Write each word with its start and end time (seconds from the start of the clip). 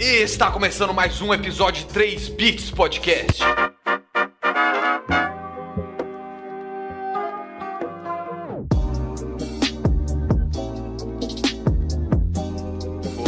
E 0.00 0.22
está 0.22 0.50
começando 0.50 0.94
mais 0.94 1.20
um 1.20 1.32
episódio 1.34 1.84
de 1.86 1.92
3 1.92 2.28
Bits 2.30 2.70
Podcast. 2.70 3.42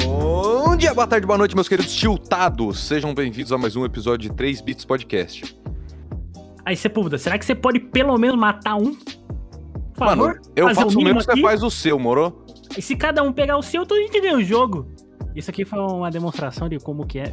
Bom 0.06 0.77
dia, 0.77 0.95
boa 0.95 1.06
tarde, 1.06 1.27
boa 1.27 1.38
noite, 1.38 1.54
meus 1.54 1.69
queridos 1.69 1.95
tiltados. 1.95 2.81
Sejam 2.81 3.15
bem-vindos 3.15 3.53
a 3.53 3.59
mais 3.59 3.77
um 3.77 3.85
episódio 3.85 4.31
de 4.31 4.37
3 4.37 4.61
Bits 4.61 4.85
Podcast. 4.85 5.57
Aí, 6.65 6.77
Sepúlveda, 6.77 7.19
será 7.19 7.39
que 7.39 7.45
você 7.45 7.54
pode 7.54 7.81
pelo 7.81 8.17
menos 8.17 8.39
matar 8.39 8.77
um? 8.77 8.95
Por 9.95 10.07
Mano, 10.07 10.25
favor? 10.25 10.41
eu 10.57 10.69
Fazer 10.69 10.81
faço 10.83 10.99
o 10.99 11.03
mesmo 11.03 11.19
que 11.19 11.25
você 11.25 11.31
aqui? 11.33 11.43
faz 11.43 11.63
o 11.63 11.71
seu, 11.71 11.99
moro? 11.99 12.45
E 12.77 12.81
se 12.81 12.97
cada 12.97 13.23
um 13.23 13.33
pegar 13.33 13.57
o 13.59 13.63
seu, 13.63 13.83
então 13.83 13.97
a 13.97 14.01
gente 14.01 14.21
ganha 14.21 14.37
o 14.37 14.43
jogo. 14.43 14.87
Isso 15.35 15.51
aqui 15.51 15.64
foi 15.64 15.78
uma 15.80 16.10
demonstração 16.10 16.69
de 16.69 16.78
como 16.78 17.06
que 17.06 17.19
é. 17.19 17.33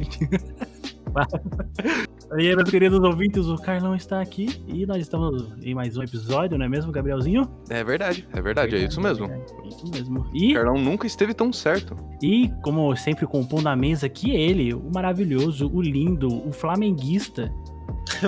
Aí, 2.32 2.54
meus 2.54 2.70
queridos 2.70 3.00
ouvintes, 3.00 3.46
o 3.46 3.56
Carlão 3.56 3.96
está 3.96 4.20
aqui 4.20 4.62
e 4.68 4.86
nós 4.86 4.98
estamos 4.98 5.52
em 5.60 5.74
mais 5.74 5.96
um 5.96 6.02
episódio, 6.02 6.56
não 6.56 6.64
é 6.64 6.68
mesmo, 6.68 6.92
Gabrielzinho? 6.92 7.50
É 7.68 7.82
verdade, 7.82 8.28
é 8.32 8.40
verdade, 8.40 8.76
é 8.76 8.84
isso 8.84 9.00
mesmo. 9.00 9.26
É 9.26 9.44
isso 9.66 9.84
mesmo. 9.90 10.20
O 10.20 10.36
E, 10.36 10.54
Carlão 10.54 10.74
nunca 10.80 11.08
esteve 11.08 11.34
tão 11.34 11.52
certo. 11.52 11.96
e, 12.22 12.48
como 12.62 12.94
sempre 12.94 13.26
compondo 13.26 13.66
a 13.66 13.74
mesa 13.74 14.06
aqui, 14.06 14.30
ele, 14.30 14.72
o 14.72 14.88
maravilhoso, 14.94 15.68
o 15.74 15.82
lindo, 15.82 16.28
o 16.46 16.52
flamenguista. 16.52 17.52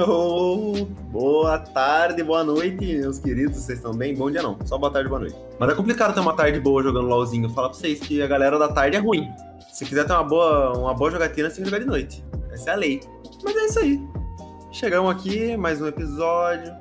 Oh, 0.07 0.87
boa 1.13 1.59
tarde, 1.59 2.23
boa 2.23 2.43
noite, 2.43 2.97
meus 2.97 3.19
queridos. 3.19 3.57
Vocês 3.59 3.79
estão 3.79 3.93
bem? 3.93 4.15
Bom 4.15 4.31
dia 4.31 4.43
não, 4.43 4.59
só 4.65 4.79
boa 4.79 4.93
tarde, 4.93 5.09
boa 5.09 5.21
noite. 5.21 5.37
Mas 5.59 5.71
é 5.71 5.75
complicado 5.75 6.15
ter 6.15 6.21
uma 6.21 6.35
tarde 6.35 6.59
boa 6.61 6.83
jogando 6.83 7.09
LOLzinho. 7.09 7.49
Falar 7.51 7.69
pra 7.69 7.79
vocês 7.79 8.01
que 8.01 8.23
a 8.23 8.27
galera 8.27 8.59
da 8.59 8.69
tarde 8.69 8.97
é 8.97 9.01
ruim. 9.01 9.29
Se 9.71 9.85
quiser 9.85 10.07
ter 10.07 10.13
uma 10.13 10.25
boa, 10.25 10.79
uma 10.79 10.95
boa 10.95 11.11
jogatina, 11.11 11.49
você 11.51 11.57
tem 11.57 11.65
que 11.65 11.71
jogar 11.71 11.83
de 11.83 11.91
noite. 11.91 12.25
Essa 12.51 12.71
é 12.71 12.73
a 12.73 12.77
lei. 12.77 13.01
Mas 13.45 13.57
é 13.57 13.67
isso 13.67 13.79
aí. 13.79 14.09
Chegamos 14.71 15.11
aqui, 15.11 15.57
mais 15.57 15.81
um 15.81 15.87
episódio. 15.87 16.73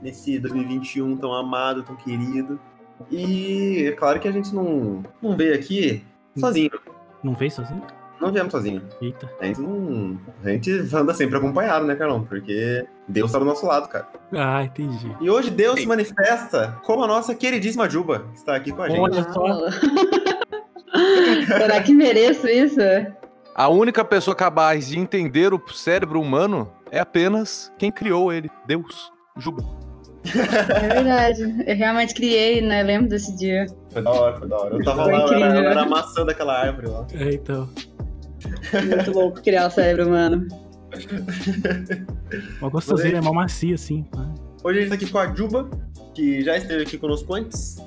Nesse 0.00 0.38
2021 0.38 1.16
tão 1.16 1.32
amado, 1.34 1.82
tão 1.82 1.96
querido. 1.96 2.58
E 3.10 3.84
é 3.86 3.92
claro 3.92 4.18
que 4.18 4.28
a 4.28 4.32
gente 4.32 4.54
não, 4.54 5.02
não 5.22 5.36
veio 5.36 5.54
aqui 5.54 6.02
sozinho. 6.36 6.70
Não 7.22 7.34
fez 7.34 7.54
sozinho? 7.54 7.82
Não 8.20 8.30
viemos 8.30 8.52
sozinho. 8.52 8.82
Eita. 9.00 9.30
A 9.40 9.46
gente 9.46 9.60
não. 9.60 10.18
A 10.44 10.50
gente 10.50 10.70
anda 10.94 11.14
sempre 11.14 11.36
acompanhado, 11.38 11.86
né, 11.86 11.94
Carlão? 11.94 12.22
Porque 12.22 12.86
Deus 13.08 13.32
tá 13.32 13.38
do 13.38 13.44
nosso 13.44 13.64
lado, 13.66 13.88
cara. 13.88 14.06
Ah, 14.32 14.62
entendi. 14.62 15.10
E 15.20 15.30
hoje 15.30 15.50
Deus 15.50 15.80
se 15.80 15.86
manifesta 15.86 16.78
como 16.84 17.02
a 17.02 17.06
nossa 17.06 17.34
queridíssima 17.34 17.88
Juba, 17.88 18.24
que 18.32 18.38
está 18.38 18.54
aqui 18.56 18.72
com 18.72 18.82
a 18.82 18.88
gente. 18.88 19.00
Olha 19.00 19.22
só. 19.32 19.44
Será 21.46 21.82
que 21.82 21.94
mereço 21.94 22.46
isso? 22.48 22.80
A 23.54 23.68
única 23.68 24.04
pessoa 24.04 24.34
capaz 24.34 24.88
de 24.88 24.98
entender 24.98 25.52
o 25.54 25.62
cérebro 25.72 26.20
humano 26.20 26.70
é 26.90 26.98
apenas 27.00 27.72
quem 27.78 27.90
criou 27.90 28.32
ele, 28.32 28.50
Deus. 28.66 29.10
Juba. 29.36 29.62
É 30.34 30.88
verdade. 30.94 31.64
Eu 31.66 31.76
realmente 31.76 32.14
criei, 32.14 32.60
né? 32.60 32.82
Lembro 32.82 33.08
desse 33.08 33.34
dia. 33.38 33.64
Foi 33.90 34.02
da 34.02 34.10
hora, 34.10 34.36
foi 34.38 34.48
da 34.48 34.56
hora. 34.58 34.74
Eu 34.76 34.84
tava 34.84 35.04
Foi 35.04 35.12
lá, 35.12 35.18
eu 35.18 35.24
era, 35.24 35.36
incrível. 35.38 35.62
eu 35.62 35.70
era 35.70 35.80
amassando 35.82 36.30
aquela 36.30 36.60
árvore 36.60 36.88
lá. 36.88 37.06
É, 37.14 37.32
então. 37.32 37.68
Muito 38.96 39.12
louco 39.12 39.42
criar 39.42 39.66
o 39.66 39.70
cérebro 39.70 40.08
humano. 40.08 40.48
Uma 42.60 42.70
gostosinha, 42.70 43.18
é 43.18 43.20
mal 43.20 43.34
macia, 43.34 43.74
assim. 43.74 44.04
Hoje 44.62 44.78
a 44.78 44.80
gente 44.82 44.90
tá 44.90 44.94
aqui 44.96 45.10
com 45.10 45.18
a 45.18 45.34
Juba, 45.34 45.70
que 46.14 46.42
já 46.42 46.56
esteve 46.56 46.82
aqui 46.82 46.98
conosco 46.98 47.34
antes. 47.34 47.78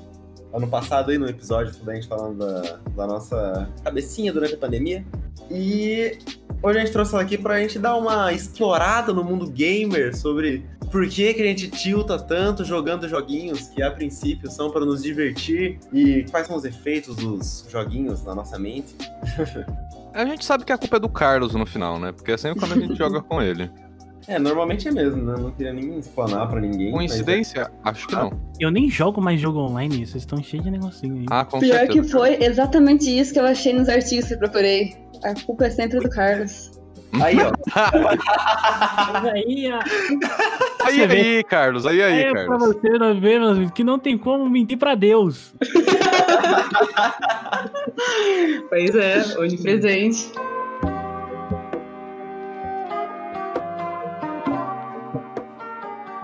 Ano 0.52 0.68
passado 0.68 1.10
aí 1.10 1.18
no 1.18 1.28
episódio 1.28 1.74
da 1.84 1.94
gente 1.94 2.06
falando 2.06 2.38
da, 2.38 2.78
da 2.96 3.06
nossa 3.06 3.68
cabecinha 3.82 4.32
durante 4.32 4.54
a 4.54 4.58
pandemia. 4.58 5.04
E 5.50 6.18
hoje 6.62 6.78
a 6.78 6.80
gente 6.80 6.92
trouxe 6.92 7.14
ela 7.14 7.22
aqui 7.22 7.36
pra 7.36 7.58
gente 7.60 7.78
dar 7.78 7.96
uma 7.96 8.32
explorada 8.32 9.12
no 9.12 9.24
mundo 9.24 9.50
gamer 9.50 10.16
sobre 10.16 10.64
por 10.90 11.08
que, 11.08 11.34
que 11.34 11.42
a 11.42 11.46
gente 11.46 11.68
tilta 11.68 12.16
tanto 12.18 12.64
jogando 12.64 13.08
joguinhos 13.08 13.68
que 13.68 13.82
a 13.82 13.90
princípio 13.90 14.48
são 14.48 14.70
para 14.70 14.84
nos 14.84 15.02
divertir 15.02 15.80
e 15.92 16.24
quais 16.30 16.46
são 16.46 16.56
os 16.56 16.64
efeitos 16.64 17.16
dos 17.16 17.66
joguinhos 17.68 18.22
na 18.22 18.34
nossa 18.34 18.58
mente. 18.58 18.94
A 20.14 20.24
gente 20.24 20.44
sabe 20.44 20.64
que 20.64 20.72
a 20.72 20.78
culpa 20.78 20.96
é 20.96 21.00
do 21.00 21.08
Carlos 21.08 21.54
no 21.54 21.66
final, 21.66 21.98
né? 21.98 22.12
Porque 22.12 22.32
é 22.32 22.36
sempre 22.36 22.60
quando 22.60 22.72
a 22.72 22.80
gente 22.80 22.96
joga 22.96 23.20
com 23.20 23.42
ele. 23.42 23.70
É, 24.26 24.38
normalmente 24.38 24.88
é 24.88 24.90
mesmo, 24.90 25.22
né? 25.22 25.34
Não 25.38 25.50
queria 25.50 25.70
nem 25.74 25.98
explanar 25.98 26.48
pra 26.48 26.58
ninguém. 26.58 26.88
é- 26.88 26.92
Coincidência? 26.92 27.70
Acho 27.84 28.06
que 28.08 28.14
não. 28.14 28.32
Eu 28.58 28.70
nem 28.70 28.88
jogo 28.88 29.20
mais 29.20 29.38
jogo 29.38 29.58
online, 29.58 29.98
vocês 30.06 30.22
estão 30.22 30.42
cheios 30.42 30.64
de 30.64 30.70
negocinho 30.70 31.16
aí. 31.18 31.26
Ah, 31.30 31.44
com 31.44 31.58
Pior 31.60 31.76
certeza. 31.80 32.00
que 32.00 32.08
foi 32.08 32.42
exatamente 32.42 33.04
isso 33.04 33.34
que 33.34 33.38
eu 33.38 33.44
achei 33.44 33.74
nos 33.74 33.86
artigos 33.86 34.26
que 34.26 34.32
eu 34.32 34.38
procurei. 34.38 34.96
A 35.22 35.34
culpa 35.44 35.66
é 35.66 35.70
sempre 35.70 36.00
do 36.00 36.08
Carlos. 36.08 36.70
Aí, 37.20 37.36
ó. 37.38 37.52
Aí, 39.30 39.68
ó, 39.76 39.80
Aí, 40.86 41.02
aí, 41.02 41.44
Carlos. 41.44 41.84
Aí, 41.84 42.02
aí, 42.02 42.22
é 42.22 42.30
pra 42.30 42.46
Carlos. 42.46 42.66
você 42.76 42.88
não 42.98 43.20
ver, 43.20 43.38
meus 43.38 43.56
amigos, 43.58 43.72
que 43.74 43.84
não 43.84 43.98
tem 43.98 44.16
como 44.16 44.48
mentir 44.48 44.78
pra 44.78 44.94
Deus. 44.94 45.54
Pois 48.68 48.94
é, 48.94 49.38
onipresente. 49.38 50.32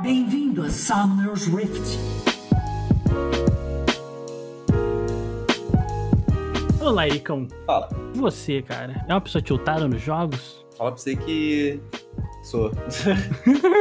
Bem-vindo 0.02 0.62
a 0.62 0.70
Summoner's 0.70 1.46
Rift. 1.46 1.98
Olá, 6.80 7.06
Icão. 7.06 7.46
Fala. 7.66 7.88
Você, 8.14 8.62
cara, 8.62 9.04
é 9.08 9.12
uma 9.12 9.20
pessoa 9.20 9.42
tiltada 9.42 9.86
nos 9.86 10.00
jogos? 10.00 10.66
Fala 10.76 10.92
pra 10.92 11.00
você 11.00 11.14
que 11.14 11.80
sou. 12.42 12.72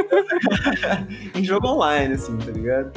em 1.34 1.44
jogo 1.44 1.68
online, 1.68 2.13
assim, 2.13 2.38
tá 2.38 2.52
ligado? 2.52 2.91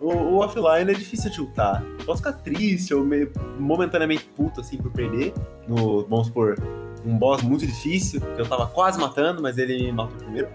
O, 0.00 0.08
o 0.12 0.36
offline 0.38 0.90
é 0.90 0.94
difícil 0.94 1.30
tiltar. 1.30 1.82
Posso 2.04 2.18
ficar 2.18 2.34
triste 2.34 2.92
ou 2.94 3.02
meio 3.04 3.32
momentaneamente 3.58 4.24
puto, 4.36 4.60
assim, 4.60 4.76
por 4.76 4.90
perder. 4.92 5.32
No, 5.66 6.06
vamos 6.06 6.26
supor, 6.26 6.56
um 7.04 7.16
boss 7.18 7.42
muito 7.42 7.66
difícil, 7.66 8.20
que 8.20 8.40
eu 8.40 8.46
tava 8.46 8.66
quase 8.66 9.00
matando, 9.00 9.40
mas 9.40 9.56
ele 9.58 9.82
me 9.84 9.92
matou 9.92 10.16
primeiro. 10.18 10.48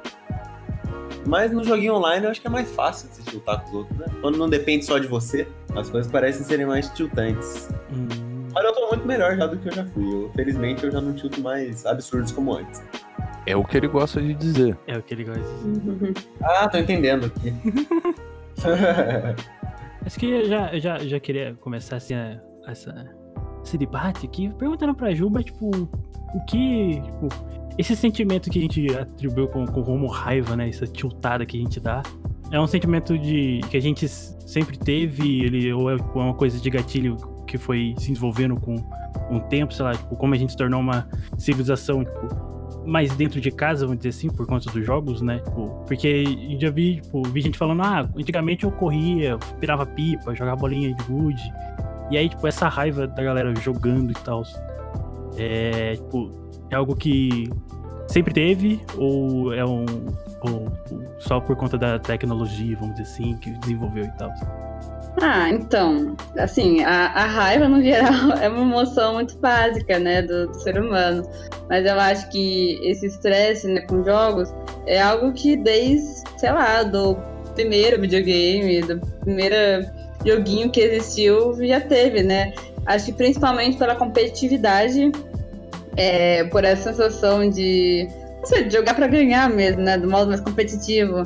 Mas 1.25 1.51
no 1.51 1.63
joguinho 1.63 1.95
online 1.95 2.25
eu 2.25 2.31
acho 2.31 2.41
que 2.41 2.47
é 2.47 2.49
mais 2.49 2.71
fácil 2.71 3.07
de 3.09 3.15
se 3.15 3.23
tiltar 3.23 3.61
com 3.61 3.67
os 3.69 3.73
outros, 3.75 3.97
né? 3.99 4.05
Quando 4.21 4.37
não 4.37 4.49
depende 4.49 4.85
só 4.85 4.97
de 4.97 5.07
você, 5.07 5.47
as 5.75 5.89
coisas 5.89 6.11
parecem 6.11 6.43
serem 6.43 6.65
mais 6.65 6.89
tiltantes. 6.89 7.69
Hum, 7.91 8.47
Mas 8.53 8.63
eu 8.65 8.73
tô 8.73 8.87
muito 8.89 9.05
melhor 9.07 9.35
já 9.37 9.45
do 9.47 9.57
que 9.57 9.69
eu 9.69 9.73
já 9.73 9.85
fui. 9.85 10.03
Eu, 10.03 10.31
felizmente 10.35 10.83
eu 10.83 10.91
já 10.91 10.99
não 10.99 11.13
tilto 11.13 11.39
mais 11.41 11.85
absurdos 11.85 12.31
como 12.31 12.55
antes. 12.55 12.81
É 13.45 13.55
o 13.55 13.63
que 13.63 13.77
ele 13.77 13.87
gosta 13.87 14.19
de 14.21 14.33
dizer. 14.33 14.77
é 14.87 14.97
o 14.97 15.01
que 15.03 15.13
ele 15.13 15.23
gosta 15.23 15.41
de 15.63 15.79
dizer. 15.79 16.13
Ah, 16.43 16.67
tô 16.67 16.77
entendendo 16.77 17.25
aqui. 17.27 17.53
Acho 20.05 20.19
que 20.19 20.25
eu 20.25 20.47
já, 20.47 20.73
eu 20.73 20.79
já, 20.79 20.97
já 20.99 21.19
queria 21.19 21.53
começar 21.55 21.97
assim, 21.97 22.15
essa, 22.67 23.09
esse 23.63 23.77
debate 23.77 24.25
aqui, 24.25 24.51
perguntando 24.57 24.95
pra 24.95 25.13
Juba, 25.13 25.43
tipo, 25.43 25.69
o 25.69 26.45
que. 26.45 27.01
Tipo, 27.01 27.27
esse 27.77 27.95
sentimento 27.95 28.49
que 28.49 28.59
a 28.59 28.61
gente 28.61 28.95
atribuiu 28.95 29.47
com, 29.47 29.65
com 29.65 29.83
como 29.83 30.07
raiva, 30.07 30.55
né? 30.55 30.69
Essa 30.69 30.87
tiltada 30.87 31.45
que 31.45 31.57
a 31.57 31.61
gente 31.61 31.79
dá. 31.79 32.01
É 32.51 32.59
um 32.59 32.67
sentimento 32.67 33.17
de 33.17 33.61
que 33.69 33.77
a 33.77 33.79
gente 33.79 34.07
sempre 34.07 34.77
teve, 34.77 35.45
ele, 35.45 35.71
ou 35.71 35.89
é 35.89 35.95
uma 35.95 36.33
coisa 36.33 36.59
de 36.59 36.69
gatilho 36.69 37.15
que 37.47 37.57
foi 37.57 37.93
se 37.97 38.09
desenvolvendo 38.09 38.59
com 38.59 38.75
um 39.29 39.39
tempo, 39.39 39.73
sei 39.73 39.85
lá, 39.85 39.93
tipo, 39.93 40.15
como 40.17 40.33
a 40.33 40.37
gente 40.37 40.51
se 40.51 40.57
tornou 40.57 40.81
uma 40.81 41.07
civilização, 41.37 42.03
tipo, 42.03 42.27
mais 42.85 43.15
dentro 43.15 43.39
de 43.39 43.51
casa, 43.51 43.85
vamos 43.85 43.97
dizer 43.97 44.09
assim, 44.09 44.29
por 44.29 44.45
conta 44.47 44.71
dos 44.71 44.85
jogos, 44.85 45.21
né? 45.21 45.39
Tipo, 45.39 45.83
porque 45.87 46.23
eu 46.49 46.59
já 46.59 46.69
vi, 46.69 47.01
tipo, 47.01 47.21
vi 47.23 47.41
gente 47.41 47.57
falando, 47.57 47.81
ah, 47.81 48.09
antigamente 48.15 48.63
eu 48.63 48.71
corria, 48.71 49.37
pirava 49.59 49.85
pipa, 49.85 50.33
jogava 50.33 50.57
bolinha 50.57 50.93
de 50.93 51.03
gude. 51.03 51.41
E 52.09 52.17
aí, 52.17 52.27
tipo, 52.27 52.45
essa 52.47 52.67
raiva 52.67 53.07
da 53.07 53.23
galera 53.23 53.53
jogando 53.55 54.11
e 54.11 54.15
tal. 54.15 54.43
É, 55.37 55.95
tipo, 55.95 56.29
é 56.69 56.75
algo 56.75 56.95
que 56.95 57.49
sempre 58.07 58.33
teve, 58.33 58.81
ou 58.97 59.53
é 59.53 59.63
um. 59.65 59.85
Ou, 60.41 60.69
tipo, 60.85 61.03
só 61.19 61.39
por 61.39 61.55
conta 61.55 61.77
da 61.77 61.99
tecnologia, 61.99 62.75
vamos 62.77 62.95
dizer 62.95 63.09
assim, 63.09 63.37
que 63.37 63.51
desenvolveu 63.59 64.05
e 64.05 64.11
tal. 64.17 64.31
Ah, 65.19 65.49
então, 65.49 66.15
assim, 66.37 66.83
a, 66.83 67.07
a 67.07 67.25
raiva 67.25 67.67
no 67.67 67.81
geral 67.83 68.31
é 68.39 68.47
uma 68.47 68.61
emoção 68.61 69.15
muito 69.15 69.37
básica, 69.37 69.99
né, 69.99 70.21
do, 70.21 70.47
do 70.47 70.59
ser 70.61 70.79
humano. 70.79 71.23
Mas 71.69 71.85
eu 71.85 71.99
acho 71.99 72.29
que 72.29 72.79
esse 72.83 73.07
estresse, 73.07 73.67
né, 73.67 73.81
com 73.81 74.03
jogos 74.03 74.53
é 74.85 75.01
algo 75.01 75.33
que 75.33 75.55
desde, 75.55 76.23
sei 76.37 76.51
lá, 76.51 76.83
do 76.83 77.17
primeiro 77.55 77.99
videogame, 77.99 78.81
do 78.81 78.99
primeiro 79.21 79.85
joguinho 80.25 80.69
que 80.69 80.79
existiu, 80.79 81.53
já 81.65 81.81
teve, 81.81 82.23
né? 82.23 82.53
Acho 82.85 83.07
que 83.07 83.13
principalmente 83.13 83.77
pela 83.77 83.95
competitividade, 83.95 85.11
é, 85.97 86.43
por 86.45 86.63
essa 86.63 86.91
sensação 86.91 87.49
de, 87.49 88.07
não 88.39 88.45
sei, 88.45 88.63
de 88.63 88.73
jogar 88.73 88.95
pra 88.95 89.07
ganhar 89.07 89.49
mesmo, 89.49 89.81
né, 89.81 89.97
do 89.97 90.09
modo 90.09 90.29
mais 90.29 90.41
competitivo. 90.41 91.23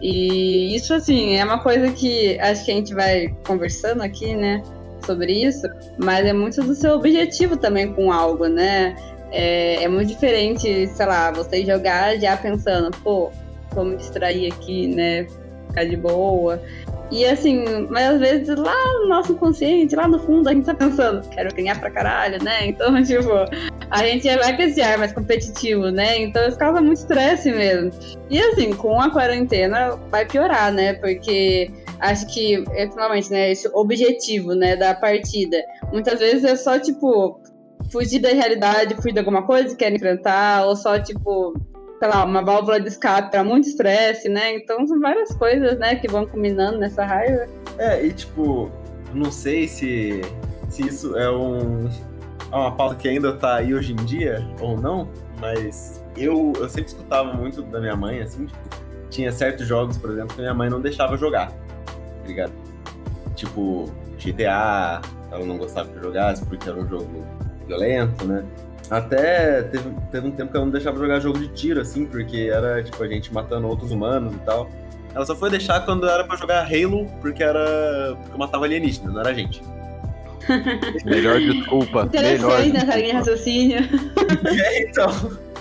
E 0.00 0.74
isso, 0.74 0.94
assim, 0.94 1.36
é 1.36 1.44
uma 1.44 1.58
coisa 1.58 1.90
que 1.90 2.38
acho 2.40 2.64
que 2.64 2.70
a 2.70 2.74
gente 2.74 2.94
vai 2.94 3.34
conversando 3.46 4.02
aqui, 4.02 4.34
né? 4.34 4.62
Sobre 5.04 5.32
isso, 5.32 5.66
mas 5.98 6.26
é 6.26 6.32
muito 6.32 6.62
do 6.62 6.74
seu 6.74 6.94
objetivo 6.94 7.56
também 7.56 7.92
com 7.92 8.10
algo, 8.12 8.46
né? 8.46 8.96
É, 9.30 9.84
é 9.84 9.88
muito 9.88 10.08
diferente, 10.08 10.86
sei 10.88 11.06
lá, 11.06 11.30
você 11.30 11.64
jogar 11.64 12.18
já 12.18 12.36
pensando, 12.36 12.90
pô, 13.02 13.30
vou 13.72 13.84
me 13.84 13.96
distrair 13.96 14.52
aqui, 14.52 14.88
né? 14.88 15.26
Ficar 15.68 15.84
de 15.84 15.96
boa. 15.96 16.62
E 17.10 17.24
assim, 17.24 17.86
mas 17.88 18.14
às 18.14 18.20
vezes 18.20 18.48
lá 18.48 18.74
no 19.00 19.08
nosso 19.08 19.36
consciente, 19.36 19.94
lá 19.94 20.08
no 20.08 20.18
fundo, 20.18 20.48
a 20.48 20.52
gente 20.52 20.64
tá 20.64 20.74
pensando, 20.74 21.26
quero 21.28 21.54
ganhar 21.54 21.78
pra 21.78 21.90
caralho, 21.90 22.42
né? 22.42 22.66
Então, 22.66 22.92
tipo, 23.04 23.30
a 23.90 24.04
gente 24.04 24.28
vai 24.36 24.56
com 24.56 24.62
esse 24.62 24.82
ar 24.82 24.98
mais 24.98 25.12
competitivo, 25.12 25.90
né? 25.90 26.18
Então 26.18 26.46
isso 26.48 26.58
causa 26.58 26.80
muito 26.80 26.98
estresse 26.98 27.50
mesmo. 27.50 27.92
E 28.28 28.40
assim, 28.40 28.72
com 28.72 29.00
a 29.00 29.10
quarentena 29.10 29.96
vai 30.10 30.26
piorar, 30.26 30.72
né? 30.72 30.94
Porque 30.94 31.70
acho 32.00 32.26
que, 32.26 32.64
finalmente, 32.92 33.30
né, 33.30 33.52
esse 33.52 33.68
objetivo, 33.72 34.54
né, 34.54 34.76
da 34.76 34.94
partida, 34.94 35.56
muitas 35.92 36.18
vezes 36.18 36.44
é 36.44 36.56
só, 36.56 36.78
tipo, 36.78 37.40
fugir 37.90 38.18
da 38.18 38.30
realidade, 38.30 38.94
fugir 38.96 39.12
de 39.12 39.18
alguma 39.18 39.42
coisa 39.46 39.68
que 39.70 39.76
quer 39.76 39.92
enfrentar, 39.92 40.66
ou 40.66 40.76
só, 40.76 40.98
tipo, 40.98 41.54
sei 41.98 42.08
lá, 42.08 42.24
uma 42.24 42.42
válvula 42.42 42.80
de 42.80 42.88
escape 42.88 43.30
para 43.30 43.42
muito 43.42 43.68
estresse, 43.68 44.28
né? 44.28 44.54
Então 44.56 44.86
são 44.86 45.00
várias 45.00 45.32
coisas, 45.34 45.78
né, 45.78 45.96
que 45.96 46.08
vão 46.08 46.26
combinando 46.26 46.78
nessa 46.78 47.04
raiva. 47.04 47.46
É, 47.78 48.04
e 48.04 48.12
tipo, 48.12 48.70
não 49.12 49.30
sei 49.30 49.68
se, 49.68 50.20
se 50.68 50.86
isso 50.86 51.16
é 51.16 51.30
um 51.30 51.88
é 52.52 52.56
uma 52.56 52.76
pauta 52.76 52.94
que 52.94 53.08
ainda 53.08 53.32
tá 53.32 53.56
aí 53.56 53.74
hoje 53.74 53.92
em 53.92 53.96
dia 53.96 54.46
ou 54.60 54.80
não, 54.80 55.08
mas 55.40 56.02
eu, 56.16 56.52
eu 56.56 56.68
sempre 56.68 56.90
escutava 56.90 57.32
muito 57.32 57.62
da 57.62 57.80
minha 57.80 57.96
mãe, 57.96 58.20
assim, 58.20 58.46
tipo, 58.46 58.58
tinha 59.10 59.32
certos 59.32 59.66
jogos, 59.66 59.98
por 59.98 60.10
exemplo, 60.10 60.34
que 60.34 60.40
minha 60.40 60.54
mãe 60.54 60.70
não 60.70 60.80
deixava 60.80 61.16
jogar, 61.16 61.50
tá 61.50 62.26
ligado? 62.26 62.52
Tipo, 63.34 63.86
GTA, 64.18 65.02
ela 65.30 65.44
não 65.44 65.58
gostava 65.58 65.90
eu 65.94 66.02
jogasse 66.02 66.44
porque 66.46 66.68
era 66.68 66.78
um 66.78 66.88
jogo 66.88 67.24
violento, 67.66 68.24
né? 68.26 68.44
Até 68.90 69.62
teve, 69.62 69.90
teve 70.10 70.28
um 70.28 70.30
tempo 70.30 70.50
que 70.50 70.56
ela 70.56 70.64
não 70.64 70.72
deixava 70.72 70.98
jogar 70.98 71.18
jogo 71.20 71.38
de 71.38 71.48
tiro, 71.48 71.80
assim, 71.80 72.06
porque 72.06 72.50
era, 72.52 72.82
tipo, 72.82 73.02
a 73.02 73.08
gente 73.08 73.32
matando 73.32 73.66
outros 73.66 73.90
humanos 73.90 74.34
e 74.34 74.38
tal. 74.38 74.70
Ela 75.14 75.24
só 75.24 75.34
foi 75.34 75.50
deixar 75.50 75.80
quando 75.84 76.08
era 76.08 76.24
pra 76.24 76.36
jogar 76.36 76.62
Halo, 76.64 77.06
porque 77.20 77.42
era. 77.42 78.16
porque 78.22 78.38
matava 78.38 78.64
alienígena, 78.64 79.10
não 79.10 79.20
era 79.20 79.30
a 79.30 79.34
gente. 79.34 79.62
Melhor 81.04 81.40
desculpa. 81.40 82.02
Interessante 82.02 82.42
melhor 82.42 82.66
nessa 82.66 82.96
linha 82.96 83.08
de 83.08 83.12
raciocínio. 83.12 83.78
É, 84.46 84.82
então, 84.82 85.08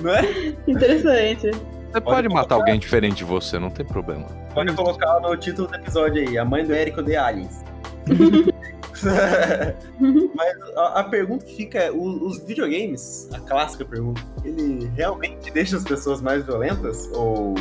não 0.01 0.11
é? 0.11 0.53
Interessante. 0.67 1.51
Você 1.91 2.01
pode 2.01 2.27
matar 2.29 2.55
alguém 2.55 2.77
diferente 2.77 3.17
de 3.17 3.23
você, 3.23 3.57
não 3.57 3.69
tem 3.69 3.85
problema. 3.85 4.25
Pode 4.53 4.73
colocar 4.73 5.19
no 5.21 5.35
título 5.37 5.67
do 5.67 5.75
episódio 5.75 6.27
aí, 6.27 6.37
a 6.37 6.45
mãe 6.45 6.65
do 6.65 6.73
Érico 6.73 7.01
de 7.01 7.15
Aliens. 7.15 7.63
Mas 10.35 10.77
a, 10.77 10.99
a 10.99 11.03
pergunta 11.03 11.45
que 11.45 11.55
fica 11.55 11.79
é: 11.79 11.91
os 11.91 12.39
videogames, 12.45 13.29
a 13.33 13.39
clássica 13.39 13.85
pergunta, 13.85 14.21
ele 14.43 14.91
realmente 14.95 15.51
deixa 15.51 15.77
as 15.77 15.83
pessoas 15.83 16.21
mais 16.21 16.45
violentas? 16.45 17.09
Ou 17.13 17.55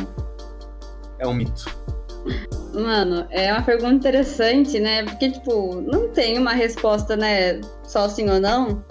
é 1.19 1.27
um 1.27 1.33
mito? 1.33 1.65
Mano, 2.73 3.25
é 3.29 3.51
uma 3.53 3.61
pergunta 3.61 3.93
interessante, 3.93 4.79
né? 4.79 5.03
Porque, 5.03 5.31
tipo, 5.31 5.81
não 5.81 6.09
tem 6.09 6.37
uma 6.37 6.51
resposta, 6.51 7.15
né? 7.15 7.61
Só 7.83 8.09
sim 8.09 8.29
ou 8.29 8.39
não. 8.39 8.83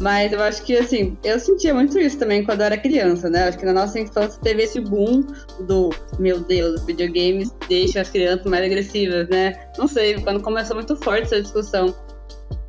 Mas 0.00 0.32
eu 0.32 0.40
acho 0.40 0.62
que, 0.62 0.76
assim, 0.76 1.16
eu 1.24 1.38
sentia 1.40 1.74
muito 1.74 1.98
isso 1.98 2.18
também 2.18 2.44
quando 2.44 2.60
eu 2.60 2.66
era 2.66 2.78
criança, 2.78 3.28
né? 3.28 3.48
Acho 3.48 3.58
que 3.58 3.66
na 3.66 3.72
nossa 3.72 3.98
infância 3.98 4.40
teve 4.42 4.62
esse 4.62 4.80
boom 4.80 5.24
do, 5.66 5.90
meu 6.18 6.40
Deus, 6.40 6.84
videogames 6.84 7.52
deixam 7.68 8.02
as 8.02 8.10
crianças 8.10 8.46
mais 8.46 8.64
agressivas, 8.64 9.28
né? 9.28 9.54
Não 9.76 9.88
sei, 9.88 10.14
quando 10.20 10.42
começou 10.42 10.76
muito 10.76 10.94
forte 10.96 11.24
essa 11.24 11.42
discussão. 11.42 11.94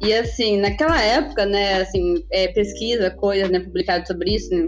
E, 0.01 0.13
assim, 0.13 0.59
naquela 0.59 0.99
época, 1.01 1.45
né, 1.45 1.81
assim, 1.81 2.23
é, 2.31 2.47
pesquisa, 2.47 3.11
coisas, 3.11 3.49
né, 3.49 3.59
publicadas 3.59 4.07
sobre 4.07 4.33
isso, 4.35 4.49
né? 4.49 4.67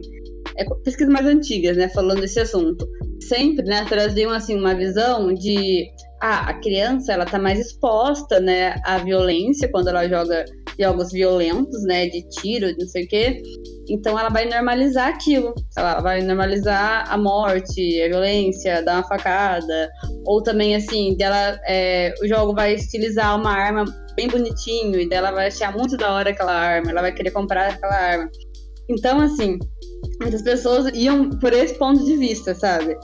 É, 0.58 0.66
pesquisas 0.84 1.12
mais 1.12 1.26
antigas, 1.26 1.78
né, 1.78 1.90
falando 1.90 2.22
desse 2.22 2.40
assunto 2.40 2.88
sempre, 3.32 3.64
né, 3.66 3.86
traziam 3.88 4.32
assim 4.32 4.60
uma 4.60 4.76
visão 4.76 5.34
de 5.34 5.90
ah, 6.22 6.50
a 6.50 6.54
criança 6.60 7.14
ela 7.14 7.26
tá 7.26 7.40
mais 7.40 7.60
exposta, 7.60 8.40
né, 8.40 8.76
à 8.84 8.98
violência 8.98 9.70
quando 9.72 9.88
ela 9.88 10.08
joga 10.08 10.44
jogos 10.80 11.12
violentos, 11.12 11.84
né, 11.84 12.08
de 12.08 12.28
tiro, 12.30 12.74
de 12.74 12.80
não 12.80 12.88
sei 12.88 13.06
o 13.06 13.08
quê. 13.08 13.42
Então 13.90 14.18
ela 14.18 14.30
vai 14.30 14.46
normalizar 14.46 15.10
aquilo. 15.10 15.54
Ela 15.76 16.00
vai 16.00 16.22
normalizar 16.22 17.12
a 17.12 17.18
morte, 17.18 18.02
a 18.02 18.08
violência, 18.08 18.84
dar 18.84 18.98
uma 18.98 19.08
facada, 19.08 19.90
ou 20.26 20.42
também 20.42 20.76
assim, 20.76 21.16
dela 21.18 21.60
é, 21.68 22.14
o 22.22 22.28
jogo 22.28 22.54
vai 22.54 22.76
estilizar 22.76 23.40
uma 23.40 23.52
arma 23.52 23.86
bem 24.16 24.28
bonitinho 24.28 25.00
e 25.00 25.10
dela 25.10 25.32
vai 25.32 25.48
achar 25.48 25.76
muito 25.76 25.98
da 25.98 26.12
hora 26.14 26.30
aquela 26.30 26.54
arma, 26.54 26.92
ela 26.92 27.02
vai 27.02 27.12
querer 27.12 27.32
comprar 27.32 27.70
aquela 27.70 27.96
arma. 27.96 28.30
Então 28.90 29.20
assim, 29.22 29.58
muitas 30.20 30.42
pessoas 30.42 30.92
iam 30.94 31.30
por 31.30 31.54
esse 31.54 31.76
ponto 31.76 32.04
de 32.04 32.16
vista, 32.18 32.54
sabe? 32.54 32.98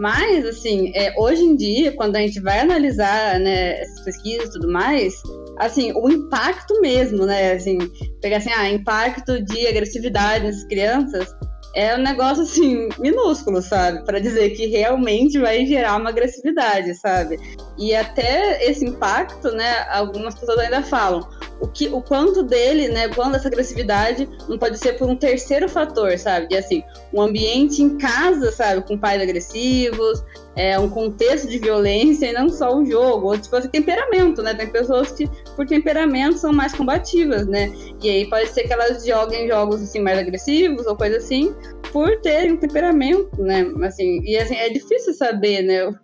Mas, 0.00 0.46
assim, 0.46 0.90
é, 0.94 1.12
hoje 1.18 1.42
em 1.42 1.54
dia, 1.54 1.92
quando 1.92 2.16
a 2.16 2.20
gente 2.20 2.40
vai 2.40 2.60
analisar 2.60 3.38
né, 3.38 3.82
essas 3.82 4.00
pesquisas 4.00 4.48
e 4.48 4.52
tudo 4.52 4.72
mais, 4.72 5.12
assim, 5.58 5.92
o 5.92 6.08
impacto 6.08 6.80
mesmo, 6.80 7.26
né? 7.26 7.52
Assim, 7.52 7.76
pegar 8.22 8.38
assim, 8.38 8.48
ah, 8.50 8.70
impacto 8.70 9.44
de 9.44 9.66
agressividade 9.66 10.46
nas 10.46 10.64
crianças 10.64 11.28
é 11.76 11.94
um 11.94 11.98
negócio, 11.98 12.44
assim, 12.44 12.88
minúsculo, 12.98 13.60
sabe? 13.60 14.02
Para 14.06 14.18
dizer 14.18 14.48
que 14.50 14.68
realmente 14.68 15.38
vai 15.38 15.66
gerar 15.66 15.96
uma 15.96 16.08
agressividade, 16.08 16.94
sabe? 16.94 17.38
E 17.76 17.94
até 17.94 18.64
esse 18.70 18.86
impacto, 18.86 19.50
né, 19.52 19.86
algumas 19.90 20.34
pessoas 20.34 20.60
ainda 20.60 20.82
falam 20.82 21.28
o, 21.60 21.68
que, 21.68 21.88
o 21.88 22.00
quanto 22.00 22.42
dele, 22.42 22.88
né, 22.88 23.08
quando 23.08 23.34
essa 23.36 23.48
agressividade 23.48 24.28
não 24.48 24.58
pode 24.58 24.78
ser 24.78 24.94
por 24.94 25.08
um 25.08 25.16
terceiro 25.16 25.68
fator, 25.68 26.16
sabe? 26.18 26.48
De 26.48 26.56
assim, 26.56 26.82
um 27.12 27.20
ambiente 27.20 27.82
em 27.82 27.98
casa, 27.98 28.50
sabe, 28.50 28.82
com 28.86 28.96
pais 28.98 29.20
agressivos, 29.22 30.24
é, 30.56 30.78
um 30.78 30.88
contexto 30.88 31.48
de 31.48 31.58
violência 31.58 32.26
e 32.26 32.32
não 32.32 32.48
só 32.48 32.76
o 32.76 32.84
jogo, 32.84 33.28
ou 33.28 33.38
tipo 33.38 33.54
assim, 33.56 33.68
temperamento, 33.68 34.42
né? 34.42 34.54
Tem 34.54 34.66
pessoas 34.68 35.12
que, 35.12 35.28
por 35.54 35.66
temperamento, 35.66 36.38
são 36.38 36.52
mais 36.52 36.74
combativas, 36.74 37.46
né? 37.46 37.72
E 38.02 38.08
aí 38.08 38.28
pode 38.28 38.48
ser 38.48 38.64
que 38.64 38.72
elas 38.72 39.04
joguem 39.04 39.46
jogos 39.48 39.82
assim 39.82 40.00
mais 40.00 40.18
agressivos 40.18 40.86
ou 40.86 40.96
coisa 40.96 41.18
assim, 41.18 41.54
por 41.92 42.20
terem 42.20 42.52
um 42.52 42.56
temperamento, 42.56 43.40
né? 43.42 43.66
Assim, 43.84 44.20
e 44.24 44.36
assim, 44.36 44.54
é 44.54 44.68
difícil 44.70 45.12
saber, 45.14 45.62
né? 45.62 45.86
o- 45.86 45.94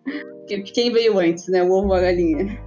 que- 0.47 0.63
Quem 0.63 0.93
veio 0.93 1.19
antes, 1.19 1.49
né? 1.49 1.63
O 1.63 1.71
ovo 1.73 1.89
ou 1.89 1.95
a 1.95 2.01
galinha. 2.01 2.59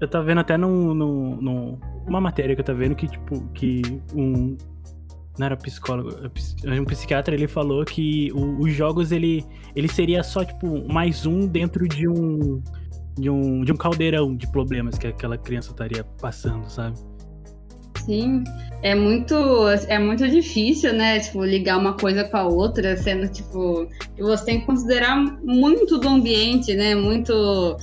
Eu 0.00 0.08
tava 0.08 0.24
vendo 0.24 0.40
até 0.40 0.56
num, 0.58 0.92
num, 0.92 1.36
num- 1.40 1.78
uma 2.06 2.20
matéria 2.20 2.54
que 2.54 2.60
eu 2.60 2.64
tava 2.64 2.78
vendo 2.78 2.94
que, 2.94 3.08
tipo, 3.08 3.40
que 3.54 3.82
um. 4.14 4.56
Não 5.38 5.46
era 5.46 5.56
psicólogo, 5.56 6.10
é 6.64 6.80
um 6.80 6.84
psiquiatra 6.84 7.34
ele 7.34 7.48
falou 7.48 7.84
que 7.86 8.30
o- 8.34 8.60
os 8.60 8.72
jogos 8.74 9.12
ele, 9.12 9.42
ele 9.74 9.88
seria 9.88 10.22
só, 10.22 10.44
tipo, 10.44 10.86
mais 10.92 11.24
um 11.24 11.46
dentro 11.46 11.88
de 11.88 12.06
um. 12.08 12.62
De 13.14 13.28
um, 13.28 13.62
de 13.62 13.70
um 13.70 13.76
caldeirão 13.76 14.34
de 14.34 14.46
problemas 14.50 14.96
que 14.96 15.06
aquela 15.06 15.36
criança 15.36 15.70
estaria 15.70 16.02
passando, 16.20 16.66
sabe? 16.70 16.96
Sim, 18.06 18.42
é 18.82 18.96
muito, 18.96 19.34
é 19.86 19.98
muito 19.98 20.28
difícil, 20.28 20.92
né? 20.92 21.20
Tipo, 21.20 21.44
ligar 21.44 21.78
uma 21.78 21.96
coisa 21.96 22.24
com 22.24 22.36
a 22.36 22.44
outra, 22.44 22.96
sendo 22.96 23.28
tipo. 23.28 23.88
Você 24.18 24.44
tem 24.44 24.60
que 24.60 24.66
considerar 24.66 25.16
muito 25.44 25.98
do 25.98 26.08
ambiente, 26.08 26.74
né? 26.74 26.94
Muito 26.94 27.76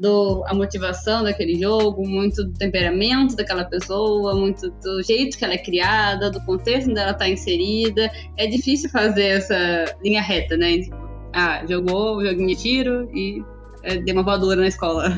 do 0.00 0.44
a 0.46 0.54
motivação 0.54 1.24
daquele 1.24 1.60
jogo, 1.60 2.06
muito 2.06 2.42
do 2.44 2.52
temperamento 2.54 3.36
daquela 3.36 3.64
pessoa, 3.64 4.34
muito 4.34 4.70
do 4.82 5.02
jeito 5.02 5.36
que 5.38 5.44
ela 5.44 5.54
é 5.54 5.58
criada, 5.58 6.30
do 6.30 6.40
contexto 6.44 6.90
onde 6.90 7.00
ela 7.00 7.12
está 7.12 7.28
inserida. 7.28 8.10
É 8.38 8.46
difícil 8.46 8.88
fazer 8.88 9.26
essa 9.26 9.84
linha 10.02 10.22
reta, 10.22 10.56
né? 10.56 10.78
Tipo, 10.78 10.96
ah, 11.34 11.62
jogou 11.68 12.16
o 12.16 12.24
joguinho 12.24 12.48
de 12.48 12.56
tiro 12.56 13.10
e 13.14 13.42
é, 13.82 13.98
deu 13.98 14.14
uma 14.14 14.22
voadora 14.22 14.60
na 14.60 14.68
escola. 14.68 15.10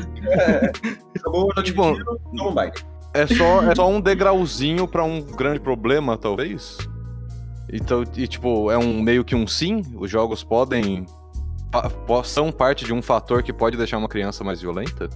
Jogou 1.23 1.45
o 1.45 1.47
jogo 1.47 1.63
de 1.63 1.71
Tipo, 1.71 1.95
tiro, 1.95 2.19
tomou 2.31 2.51
um 2.51 2.53
baile. 2.53 2.73
É 3.13 3.25
só, 3.25 3.63
é 3.63 3.75
só 3.75 3.89
um 3.89 3.99
degrauzinho 3.99 4.87
pra 4.87 5.03
um 5.03 5.21
grande 5.21 5.59
problema, 5.59 6.17
talvez? 6.17 6.77
Então, 7.71 8.03
e 8.15 8.27
tipo, 8.27 8.71
é 8.71 8.77
um 8.77 9.01
meio 9.01 9.23
que 9.23 9.35
um 9.35 9.47
sim? 9.47 9.81
Os 9.95 10.09
jogos 10.09 10.43
podem. 10.43 11.05
são 12.23 12.51
parte 12.51 12.85
de 12.85 12.93
um 12.93 13.01
fator 13.01 13.43
que 13.43 13.53
pode 13.53 13.77
deixar 13.77 13.97
uma 13.97 14.09
criança 14.09 14.43
mais 14.43 14.61
violenta? 14.61 15.09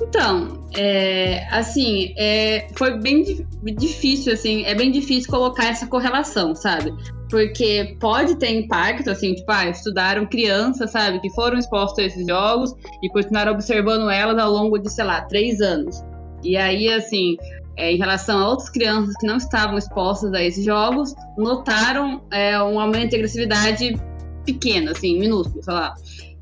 Então, 0.00 0.68
é, 0.76 1.46
assim, 1.50 2.14
é, 2.16 2.68
foi 2.76 2.98
bem 2.98 3.22
di- 3.22 3.46
difícil, 3.74 4.32
assim, 4.32 4.64
é 4.64 4.74
bem 4.74 4.92
difícil 4.92 5.30
colocar 5.30 5.66
essa 5.66 5.86
correlação, 5.86 6.54
sabe? 6.54 6.94
Porque 7.28 7.96
pode 7.98 8.36
ter 8.36 8.50
impacto, 8.50 9.10
assim, 9.10 9.34
tipo, 9.34 9.50
ah, 9.50 9.68
estudaram 9.68 10.24
crianças, 10.24 10.92
sabe, 10.92 11.20
que 11.20 11.28
foram 11.30 11.58
expostas 11.58 12.04
a 12.04 12.06
esses 12.06 12.26
jogos 12.26 12.72
e 13.02 13.08
continuaram 13.08 13.52
observando 13.52 14.08
elas 14.08 14.38
ao 14.38 14.50
longo 14.50 14.78
de, 14.78 14.90
sei 14.90 15.04
lá, 15.04 15.22
três 15.22 15.60
anos. 15.60 16.02
E 16.46 16.56
aí, 16.56 16.88
assim, 16.88 17.36
é, 17.76 17.92
em 17.92 17.96
relação 17.98 18.38
a 18.38 18.48
outras 18.48 18.70
crianças 18.70 19.14
que 19.16 19.26
não 19.26 19.36
estavam 19.36 19.76
expostas 19.76 20.32
a 20.32 20.42
esses 20.42 20.64
jogos, 20.64 21.14
notaram 21.36 22.22
é, 22.30 22.60
um 22.62 22.78
aumento 22.78 23.10
de 23.10 23.16
agressividade 23.16 24.00
pequeno, 24.44 24.92
assim, 24.92 25.18
minúsculo, 25.18 25.62
sei 25.62 25.74
lá. 25.74 25.94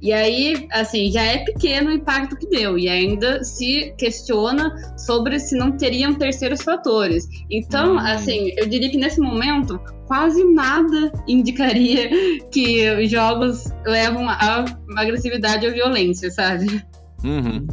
E 0.03 0.13
aí, 0.13 0.69
assim, 0.71 1.11
já 1.11 1.23
é 1.23 1.39
pequeno 1.39 1.89
o 1.89 1.93
impacto 1.93 2.37
que 2.37 2.47
deu, 2.47 2.79
e 2.79 2.91
ainda 2.91 3.43
se 3.43 3.95
questiona 3.97 4.75
sobre 4.99 5.39
se 5.41 5.57
não 5.57 5.73
teriam 5.73 6.13
terceiros 6.13 6.61
fatores. 6.61 7.27
Então, 7.51 7.95
Hum. 7.95 7.99
assim, 7.99 8.53
eu 8.59 8.67
diria 8.69 8.91
que 8.91 8.99
nesse 8.99 9.19
momento, 9.19 9.81
quase 10.07 10.45
nada 10.45 11.11
indicaria 11.27 12.11
que 12.51 12.91
os 12.91 13.11
jogos 13.11 13.65
levam 13.87 14.29
a 14.29 14.67
agressividade 14.99 15.67
ou 15.67 15.73
violência, 15.73 16.31
sabe? 16.31 16.85
Uhum. 17.25 17.67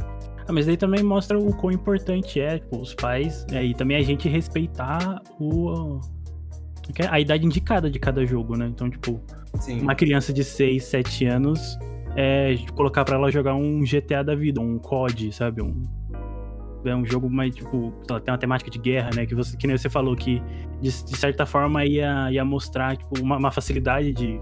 Ah, 0.52 0.54
mas 0.54 0.66
daí 0.66 0.76
também 0.76 1.02
mostra 1.02 1.40
o 1.40 1.56
quão 1.56 1.72
importante 1.72 2.38
é, 2.42 2.60
tipo, 2.60 2.78
os 2.82 2.94
pais, 2.94 3.46
é, 3.54 3.64
e 3.64 3.74
também 3.74 3.96
a 3.96 4.04
gente 4.04 4.28
respeitar 4.28 5.22
o. 5.40 6.02
a 7.10 7.20
idade 7.22 7.46
indicada 7.46 7.90
de 7.90 7.98
cada 7.98 8.26
jogo, 8.26 8.58
né? 8.58 8.68
Então, 8.68 8.90
tipo, 8.90 9.22
Sim. 9.56 9.80
uma 9.80 9.96
criança 9.96 10.34
de 10.34 10.44
6, 10.44 10.84
7 10.84 11.26
anos, 11.26 11.80
é, 12.18 12.54
colocar 12.76 13.06
pra 13.06 13.16
ela 13.16 13.32
jogar 13.32 13.56
um 13.56 13.80
GTA 13.80 14.26
da 14.26 14.36
vida, 14.36 14.60
um 14.60 14.78
COD, 14.78 15.32
sabe? 15.32 15.62
Um, 15.62 15.88
é 16.84 16.94
um 16.94 17.06
jogo 17.06 17.30
mais, 17.30 17.56
tipo, 17.56 17.94
tem 18.06 18.34
uma 18.34 18.38
temática 18.38 18.70
de 18.70 18.78
guerra, 18.78 19.12
né? 19.16 19.26
Que, 19.26 19.34
você, 19.34 19.56
que 19.56 19.66
nem 19.66 19.78
você 19.78 19.90
falou, 19.90 20.18
que 20.18 20.44
de, 20.82 20.90
de 20.90 21.18
certa 21.18 21.46
forma 21.46 21.86
ia, 21.86 22.30
ia 22.30 22.44
mostrar, 22.44 22.98
tipo, 22.98 23.22
uma, 23.22 23.38
uma 23.38 23.52
facilidade 23.52 24.12
de, 24.12 24.38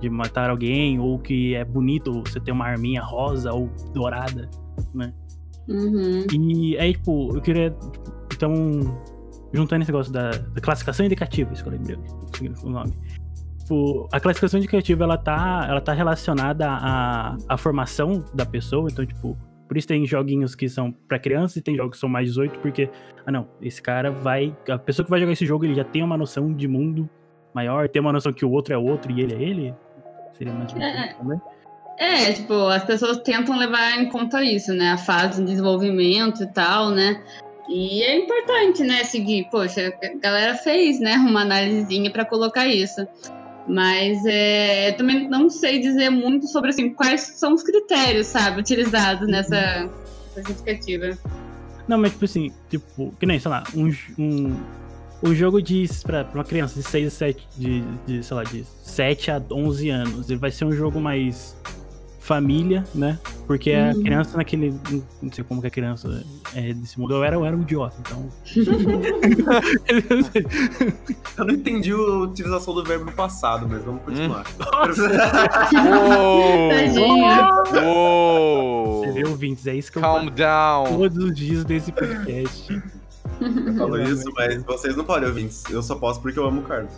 de 0.00 0.08
matar 0.08 0.50
alguém, 0.50 1.00
ou 1.00 1.18
que 1.18 1.56
é 1.56 1.64
bonito 1.64 2.22
você 2.24 2.38
ter 2.38 2.52
uma 2.52 2.64
arminha 2.64 3.02
rosa 3.02 3.52
ou 3.52 3.68
dourada, 3.92 4.48
né? 4.94 5.12
Uhum. 5.68 6.26
E 6.32 6.78
aí, 6.78 6.92
tipo, 6.92 7.36
eu 7.36 7.40
queria. 7.40 7.70
tipo, 7.70 8.34
então, 8.34 8.52
juntando 9.52 9.82
esse 9.82 9.90
negócio 9.90 10.12
da, 10.12 10.30
da 10.30 10.60
classificação 10.60 11.04
indicativa, 11.06 11.52
isso 11.52 11.62
que 11.62 11.68
eu 11.68 11.72
lembrei 11.72 11.98
o 12.62 12.70
nome. 12.70 12.92
Tipo, 13.58 14.08
a 14.12 14.20
classificação 14.20 14.58
indicativa 14.58 15.04
ela 15.04 15.18
tá, 15.18 15.66
ela 15.68 15.80
tá 15.80 15.92
relacionada 15.92 16.66
à, 16.68 17.36
à 17.48 17.56
formação 17.56 18.24
da 18.32 18.46
pessoa, 18.46 18.88
então, 18.90 19.04
tipo, 19.04 19.36
por 19.66 19.76
isso 19.76 19.86
tem 19.86 20.06
joguinhos 20.06 20.54
que 20.54 20.68
são 20.68 20.90
pra 20.90 21.18
criança 21.18 21.58
e 21.58 21.62
tem 21.62 21.76
jogos 21.76 21.96
que 21.96 22.00
são 22.00 22.08
mais 22.08 22.28
18, 22.28 22.58
porque, 22.60 22.88
ah 23.26 23.30
não, 23.30 23.46
esse 23.60 23.82
cara 23.82 24.10
vai. 24.10 24.56
A 24.70 24.78
pessoa 24.78 25.04
que 25.04 25.10
vai 25.10 25.20
jogar 25.20 25.32
esse 25.32 25.44
jogo, 25.44 25.64
ele 25.66 25.74
já 25.74 25.84
tem 25.84 26.02
uma 26.02 26.16
noção 26.16 26.50
de 26.52 26.66
mundo 26.66 27.08
maior, 27.52 27.88
tem 27.88 28.00
uma 28.00 28.12
noção 28.12 28.32
que 28.32 28.44
o 28.44 28.50
outro 28.50 28.72
é 28.72 28.78
outro 28.78 29.12
e 29.12 29.20
ele 29.20 29.34
é 29.34 29.42
ele. 29.42 29.74
Seria 30.32 30.54
mais 30.54 30.72
É. 30.74 31.14
também. 31.14 31.40
É, 31.98 32.32
tipo, 32.32 32.54
as 32.68 32.84
pessoas 32.84 33.18
tentam 33.18 33.58
levar 33.58 34.00
em 34.00 34.08
conta 34.08 34.42
isso, 34.42 34.72
né? 34.72 34.92
A 34.92 34.96
fase 34.96 35.40
de 35.40 35.50
desenvolvimento 35.50 36.44
e 36.44 36.46
tal, 36.46 36.90
né? 36.90 37.20
E 37.68 38.02
é 38.02 38.16
importante, 38.16 38.82
né, 38.84 39.04
seguir. 39.04 39.48
Poxa, 39.50 39.92
a 40.02 40.18
galera 40.18 40.54
fez, 40.54 41.00
né, 41.00 41.16
uma 41.16 41.42
análisezinha 41.42 42.10
pra 42.10 42.24
colocar 42.24 42.66
isso. 42.66 43.06
Mas 43.66 44.24
é, 44.24 44.90
eu 44.90 44.96
também 44.96 45.28
não 45.28 45.50
sei 45.50 45.78
dizer 45.78 46.08
muito 46.08 46.46
sobre, 46.46 46.70
assim, 46.70 46.88
quais 46.94 47.20
são 47.20 47.52
os 47.52 47.62
critérios, 47.62 48.28
sabe, 48.28 48.60
utilizados 48.60 49.28
nessa, 49.28 49.90
nessa 50.34 50.48
justificativa. 50.48 51.18
Não, 51.86 51.98
mas 51.98 52.12
tipo 52.12 52.24
assim, 52.24 52.50
tipo, 52.70 53.12
que 53.20 53.26
nem, 53.26 53.38
sei 53.38 53.50
lá, 53.50 53.64
um, 53.74 53.92
um, 54.18 54.56
um 55.22 55.34
jogo 55.34 55.60
de, 55.60 55.86
pra, 56.02 56.24
pra 56.24 56.38
uma 56.38 56.44
criança 56.44 56.80
de 56.80 56.86
6 56.86 57.06
a 57.06 57.10
7, 57.10 57.48
de, 57.58 57.80
de, 58.06 58.22
sei 58.22 58.36
lá, 58.36 58.44
de 58.44 58.64
7 58.82 59.30
a 59.30 59.42
11 59.50 59.90
anos, 59.90 60.30
ele 60.30 60.38
vai 60.38 60.50
ser 60.50 60.64
um 60.64 60.72
jogo 60.72 60.98
mais 60.98 61.54
família, 62.28 62.84
né? 62.94 63.18
Porque 63.46 63.72
a 63.72 63.86
Uhum. 63.94 64.02
criança 64.02 64.36
naquele, 64.36 64.74
não 65.22 65.32
sei 65.32 65.42
como 65.42 65.62
que 65.62 65.66
a 65.66 65.70
criança 65.70 66.22
é 66.54 66.74
desse 66.74 67.00
mundo, 67.00 67.14
eu 67.14 67.24
era, 67.24 67.34
eu 67.36 67.44
era 67.46 67.56
um 67.56 67.62
idiota, 67.62 67.96
então... 68.00 68.28
Eu 71.38 71.44
não 71.44 71.54
entendi 71.54 71.90
a 71.92 71.96
utilização 71.96 72.74
do 72.74 72.84
verbo 72.84 73.06
no 73.06 73.12
passado, 73.12 73.66
mas 73.68 73.82
vamos 73.84 74.02
continuar. 74.02 74.44
Uou! 75.74 76.68
Tadinho. 76.70 77.84
Uou! 77.84 79.00
Você 79.06 79.12
vê, 79.12 79.26
ouvintes, 79.28 79.66
é 79.66 79.74
isso 79.74 79.90
que 79.90 79.98
eu 79.98 80.02
Calm 80.02 80.24
faço 80.24 80.30
down. 80.32 80.84
todos 80.98 81.24
os 81.24 81.34
dias 81.34 81.64
desse 81.64 81.90
podcast. 81.92 82.82
Eu 83.40 83.74
falo 83.76 84.02
isso, 84.02 84.24
mas 84.34 84.62
vocês 84.64 84.96
não 84.96 85.04
podem 85.04 85.28
ouvir. 85.28 85.48
Eu 85.70 85.82
só 85.82 85.94
posso 85.94 86.20
porque 86.20 86.38
eu 86.38 86.46
amo 86.46 86.60
o 86.60 86.64
Carlos. 86.64 86.92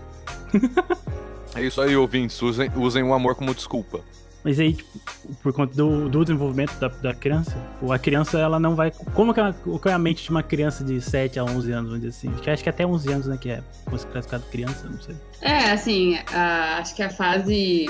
É 1.54 1.62
isso 1.64 1.80
aí, 1.80 1.94
ouvintes. 1.96 2.40
Usem, 2.42 2.70
usem 2.76 3.02
o 3.02 3.12
amor 3.14 3.34
como 3.34 3.54
desculpa. 3.54 4.00
Mas 4.42 4.58
aí, 4.58 4.72
tipo, 4.72 4.98
por 5.42 5.52
conta 5.52 5.74
do, 5.74 6.08
do 6.08 6.24
desenvolvimento 6.24 6.72
da, 6.78 6.88
da 6.88 7.14
criança, 7.14 7.56
a 7.90 7.98
criança, 7.98 8.38
ela 8.38 8.58
não 8.58 8.74
vai. 8.74 8.90
Como 9.14 9.34
que, 9.34 9.40
ela, 9.40 9.52
qual 9.52 9.80
é 9.86 9.92
a 9.92 9.98
mente 9.98 10.22
de 10.24 10.30
uma 10.30 10.42
criança 10.42 10.82
de 10.82 11.00
7 11.00 11.38
a 11.38 11.44
11 11.44 11.72
anos, 11.72 11.90
vamos 11.90 12.00
dizer 12.00 12.08
assim? 12.28 12.40
Que 12.40 12.48
Acho 12.50 12.62
que 12.62 12.68
até 12.70 12.86
11 12.86 13.12
anos, 13.12 13.26
né? 13.26 13.36
Que 13.38 13.50
é 13.50 13.62
classificado 13.88 14.44
criança, 14.50 14.88
não 14.88 15.00
sei. 15.00 15.14
É, 15.42 15.70
assim, 15.70 16.16
a- 16.32 16.78
acho 16.78 16.94
que 16.94 17.02
a 17.02 17.10
fase 17.10 17.86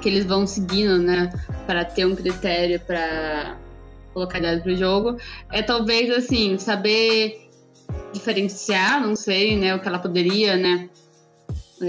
que 0.00 0.08
eles 0.08 0.24
vão 0.24 0.46
seguindo, 0.46 0.98
né, 0.98 1.30
para 1.66 1.84
ter 1.84 2.06
um 2.06 2.16
critério 2.16 2.80
para 2.80 3.56
colocar 4.14 4.38
idade 4.38 4.62
pro 4.62 4.74
jogo, 4.74 5.16
é 5.50 5.62
talvez, 5.62 6.10
assim, 6.10 6.56
saber 6.58 7.50
diferenciar, 8.12 9.00
não 9.00 9.14
sei, 9.14 9.56
né, 9.56 9.74
o 9.74 9.80
que 9.80 9.88
ela 9.88 9.98
poderia, 9.98 10.56
né, 10.56 10.88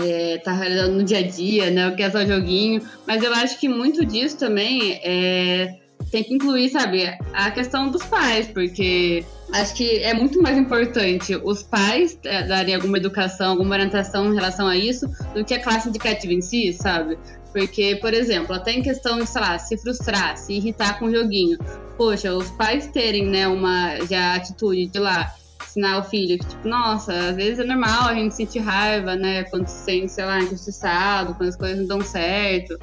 é, 0.01 0.37
tá 0.37 0.53
realizando 0.53 0.93
no 0.97 1.03
dia 1.03 1.19
a 1.19 1.23
dia, 1.23 1.69
né, 1.69 1.87
o 1.87 1.95
que 1.95 2.03
é 2.03 2.09
só 2.09 2.25
joguinho, 2.25 2.81
mas 3.07 3.23
eu 3.23 3.33
acho 3.33 3.59
que 3.59 3.67
muito 3.67 4.05
disso 4.05 4.37
também 4.37 4.99
é, 5.03 5.75
tem 6.11 6.23
que 6.23 6.33
incluir, 6.33 6.69
sabe, 6.69 7.05
a 7.33 7.51
questão 7.51 7.89
dos 7.89 8.03
pais, 8.03 8.47
porque 8.47 9.25
acho 9.51 9.73
que 9.75 9.97
é 9.99 10.13
muito 10.13 10.41
mais 10.41 10.57
importante 10.57 11.35
os 11.43 11.63
pais 11.63 12.17
é, 12.23 12.43
darem 12.43 12.75
alguma 12.75 12.97
educação, 12.97 13.51
alguma 13.51 13.75
orientação 13.75 14.31
em 14.31 14.35
relação 14.35 14.67
a 14.67 14.77
isso, 14.77 15.07
do 15.33 15.43
que 15.43 15.53
a 15.53 15.61
classe 15.61 15.89
indicativa 15.89 16.33
em 16.33 16.41
si, 16.41 16.73
sabe? 16.73 17.17
Porque, 17.51 17.95
por 17.97 18.13
exemplo, 18.13 18.55
até 18.55 18.71
em 18.71 18.81
questão 18.81 19.19
de, 19.19 19.27
sei 19.27 19.41
lá, 19.41 19.59
se 19.59 19.77
frustrar, 19.77 20.37
se 20.37 20.53
irritar 20.53 20.97
com 20.97 21.05
o 21.05 21.11
joguinho. 21.11 21.57
Poxa, 21.97 22.33
os 22.33 22.49
pais 22.51 22.87
terem, 22.87 23.27
né, 23.27 23.47
uma 23.47 23.97
já 24.07 24.35
atitude 24.35 24.87
de 24.87 24.99
lá 24.99 25.31
ensinar 25.73 25.99
o 25.99 26.03
filho 26.03 26.37
que, 26.37 26.47
tipo, 26.47 26.67
nossa, 26.67 27.11
às 27.29 27.35
vezes 27.35 27.59
é 27.59 27.63
normal 27.63 28.09
a 28.09 28.13
gente 28.13 28.35
sentir 28.35 28.59
raiva, 28.59 29.15
né, 29.15 29.43
quando 29.45 29.67
se 29.67 29.83
sente, 29.83 30.11
sei 30.11 30.25
lá, 30.25 30.39
injustiçado, 30.39 31.33
quando 31.33 31.49
as 31.49 31.55
coisas 31.55 31.79
não 31.79 31.87
dão 31.87 32.01
certo. 32.01 32.77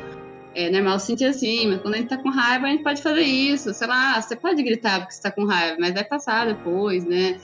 É 0.54 0.68
normal 0.68 0.98
se 0.98 1.06
sentir 1.06 1.26
assim, 1.26 1.68
mas 1.68 1.80
quando 1.80 1.94
a 1.94 1.98
gente 1.98 2.08
tá 2.08 2.16
com 2.16 2.28
raiva, 2.28 2.66
a 2.66 2.70
gente 2.70 2.82
pode 2.82 3.00
fazer 3.00 3.22
isso. 3.22 3.72
Sei 3.72 3.86
lá, 3.86 4.20
você 4.20 4.34
pode 4.34 4.60
gritar 4.62 4.98
porque 4.98 5.14
você 5.14 5.22
tá 5.22 5.30
com 5.30 5.44
raiva, 5.44 5.76
mas 5.78 5.94
vai 5.94 6.02
passar 6.02 6.46
depois, 6.46 7.04
né? 7.04 7.38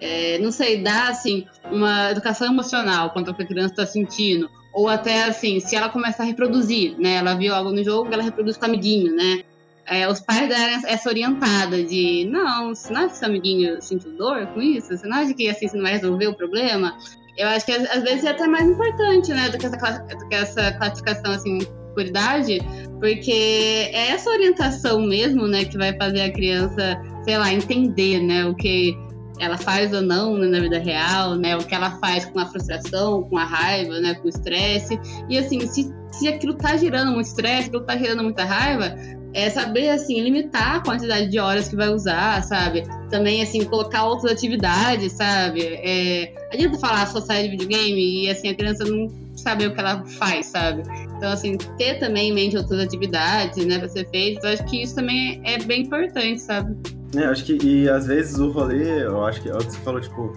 É, 0.00 0.38
não 0.38 0.50
sei, 0.50 0.82
dar, 0.82 1.10
assim, 1.10 1.46
uma 1.70 2.10
educação 2.10 2.46
emocional 2.46 3.10
quanto 3.10 3.28
ao 3.28 3.34
que 3.34 3.42
a 3.42 3.46
criança 3.46 3.74
tá 3.74 3.86
sentindo. 3.86 4.48
Ou 4.72 4.88
até, 4.88 5.24
assim, 5.24 5.60
se 5.60 5.76
ela 5.76 5.90
começar 5.90 6.22
a 6.22 6.26
reproduzir, 6.26 6.98
né? 6.98 7.16
Ela 7.16 7.34
viu 7.34 7.54
algo 7.54 7.72
no 7.72 7.84
jogo, 7.84 8.12
ela 8.12 8.22
reproduz 8.22 8.56
com 8.56 8.64
o 8.64 8.68
amiguinho, 8.68 9.14
né? 9.14 9.42
É, 9.88 10.08
os 10.08 10.20
pais 10.20 10.48
deram 10.48 10.82
essa 10.86 11.08
orientada 11.08 11.82
de, 11.82 12.28
não, 12.30 12.74
você 12.74 12.92
não 12.92 13.02
acha 13.02 13.10
que 13.10 13.16
seu 13.18 13.28
amiguinho 13.28 13.80
sentiu 13.80 14.16
dor 14.16 14.46
com 14.48 14.60
isso? 14.60 14.88
Você 14.88 15.06
não 15.06 15.18
acha 15.18 15.32
que 15.32 15.48
assim 15.48 15.68
você 15.68 15.76
não 15.76 15.84
vai 15.84 15.92
resolver 15.92 16.26
o 16.26 16.34
problema? 16.34 16.96
Eu 17.36 17.48
acho 17.48 17.66
que 17.66 17.72
às, 17.72 18.02
vezes 18.02 18.24
é 18.24 18.30
até 18.30 18.46
mais 18.46 18.68
importante, 18.68 19.32
né, 19.32 19.48
do 19.48 19.58
que 19.58 19.66
essa, 19.66 19.98
do 19.98 20.28
que 20.28 20.34
essa 20.34 20.72
classificação, 20.72 21.32
assim, 21.32 21.58
por 21.94 22.04
idade, 22.04 22.60
porque 22.98 23.90
é 23.92 24.10
essa 24.10 24.30
orientação 24.30 25.00
mesmo, 25.02 25.46
né, 25.46 25.64
que 25.64 25.76
vai 25.76 25.96
fazer 25.96 26.22
a 26.22 26.32
criança, 26.32 27.00
sei 27.24 27.38
lá, 27.38 27.52
entender, 27.52 28.20
né, 28.20 28.44
o 28.46 28.54
que 28.54 28.96
ela 29.38 29.58
faz 29.58 29.92
ou 29.92 30.02
não 30.02 30.36
né, 30.36 30.46
na 30.46 30.60
vida 30.60 30.78
real, 30.78 31.34
né, 31.36 31.56
o 31.56 31.64
que 31.64 31.74
ela 31.74 31.90
faz 31.98 32.24
com 32.24 32.38
a 32.38 32.46
frustração, 32.46 33.22
com 33.24 33.36
a 33.36 33.44
raiva, 33.44 34.00
né, 34.00 34.14
com 34.14 34.26
o 34.26 34.28
estresse. 34.28 34.98
E 35.28 35.38
assim, 35.38 35.60
se, 35.66 35.92
se 36.10 36.28
aquilo 36.28 36.54
tá 36.54 36.76
gerando 36.76 37.12
muito 37.12 37.26
estresse, 37.26 37.68
aquilo 37.68 37.84
tá 37.84 37.96
gerando 37.96 38.22
muita 38.22 38.44
raiva, 38.44 38.96
é 39.36 39.50
saber, 39.50 39.90
assim, 39.90 40.18
limitar 40.22 40.76
a 40.76 40.80
quantidade 40.80 41.28
de 41.28 41.38
horas 41.38 41.68
que 41.68 41.76
vai 41.76 41.90
usar, 41.90 42.42
sabe? 42.42 42.84
Também, 43.10 43.42
assim, 43.42 43.62
colocar 43.66 44.06
outras 44.06 44.32
atividades, 44.32 45.12
sabe? 45.12 45.62
É, 45.62 46.32
adianta 46.50 46.78
falar 46.78 47.06
só 47.06 47.20
sai 47.20 47.42
de 47.42 47.50
videogame 47.50 48.24
e, 48.24 48.30
assim, 48.30 48.48
a 48.48 48.54
criança 48.54 48.82
não 48.86 49.12
saber 49.36 49.66
o 49.66 49.74
que 49.74 49.80
ela 49.80 50.02
faz, 50.06 50.46
sabe? 50.46 50.84
Então, 51.18 51.30
assim, 51.30 51.58
ter 51.76 51.98
também 51.98 52.30
em 52.30 52.32
mente 52.32 52.56
outras 52.56 52.80
atividades, 52.80 53.62
né, 53.66 53.78
pra 53.78 53.90
ser 53.90 54.08
feito, 54.08 54.42
eu 54.42 54.54
acho 54.54 54.64
que 54.64 54.82
isso 54.82 54.94
também 54.94 55.38
é 55.44 55.58
bem 55.58 55.82
importante, 55.82 56.40
sabe? 56.40 56.74
É, 57.14 57.26
acho 57.26 57.44
que, 57.44 57.58
e 57.62 57.90
às 57.90 58.06
vezes 58.06 58.38
o 58.38 58.50
rolê, 58.50 59.04
eu 59.04 59.22
acho 59.22 59.42
que 59.42 59.50
é 59.50 59.54
o 59.54 59.58
que 59.58 59.64
você 59.64 59.78
falou, 59.80 60.00
tipo, 60.00 60.32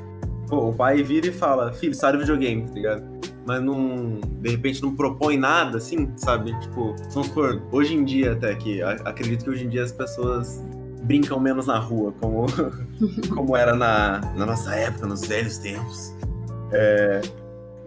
pô, 0.49 0.69
o 0.69 0.73
pai 0.73 1.03
vira 1.03 1.27
e 1.27 1.31
fala, 1.31 1.71
filho, 1.71 1.93
sai 1.93 2.11
do 2.11 2.19
videogame, 2.19 2.67
tá 2.67 2.73
ligado? 2.73 3.03
Mas 3.45 3.61
não, 3.61 4.19
de 4.41 4.49
repente 4.49 4.81
não 4.81 4.95
propõe 4.95 5.37
nada, 5.37 5.77
assim, 5.77 6.11
sabe? 6.17 6.59
Tipo, 6.59 6.95
vamos 7.11 7.27
supor, 7.27 7.61
hoje 7.71 7.95
em 7.95 8.03
dia 8.03 8.33
até 8.33 8.53
que, 8.55 8.81
acredito 8.81 9.43
que 9.45 9.49
hoje 9.49 9.65
em 9.65 9.69
dia 9.69 9.83
as 9.83 9.91
pessoas 9.91 10.63
brincam 11.03 11.39
menos 11.39 11.67
na 11.67 11.79
rua, 11.79 12.13
como, 12.19 12.45
como 13.33 13.55
era 13.55 13.75
na, 13.75 14.19
na 14.35 14.45
nossa 14.45 14.75
época, 14.75 15.07
nos 15.07 15.21
velhos 15.25 15.57
tempos. 15.57 16.13
É, 16.71 17.21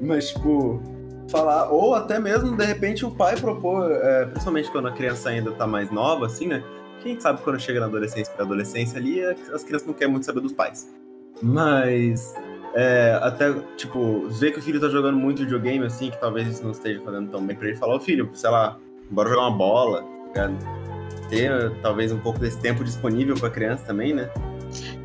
mas, 0.00 0.30
tipo, 0.30 0.80
falar, 1.28 1.70
ou 1.70 1.94
até 1.94 2.18
mesmo, 2.18 2.56
de 2.56 2.64
repente, 2.64 3.04
o 3.04 3.10
pai 3.10 3.36
propor, 3.36 3.90
é, 3.90 4.26
principalmente 4.26 4.70
quando 4.70 4.88
a 4.88 4.92
criança 4.92 5.28
ainda 5.28 5.52
tá 5.52 5.66
mais 5.66 5.90
nova, 5.90 6.26
assim, 6.26 6.46
né? 6.46 6.62
Quem 7.02 7.18
sabe 7.20 7.42
quando 7.42 7.60
chega 7.60 7.80
na 7.80 7.86
adolescência, 7.86 8.32
pra 8.32 8.44
adolescência 8.44 8.98
ali, 8.98 9.22
as 9.24 9.64
crianças 9.64 9.86
não 9.86 9.94
querem 9.94 10.12
muito 10.12 10.24
saber 10.24 10.40
dos 10.40 10.52
pais. 10.52 10.88
Mas 11.42 12.32
é, 12.74 13.18
até, 13.22 13.52
tipo, 13.76 14.28
ver 14.28 14.52
que 14.52 14.58
o 14.58 14.62
filho 14.62 14.80
tá 14.80 14.88
jogando 14.88 15.16
muito 15.16 15.40
videogame, 15.40 15.84
assim, 15.84 16.10
que 16.10 16.20
talvez 16.20 16.48
isso 16.48 16.62
não 16.62 16.70
esteja 16.70 17.00
fazendo 17.00 17.30
tão 17.30 17.44
bem 17.44 17.56
pra 17.56 17.68
ele, 17.68 17.76
falar, 17.76 17.96
ô 17.96 18.00
filho, 18.00 18.30
sei 18.32 18.50
lá, 18.50 18.78
bora 19.10 19.28
jogar 19.28 19.42
uma 19.42 19.56
bola, 19.56 20.04
tá 20.34 20.50
ter 21.32 21.72
talvez 21.80 22.12
um 22.12 22.18
pouco 22.18 22.38
desse 22.38 22.60
tempo 22.60 22.84
disponível 22.84 23.34
pra 23.34 23.48
criança 23.48 23.84
também, 23.86 24.12
né? 24.12 24.28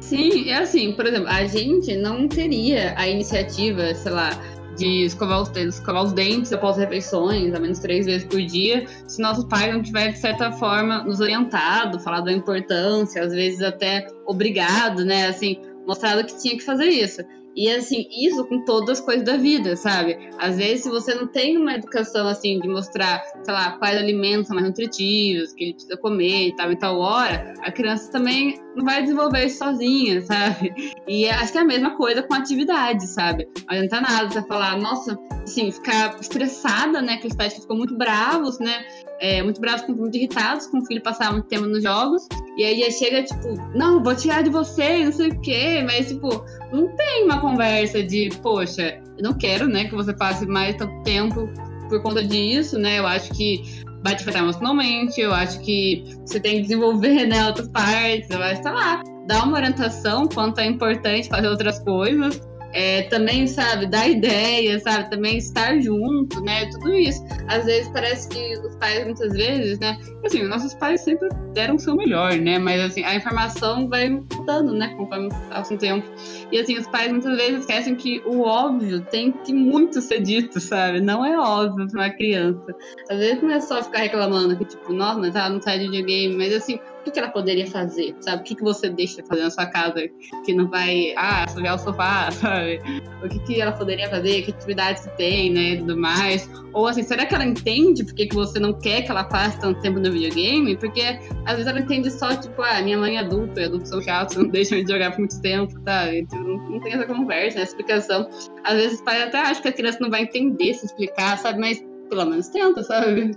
Sim, 0.01 0.49
é 0.49 0.57
assim, 0.57 0.93
por 0.93 1.05
exemplo, 1.05 1.27
a 1.29 1.45
gente 1.45 1.95
não 1.95 2.27
teria 2.27 2.93
a 2.97 3.07
iniciativa, 3.07 3.93
sei 3.93 4.11
lá, 4.11 4.29
de 4.77 5.05
escovar 5.05 5.41
os, 5.41 5.49
dentes, 5.49 5.75
escovar 5.75 6.03
os 6.03 6.13
dentes 6.13 6.53
após 6.53 6.77
refeições, 6.77 7.53
ao 7.53 7.61
menos 7.61 7.79
três 7.79 8.05
vezes 8.05 8.27
por 8.27 8.41
dia, 8.41 8.85
se 9.07 9.21
nossos 9.21 9.45
pais 9.45 9.73
não 9.73 9.81
tiverem, 9.81 10.13
de 10.13 10.19
certa 10.19 10.51
forma, 10.51 11.03
nos 11.03 11.19
orientado, 11.19 11.99
falado 11.99 12.25
da 12.25 12.31
importância, 12.31 13.23
às 13.23 13.33
vezes 13.33 13.61
até 13.61 14.07
obrigado, 14.25 15.03
né, 15.03 15.27
assim, 15.27 15.59
mostrado 15.85 16.25
que 16.25 16.37
tinha 16.39 16.57
que 16.57 16.63
fazer 16.63 16.85
isso. 16.85 17.21
E 17.57 17.71
assim, 17.71 18.07
isso 18.11 18.45
com 18.45 18.63
todas 18.63 18.99
as 18.99 19.05
coisas 19.05 19.25
da 19.25 19.35
vida, 19.35 19.75
sabe? 19.75 20.29
Às 20.37 20.57
vezes, 20.57 20.83
se 20.83 20.89
você 20.89 21.15
não 21.15 21.25
tem 21.25 21.57
uma 21.57 21.73
educação 21.73 22.27
assim 22.27 22.59
de 22.59 22.67
mostrar, 22.67 23.23
sei 23.43 23.51
lá, 23.51 23.71
quais 23.79 23.97
alimentos 23.97 24.45
são 24.45 24.55
mais 24.55 24.67
nutritivos, 24.67 25.53
que 25.53 25.63
ele 25.63 25.73
precisa 25.73 25.97
comer 25.97 26.49
e 26.49 26.55
tal, 26.55 26.71
em 26.71 26.77
tal 26.77 26.99
hora, 26.99 27.55
a 27.63 27.71
criança 27.71 28.11
também 28.11 28.61
não 28.75 28.85
vai 28.85 29.01
desenvolver 29.01 29.45
isso 29.45 29.57
sozinha, 29.57 30.21
sabe? 30.27 30.71
E 31.07 31.27
acho 31.27 31.51
que 31.51 31.57
é 31.57 31.61
a 31.61 31.65
mesma 31.65 31.97
coisa 31.97 32.21
com 32.21 32.35
atividade, 32.35 33.07
sabe? 33.07 33.47
Não 33.67 33.75
adianta 33.75 34.01
nada 34.01 34.29
você 34.29 34.43
falar, 34.43 34.77
nossa, 34.79 35.17
assim, 35.41 35.71
ficar 35.71 36.15
estressada, 36.21 37.01
né? 37.01 37.17
Que 37.17 37.25
os 37.25 37.35
pais 37.35 37.55
ficam 37.55 37.75
muito 37.75 37.97
bravos, 37.97 38.59
né? 38.59 38.85
É, 39.19 39.41
muito 39.41 39.59
bravos, 39.59 39.87
muito 39.87 40.15
irritados 40.15 40.67
com 40.67 40.77
o 40.79 40.85
filho 40.85 41.01
passar 41.01 41.31
muito 41.31 41.47
tempo 41.47 41.65
nos 41.65 41.81
jogos. 41.81 42.27
E 42.57 42.63
aí 42.63 42.91
chega, 42.91 43.23
tipo, 43.23 43.55
não, 43.75 44.03
vou 44.03 44.15
tirar 44.15 44.43
de 44.43 44.49
você, 44.49 45.05
não 45.05 45.11
sei 45.11 45.29
o 45.29 45.41
quê. 45.41 45.83
Mas, 45.85 46.09
tipo, 46.09 46.43
não 46.71 46.87
tem 46.95 47.23
uma 47.25 47.41
conversa 47.41 48.03
de, 48.03 48.29
poxa, 48.41 49.01
eu 49.17 49.23
não 49.23 49.33
quero, 49.33 49.67
né, 49.67 49.85
que 49.85 49.95
você 49.95 50.13
passe 50.13 50.45
mais 50.45 50.75
tanto 50.75 51.03
tempo 51.03 51.49
por 51.89 52.01
conta 52.01 52.23
disso, 52.23 52.77
né? 52.77 52.99
Eu 52.99 53.07
acho 53.07 53.33
que 53.33 53.83
vai 54.03 54.15
te 54.15 54.21
afetar 54.21 54.43
emocionalmente, 54.43 55.19
eu 55.19 55.33
acho 55.33 55.59
que 55.61 56.03
você 56.25 56.39
tem 56.39 56.57
que 56.57 56.61
desenvolver, 56.63 57.25
né, 57.25 57.47
outras 57.47 57.67
partes, 57.69 58.29
eu 58.29 58.41
acho, 58.41 58.61
sei 58.61 58.71
lá, 58.71 59.01
dar 59.27 59.43
uma 59.43 59.57
orientação 59.57 60.27
quanto 60.27 60.59
é 60.59 60.65
importante 60.67 61.27
fazer 61.27 61.47
outras 61.47 61.79
coisas 61.79 62.39
é, 62.77 63.01
também, 63.03 63.47
sabe, 63.47 63.87
dar 63.87 64.07
ideia, 64.07 64.79
sabe, 64.79 65.09
também 65.09 65.39
estar 65.39 65.79
junto, 65.79 66.39
né, 66.41 66.69
tudo 66.69 66.93
isso. 66.93 67.25
Às 67.47 67.65
vezes 67.65 67.89
parece 67.89 68.29
que 68.29 68.53
os 68.59 68.75
pais, 68.75 69.03
muitas 69.03 69.33
vezes, 69.33 69.79
né, 69.79 69.97
assim, 70.23 70.43
nossos 70.43 70.75
pais 70.75 71.01
sempre 71.01 71.27
deram 71.55 71.75
o 71.75 71.79
seu 71.79 71.95
melhor, 71.95 72.33
né, 72.33 72.59
mas 72.59 72.79
assim, 72.81 73.03
a 73.03 73.15
informação 73.15 73.89
vai 73.89 74.07
mudando, 74.09 74.73
né, 74.73 74.93
conforme 74.95 75.29
passa 75.49 75.73
o 75.73 75.77
tempo. 75.77 76.07
E 76.51 76.59
assim, 76.59 76.77
os 76.77 76.85
pais 76.87 77.11
muitas 77.11 77.35
vezes 77.35 77.61
esquecem 77.61 77.95
que 77.95 78.21
o 78.27 78.41
óbvio 78.41 79.01
tem 79.01 79.31
que 79.31 79.51
muito 79.51 79.99
ser 79.99 80.21
dito, 80.21 80.59
sabe, 80.59 81.01
não 81.01 81.25
é 81.25 81.35
óbvio 81.35 81.87
para 81.87 81.99
uma 81.99 82.09
criança. 82.11 82.75
Às 83.09 83.17
vezes 83.17 83.41
não 83.41 83.51
é 83.53 83.59
só 83.59 83.81
ficar 83.81 84.01
reclamando 84.01 84.55
que, 84.55 84.65
tipo, 84.65 84.93
nossa, 84.93 85.19
mas 85.19 85.35
ela 85.35 85.49
não 85.49 85.59
sai 85.59 85.79
de 85.79 85.85
videogame, 85.85 86.37
mas 86.37 86.53
assim, 86.53 86.79
o 87.09 87.11
que 87.11 87.19
ela 87.19 87.29
poderia 87.29 87.67
fazer, 87.67 88.15
sabe? 88.21 88.41
O 88.41 88.43
que, 88.43 88.55
que 88.55 88.63
você 88.63 88.89
deixa 88.89 89.23
fazer 89.25 89.43
na 89.43 89.49
sua 89.49 89.65
casa 89.65 90.07
que 90.45 90.53
não 90.53 90.69
vai, 90.69 91.13
ah, 91.17 91.47
sujar 91.49 91.75
o 91.75 91.79
sofá, 91.79 92.29
sabe? 92.31 92.79
O 93.23 93.29
que, 93.29 93.39
que 93.39 93.61
ela 93.61 93.71
poderia 93.71 94.09
fazer, 94.09 94.43
que 94.43 94.51
atividades 94.51 95.05
que 95.05 95.17
tem, 95.17 95.51
né, 95.51 95.73
e 95.73 95.77
tudo 95.77 95.97
mais. 95.97 96.49
Ou 96.73 96.87
assim, 96.87 97.03
será 97.03 97.25
que 97.25 97.33
ela 97.33 97.45
entende 97.45 98.03
por 98.03 98.13
que, 98.13 98.27
que 98.27 98.35
você 98.35 98.59
não 98.59 98.73
quer 98.73 99.01
que 99.03 99.11
ela 99.11 99.23
passe 99.23 99.59
tanto 99.59 99.81
tempo 99.81 99.99
no 99.99 100.11
videogame? 100.11 100.77
Porque 100.77 101.01
às 101.45 101.53
vezes 101.53 101.67
ela 101.67 101.79
entende 101.79 102.11
só, 102.11 102.35
tipo, 102.35 102.61
ah, 102.61 102.81
minha 102.81 102.97
mãe 102.97 103.17
é 103.17 103.19
adulta, 103.19 103.65
adultos 103.65 103.89
são 103.89 104.01
chatos, 104.01 104.35
não 104.35 104.47
deixam 104.47 104.83
de 104.83 104.91
jogar 104.91 105.11
por 105.11 105.19
muito 105.19 105.41
tempo, 105.41 105.73
sabe? 105.83 106.19
Então, 106.19 106.43
não, 106.43 106.79
tem 106.79 106.93
essa 106.93 107.05
conversa, 107.05 107.59
essa 107.59 107.71
explicação. 107.71 108.29
Às 108.63 108.75
vezes 108.75 108.93
os 108.99 109.01
pais 109.01 109.23
até 109.23 109.39
acham 109.39 109.61
que 109.61 109.69
a 109.69 109.73
criança 109.73 109.99
não 110.01 110.09
vai 110.09 110.23
entender 110.23 110.73
se 110.73 110.85
explicar, 110.85 111.37
sabe? 111.37 111.59
Mas 111.59 111.83
pelo 112.09 112.25
menos 112.25 112.47
tenta, 112.49 112.83
sabe? 112.83 113.31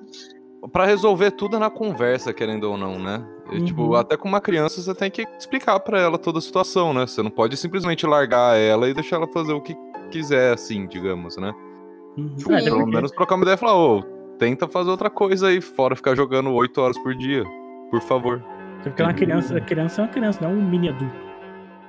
Pra 0.73 0.85
resolver 0.85 1.31
tudo 1.33 1.57
é 1.57 1.59
na 1.59 1.71
conversa, 1.71 2.33
querendo 2.33 2.64
ou 2.64 2.76
não, 2.76 2.99
né? 2.99 3.25
E, 3.50 3.59
Uhum. 3.59 3.64
Tipo, 3.64 3.95
até 3.95 4.17
com 4.17 4.29
uma 4.29 4.40
criança 4.40 4.81
você 4.81 4.95
tem 4.95 5.11
que 5.11 5.25
explicar 5.38 5.81
pra 5.81 5.99
ela 6.00 6.19
toda 6.19 6.38
a 6.38 6.43
situação, 6.43 6.93
né? 6.93 7.07
Você 7.07 7.23
não 7.23 7.31
pode 7.31 7.57
simplesmente 7.57 8.07
largar 8.07 8.57
ela 8.59 8.88
e 8.88 8.95
deixar 8.95 9.17
ela 9.17 9.26
fazer 9.29 9.52
o 9.52 9.61
que 9.61 9.75
quiser, 10.11 10.52
assim, 10.55 10.87
digamos, 10.87 11.37
né? 11.37 11.52
Uhum. 12.17 12.35
Tipo, 12.37 12.52
É, 12.52 12.62
pelo 12.62 12.79
porque- 12.81 12.95
menos 12.95 13.11
trocar 13.11 13.35
uma 13.37 13.43
ideia 13.43 13.55
e 13.55 13.59
falar, 13.59 13.76
ô, 13.76 14.02
tenta 14.38 14.69
fazer 14.69 14.90
outra 14.90 15.09
coisa 15.11 15.49
aí, 15.49 15.61
fora 15.61 15.97
ficar 15.97 16.14
jogando 16.14 16.52
8 16.52 16.81
horas 16.81 16.99
por 16.99 17.14
dia. 17.14 17.44
Por 17.90 18.01
favor. 18.03 18.42
porque 18.83 19.03
uma 19.03 19.12
criança, 19.12 19.57
a 19.57 19.61
criança 19.61 20.01
é 20.01 20.05
uma 20.05 20.11
criança, 20.11 20.38
não 20.42 20.51
é 20.51 20.53
um 20.55 20.62
mini 20.68 20.88
adulto. 20.88 21.14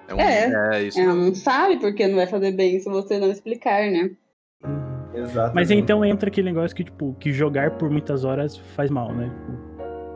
É, 0.10 0.14
um- 0.16 0.20
É. 0.20 0.78
é 0.78 0.84
isso. 0.84 1.00
Ela 1.00 1.14
não 1.14 1.34
sabe 1.34 1.78
porque 1.80 2.06
não 2.08 2.16
vai 2.18 2.28
fazer 2.28 2.52
bem 2.52 2.78
se 2.80 2.90
você 2.90 3.18
não 3.18 3.30
explicar, 3.32 3.90
né? 3.90 4.12
Exato. 5.14 5.54
Mas 5.54 5.70
então 5.72 6.04
entra 6.06 6.30
aquele 6.30 6.50
negócio 6.50 6.76
que, 6.76 6.84
tipo, 6.84 7.16
que 7.20 7.32
jogar 7.32 7.72
por 7.72 7.90
muitas 7.90 8.24
horas 8.24 8.58
faz 8.76 8.90
mal, 8.90 9.14
né? 9.14 9.30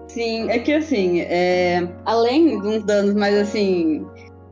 Sim, 0.07 0.49
é 0.49 0.59
que 0.59 0.71
assim, 0.71 1.21
é, 1.21 1.87
além 2.05 2.61
de 2.61 2.67
uns 2.67 2.83
danos, 2.83 3.13
mas 3.13 3.35
assim, 3.35 4.05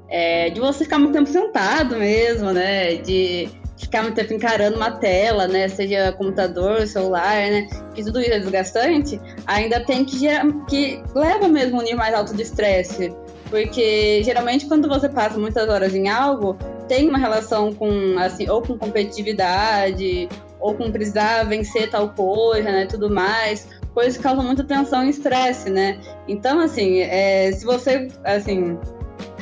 é, 0.09 0.49
de 0.49 0.59
você 0.59 0.83
ficar 0.83 0.99
muito 0.99 1.13
tempo 1.13 1.29
sentado 1.29 1.95
mesmo, 1.95 2.51
né? 2.51 2.95
De 2.95 3.49
ficar 3.77 4.01
muito 4.03 4.15
tempo 4.15 4.33
encarando 4.33 4.77
uma 4.77 4.91
tela, 4.91 5.47
né? 5.47 5.67
Seja 5.67 6.11
computador, 6.13 6.85
celular, 6.87 7.35
né? 7.49 7.67
Que 7.95 8.03
tudo 8.03 8.19
isso 8.19 8.31
é 8.31 8.39
desgastante, 8.39 9.21
ainda 9.45 9.79
tem 9.85 10.03
que 10.03 10.17
gerar, 10.17 10.45
que 10.65 11.01
leva 11.15 11.47
mesmo 11.47 11.79
um 11.79 11.81
nível 11.81 11.97
mais 11.97 12.13
alto 12.13 12.35
de 12.35 12.41
estresse. 12.41 13.13
Porque 13.49 14.21
geralmente 14.23 14.65
quando 14.67 14.87
você 14.87 15.07
passa 15.07 15.39
muitas 15.39 15.69
horas 15.69 15.93
em 15.93 16.09
algo, 16.09 16.57
tem 16.87 17.09
uma 17.09 17.17
relação 17.17 17.73
com, 17.73 18.17
assim, 18.17 18.49
ou 18.49 18.61
com 18.61 18.77
competitividade, 18.77 20.29
ou 20.59 20.73
com 20.75 20.91
precisar 20.91 21.43
vencer 21.43 21.89
tal 21.89 22.09
coisa, 22.09 22.71
né? 22.71 22.85
Tudo 22.85 23.09
mais 23.09 23.67
coisas 23.93 24.17
que 24.17 24.23
causam 24.23 24.43
muita 24.43 24.63
tensão 24.63 25.05
e 25.05 25.09
estresse, 25.09 25.69
né? 25.69 25.99
Então, 26.27 26.59
assim, 26.59 26.99
é, 27.01 27.51
se 27.51 27.65
você, 27.65 28.07
assim, 28.23 28.77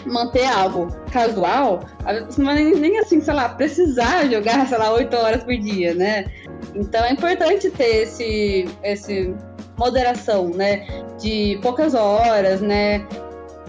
manter 0.05 0.45
algo 0.45 0.87
casual, 1.11 1.81
você 2.25 2.41
não 2.41 2.53
vai 2.53 2.55
nem, 2.55 2.75
nem, 2.75 2.99
assim, 2.99 3.21
sei 3.21 3.33
lá, 3.33 3.49
precisar 3.49 4.29
jogar, 4.29 4.67
sei 4.67 4.77
lá, 4.77 4.91
oito 4.93 5.15
horas 5.15 5.43
por 5.43 5.57
dia, 5.57 5.93
né? 5.93 6.25
Então 6.75 7.03
é 7.03 7.11
importante 7.11 7.69
ter 7.71 8.03
esse, 8.03 8.67
esse 8.83 9.33
moderação, 9.77 10.49
né? 10.49 10.85
De 11.19 11.57
poucas 11.61 11.93
horas, 11.93 12.61
né? 12.61 13.05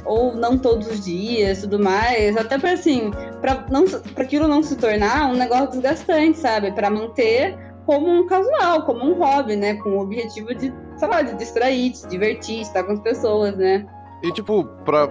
Ou 0.04 0.34
não 0.34 0.58
todos 0.58 0.88
os 0.88 1.04
dias, 1.04 1.60
tudo 1.60 1.78
mais, 1.78 2.36
até 2.36 2.58
para 2.58 2.72
assim, 2.72 3.10
para 3.40 3.64
não, 3.70 3.84
para 3.84 4.24
aquilo 4.24 4.48
não 4.48 4.62
se 4.62 4.76
tornar 4.76 5.30
um 5.30 5.34
negócio 5.34 5.70
desgastante, 5.70 6.38
sabe? 6.38 6.72
Para 6.72 6.90
manter 6.90 7.56
como 7.86 8.08
um 8.08 8.26
casual, 8.26 8.82
como 8.82 9.04
um 9.04 9.18
hobby, 9.18 9.56
né? 9.56 9.74
Com 9.74 9.90
o 9.90 10.00
objetivo 10.00 10.54
de, 10.54 10.72
sei 10.96 11.08
lá, 11.08 11.22
de 11.22 11.34
distrair, 11.36 11.90
de 11.90 11.98
se 11.98 12.08
divertir, 12.08 12.60
estar 12.62 12.84
com 12.84 12.92
as 12.92 13.00
pessoas, 13.00 13.56
né? 13.56 13.86
E, 14.22 14.32
tipo, 14.32 14.64
pra, 14.84 15.08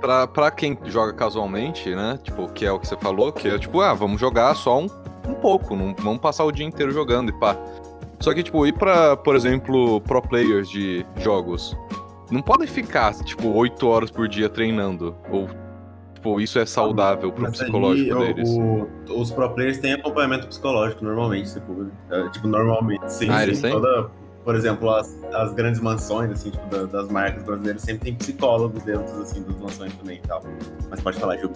pra, 0.00 0.26
pra 0.26 0.50
quem 0.50 0.78
joga 0.86 1.12
casualmente, 1.12 1.94
né? 1.94 2.18
Tipo, 2.22 2.48
que 2.48 2.64
é 2.64 2.72
o 2.72 2.78
que 2.78 2.86
você 2.86 2.96
falou, 2.96 3.32
que 3.32 3.48
é 3.48 3.58
tipo, 3.58 3.80
ah, 3.80 3.94
vamos 3.94 4.20
jogar 4.20 4.54
só 4.54 4.78
um, 4.80 4.86
um 5.28 5.34
pouco, 5.34 5.74
não 5.76 5.94
vamos 5.98 6.20
passar 6.20 6.44
o 6.44 6.52
dia 6.52 6.66
inteiro 6.66 6.92
jogando 6.92 7.30
e 7.30 7.32
pá. 7.32 7.56
Só 8.18 8.32
que, 8.32 8.42
tipo, 8.42 8.66
ir 8.66 8.72
pra, 8.72 9.16
por 9.16 9.36
exemplo, 9.36 10.00
pro 10.00 10.22
players 10.22 10.70
de 10.70 11.04
jogos, 11.18 11.76
não 12.30 12.42
podem 12.42 12.66
ficar, 12.66 13.14
tipo, 13.24 13.48
oito 13.48 13.86
horas 13.88 14.10
por 14.10 14.28
dia 14.28 14.48
treinando. 14.48 15.14
Ou, 15.30 15.48
tipo, 16.14 16.40
isso 16.40 16.58
é 16.58 16.66
saudável 16.66 17.30
pro 17.32 17.42
Mas 17.42 17.52
psicológico 17.58 18.16
ali, 18.16 18.34
deles. 18.34 18.48
o- 18.50 18.88
o- 19.12 19.20
os 19.20 19.30
pro 19.30 19.48
players 19.50 19.78
têm 19.78 19.92
acompanhamento 19.92 20.46
psicológico 20.48 21.04
normalmente, 21.04 21.52
tipo, 21.52 21.86
é, 22.10 22.28
tipo 22.30 22.48
normalmente, 22.48 23.08
sim, 23.12 23.28
Ah, 23.30 23.46
sim, 23.54 23.60
toda, 23.70 24.10
por 24.44 24.54
exemplo, 24.54 24.90
as, 24.90 25.14
as 25.34 25.52
grandes 25.54 25.80
mansões, 25.80 26.30
assim, 26.32 26.50
tipo, 26.50 26.66
da- 26.66 26.84
das 26.84 27.08
marcas 27.10 27.42
brasileiras 27.44 27.82
sempre 27.82 28.04
tem 28.06 28.14
psicólogos 28.14 28.82
dentro, 28.82 29.20
assim, 29.22 29.42
das 29.42 29.56
mansões 29.58 29.94
também 29.94 30.18
e 30.22 30.26
tal. 30.26 30.42
Mas 30.90 31.00
pode 31.00 31.18
falar, 31.18 31.36
Ju. 31.38 31.50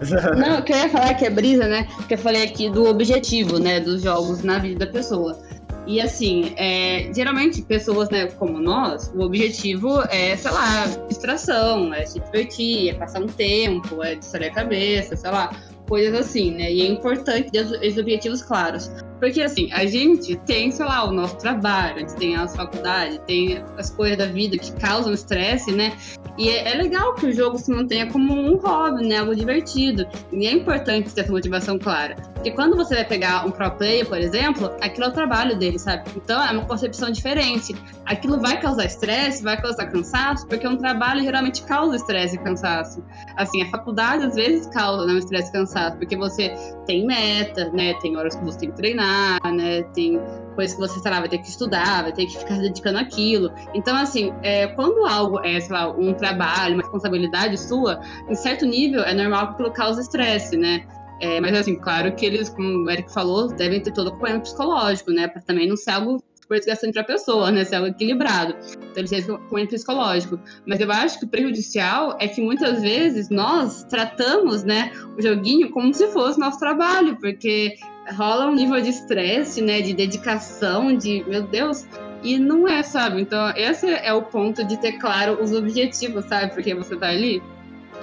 Não, 0.36 0.56
eu 0.56 0.62
queria 0.62 0.88
falar 0.88 1.14
que 1.14 1.24
é 1.24 1.30
brisa, 1.30 1.66
né? 1.66 1.86
Que 2.08 2.14
eu 2.14 2.18
falei 2.18 2.42
aqui 2.44 2.68
do 2.68 2.84
objetivo, 2.86 3.58
né, 3.58 3.80
dos 3.80 4.02
jogos 4.02 4.42
na 4.42 4.58
vida 4.58 4.84
da 4.86 4.92
pessoa. 4.92 5.38
E 5.86 6.00
assim, 6.00 6.54
é, 6.56 7.10
geralmente 7.14 7.60
pessoas, 7.62 8.08
né, 8.08 8.26
como 8.26 8.60
nós, 8.60 9.12
o 9.14 9.20
objetivo 9.22 10.00
é, 10.10 10.36
sei 10.36 10.50
lá, 10.52 10.84
distração, 11.08 11.92
é 11.92 12.06
se 12.06 12.20
divertir, 12.20 12.90
é 12.90 12.94
passar 12.94 13.20
um 13.20 13.26
tempo, 13.26 14.02
é 14.02 14.14
distrair 14.14 14.50
a 14.50 14.54
cabeça, 14.54 15.16
sei 15.16 15.30
lá, 15.30 15.50
coisas 15.88 16.14
assim, 16.20 16.52
né? 16.52 16.72
E 16.72 16.82
é 16.82 16.86
importante 16.86 17.50
ter 17.50 17.64
os- 17.66 17.98
objetivos 17.98 18.42
claros. 18.42 18.90
Porque 19.22 19.40
assim, 19.40 19.70
a 19.72 19.86
gente 19.86 20.34
tem, 20.34 20.72
sei 20.72 20.84
lá, 20.84 21.04
o 21.04 21.12
nosso 21.12 21.36
trabalho, 21.36 21.94
a 21.94 21.98
gente 22.00 22.16
tem 22.16 22.34
a 22.34 22.40
nossa 22.40 22.56
faculdade, 22.56 23.20
tem 23.20 23.62
as 23.78 23.88
coisas 23.88 24.18
da 24.18 24.26
vida 24.26 24.58
que 24.58 24.72
causam 24.72 25.12
estresse, 25.12 25.70
né? 25.70 25.96
E 26.36 26.48
é, 26.48 26.72
é 26.72 26.74
legal 26.74 27.14
que 27.14 27.26
o 27.26 27.32
jogo 27.32 27.56
se 27.56 27.70
mantenha 27.70 28.10
como 28.10 28.34
um 28.34 28.56
hobby, 28.56 29.06
né? 29.06 29.18
Algo 29.18 29.36
divertido. 29.36 30.08
E 30.32 30.44
é 30.44 30.50
importante 30.50 31.14
ter 31.14 31.20
essa 31.20 31.30
motivação 31.30 31.78
clara. 31.78 32.16
Porque 32.34 32.50
quando 32.50 32.76
você 32.76 32.96
vai 32.96 33.04
pegar 33.04 33.46
um 33.46 33.52
pro 33.52 33.70
player, 33.70 34.04
por 34.04 34.18
exemplo, 34.18 34.74
aquilo 34.80 35.04
é 35.04 35.08
o 35.10 35.12
trabalho 35.12 35.56
dele, 35.56 35.78
sabe? 35.78 36.10
Então 36.16 36.44
é 36.44 36.50
uma 36.50 36.64
concepção 36.64 37.08
diferente. 37.12 37.76
Aquilo 38.04 38.40
vai 38.40 38.60
causar 38.60 38.86
estresse, 38.86 39.44
vai 39.44 39.60
causar 39.60 39.86
cansaço, 39.86 40.48
porque 40.48 40.66
um 40.66 40.76
trabalho 40.76 41.22
geralmente 41.22 41.62
causa 41.62 41.94
estresse 41.94 42.34
e 42.34 42.38
cansaço. 42.40 43.04
Assim, 43.36 43.62
a 43.62 43.70
faculdade 43.70 44.24
às 44.24 44.34
vezes 44.34 44.66
causa 44.68 45.06
né, 45.06 45.12
um 45.12 45.18
estresse 45.18 45.50
e 45.50 45.52
cansaço, 45.52 45.96
porque 45.98 46.16
você 46.16 46.52
tem 46.86 47.06
meta, 47.06 47.70
né? 47.70 47.94
Tem 48.00 48.16
horas 48.16 48.34
que 48.34 48.44
você 48.44 48.58
tem 48.58 48.70
que 48.70 48.76
treinar, 48.76 49.11
né? 49.54 49.82
Tem 49.94 50.20
coisas 50.54 50.74
que 50.74 50.80
você, 50.80 51.00
sei 51.00 51.10
lá, 51.10 51.20
vai 51.20 51.28
ter 51.28 51.38
que 51.38 51.48
estudar, 51.48 52.02
vai 52.02 52.12
ter 52.12 52.26
que 52.26 52.38
ficar 52.38 52.58
dedicando 52.58 52.98
àquilo. 52.98 53.52
Então, 53.74 53.96
assim, 53.96 54.32
é, 54.42 54.66
quando 54.68 55.06
algo 55.06 55.40
é, 55.40 55.60
sei 55.60 55.74
lá, 55.74 55.90
um 55.90 56.12
trabalho, 56.14 56.74
uma 56.74 56.82
responsabilidade 56.82 57.58
sua, 57.58 58.00
em 58.28 58.34
certo 58.34 58.66
nível, 58.66 59.02
é 59.02 59.14
normal 59.14 59.48
que 59.48 59.52
aquilo 59.54 59.72
cause 59.72 60.00
estresse, 60.00 60.56
né? 60.56 60.86
É, 61.20 61.40
mas, 61.40 61.56
assim, 61.56 61.76
claro 61.76 62.12
que 62.16 62.26
eles, 62.26 62.48
como 62.48 62.84
o 62.84 62.90
Eric 62.90 63.12
falou, 63.12 63.48
devem 63.48 63.80
ter 63.80 63.92
todo 63.92 64.06
o 64.06 64.08
acompanhamento 64.10 64.44
psicológico, 64.44 65.12
né? 65.12 65.28
Pra 65.28 65.40
também 65.40 65.68
não 65.68 65.76
ser 65.76 65.92
algo 65.92 66.20
super 66.34 66.58
desgastante 66.58 66.94
pra 66.94 67.04
pessoa, 67.04 67.50
né? 67.52 67.64
Ser 67.64 67.76
algo 67.76 67.88
equilibrado. 67.88 68.56
Então, 68.74 68.96
eles 68.96 69.10
têm 69.10 69.20
esse 69.20 69.30
acompanhamento 69.30 69.74
psicológico. 69.74 70.40
Mas 70.66 70.80
eu 70.80 70.90
acho 70.90 71.20
que 71.20 71.24
o 71.24 71.28
prejudicial 71.28 72.16
é 72.20 72.26
que 72.26 72.40
muitas 72.40 72.82
vezes 72.82 73.30
nós 73.30 73.84
tratamos, 73.84 74.64
né, 74.64 74.90
o 75.16 75.22
joguinho 75.22 75.70
como 75.70 75.94
se 75.94 76.08
fosse 76.08 76.40
nosso 76.40 76.58
trabalho, 76.58 77.16
porque 77.20 77.76
rola 78.16 78.46
um 78.46 78.54
nível 78.54 78.80
de 78.80 78.90
estresse, 78.90 79.62
né, 79.62 79.80
de 79.80 79.94
dedicação, 79.94 80.96
de, 80.96 81.24
meu 81.28 81.42
Deus, 81.42 81.86
e 82.22 82.38
não 82.38 82.68
é, 82.68 82.82
sabe? 82.82 83.20
Então, 83.20 83.52
esse 83.56 83.88
é 83.88 84.12
o 84.12 84.22
ponto 84.22 84.64
de 84.64 84.76
ter 84.76 84.92
claro 84.92 85.42
os 85.42 85.52
objetivos, 85.52 86.24
sabe? 86.26 86.52
Porque 86.54 86.74
você 86.74 86.96
tá 86.96 87.08
ali. 87.08 87.42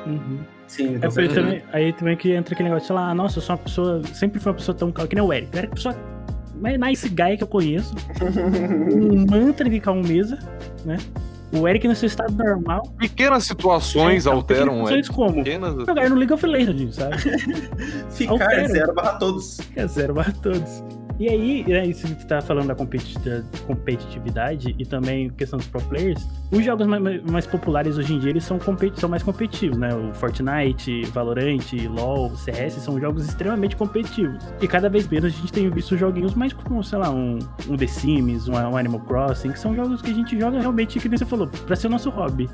Uhum. 0.05 0.39
Sim, 0.67 0.99
É 1.01 1.09
certeza. 1.09 1.41
também, 1.41 1.63
aí 1.73 1.93
também 1.93 2.15
que 2.15 2.31
entra 2.31 2.53
aquele 2.53 2.69
negócio, 2.69 2.87
sei 2.87 2.95
lá, 2.95 3.13
nossa, 3.13 3.39
eu 3.39 3.41
sou 3.41 3.55
uma 3.55 3.61
pessoa, 3.61 4.01
sempre 4.13 4.39
fui 4.39 4.51
uma 4.51 4.57
pessoa 4.57 4.77
tão 4.77 4.91
calma, 4.91 5.07
que 5.07 5.15
nem 5.15 5.23
o 5.23 5.33
Eric. 5.33 5.55
O 5.55 5.57
Eric 5.57 5.67
é 5.67 5.71
a 5.71 5.75
pessoa 5.75 5.95
mais 6.61 6.79
nice 6.79 7.09
guy 7.09 7.37
que 7.37 7.43
eu 7.43 7.47
conheço. 7.47 7.95
um 8.93 9.25
mantra 9.25 9.67
de 9.69 9.79
calmeza, 9.79 10.37
né? 10.85 10.97
O 11.51 11.67
Eric 11.67 11.87
no 11.87 11.95
seu 11.95 12.07
estado 12.07 12.31
normal. 12.33 12.83
Pequenas 12.97 13.43
situações 13.45 14.25
É, 14.25 14.29
então, 14.29 14.33
alteram, 14.33 14.83
pequenas 14.83 14.91
é. 14.91 15.03
situações 15.03 15.09
como? 15.09 15.43
Pequenas. 15.43 15.75
Jogar 15.85 16.09
no 16.09 16.15
League 16.15 16.33
of 16.33 16.45
Legends, 16.45 16.95
sabe? 16.95 17.15
Ficar 18.11 18.33
Altera. 18.33 18.67
zero 18.67 18.93
barra 18.93 19.13
todos. 19.17 19.57
É 19.75 19.87
zero 19.87 20.13
barra 20.13 20.33
todos. 20.43 20.83
E 21.19 21.27
aí, 21.27 21.65
né, 21.67 21.85
isso 21.85 22.07
que 22.07 22.21
você 22.21 22.27
tá 22.27 22.39
falando 22.41 22.67
da 22.67 22.75
competi- 22.75 23.19
da 23.19 23.41
competitividade 23.67 24.73
e 24.79 24.85
também 24.85 25.29
questão 25.31 25.57
dos 25.57 25.67
pro 25.67 25.81
players, 25.81 26.25
os 26.49 26.63
jogos 26.63 26.87
mais, 26.87 27.21
mais- 27.23 27.45
populares 27.45 27.97
hoje 27.97 28.13
em 28.13 28.19
dia 28.19 28.29
eles 28.29 28.43
são, 28.45 28.57
são 28.95 29.09
mais 29.09 29.21
competitivos, 29.21 29.77
né? 29.77 29.93
O 29.93 30.13
Fortnite, 30.13 31.03
Valorant, 31.13 31.73
LoL, 31.89 32.35
CS 32.37 32.75
são 32.81 32.99
jogos 33.01 33.27
extremamente 33.27 33.75
competitivos. 33.75 34.41
E 34.61 34.67
cada 34.67 34.87
vez 34.87 35.07
menos 35.09 35.25
a 35.25 35.29
gente 35.29 35.51
tem 35.51 35.69
visto 35.69 35.97
joguinhos 35.97 36.33
mais 36.35 36.53
como, 36.53 36.81
sei 36.83 36.97
lá, 36.99 37.09
um, 37.09 37.37
um 37.67 37.75
The 37.75 37.87
Sims, 37.87 38.47
um, 38.47 38.53
um 38.53 38.77
Animal 38.77 39.01
Crossing, 39.01 39.51
que 39.51 39.59
são 39.59 39.75
jogos 39.75 40.01
que 40.01 40.11
a 40.11 40.13
gente 40.13 40.39
joga 40.39 40.59
realmente, 40.59 40.99
que 40.99 41.09
nem 41.09 41.17
você 41.17 41.25
falou, 41.25 41.47
pra 41.47 41.75
ser 41.75 41.87
o 41.87 41.89
nosso 41.89 42.09
hobby. 42.09 42.49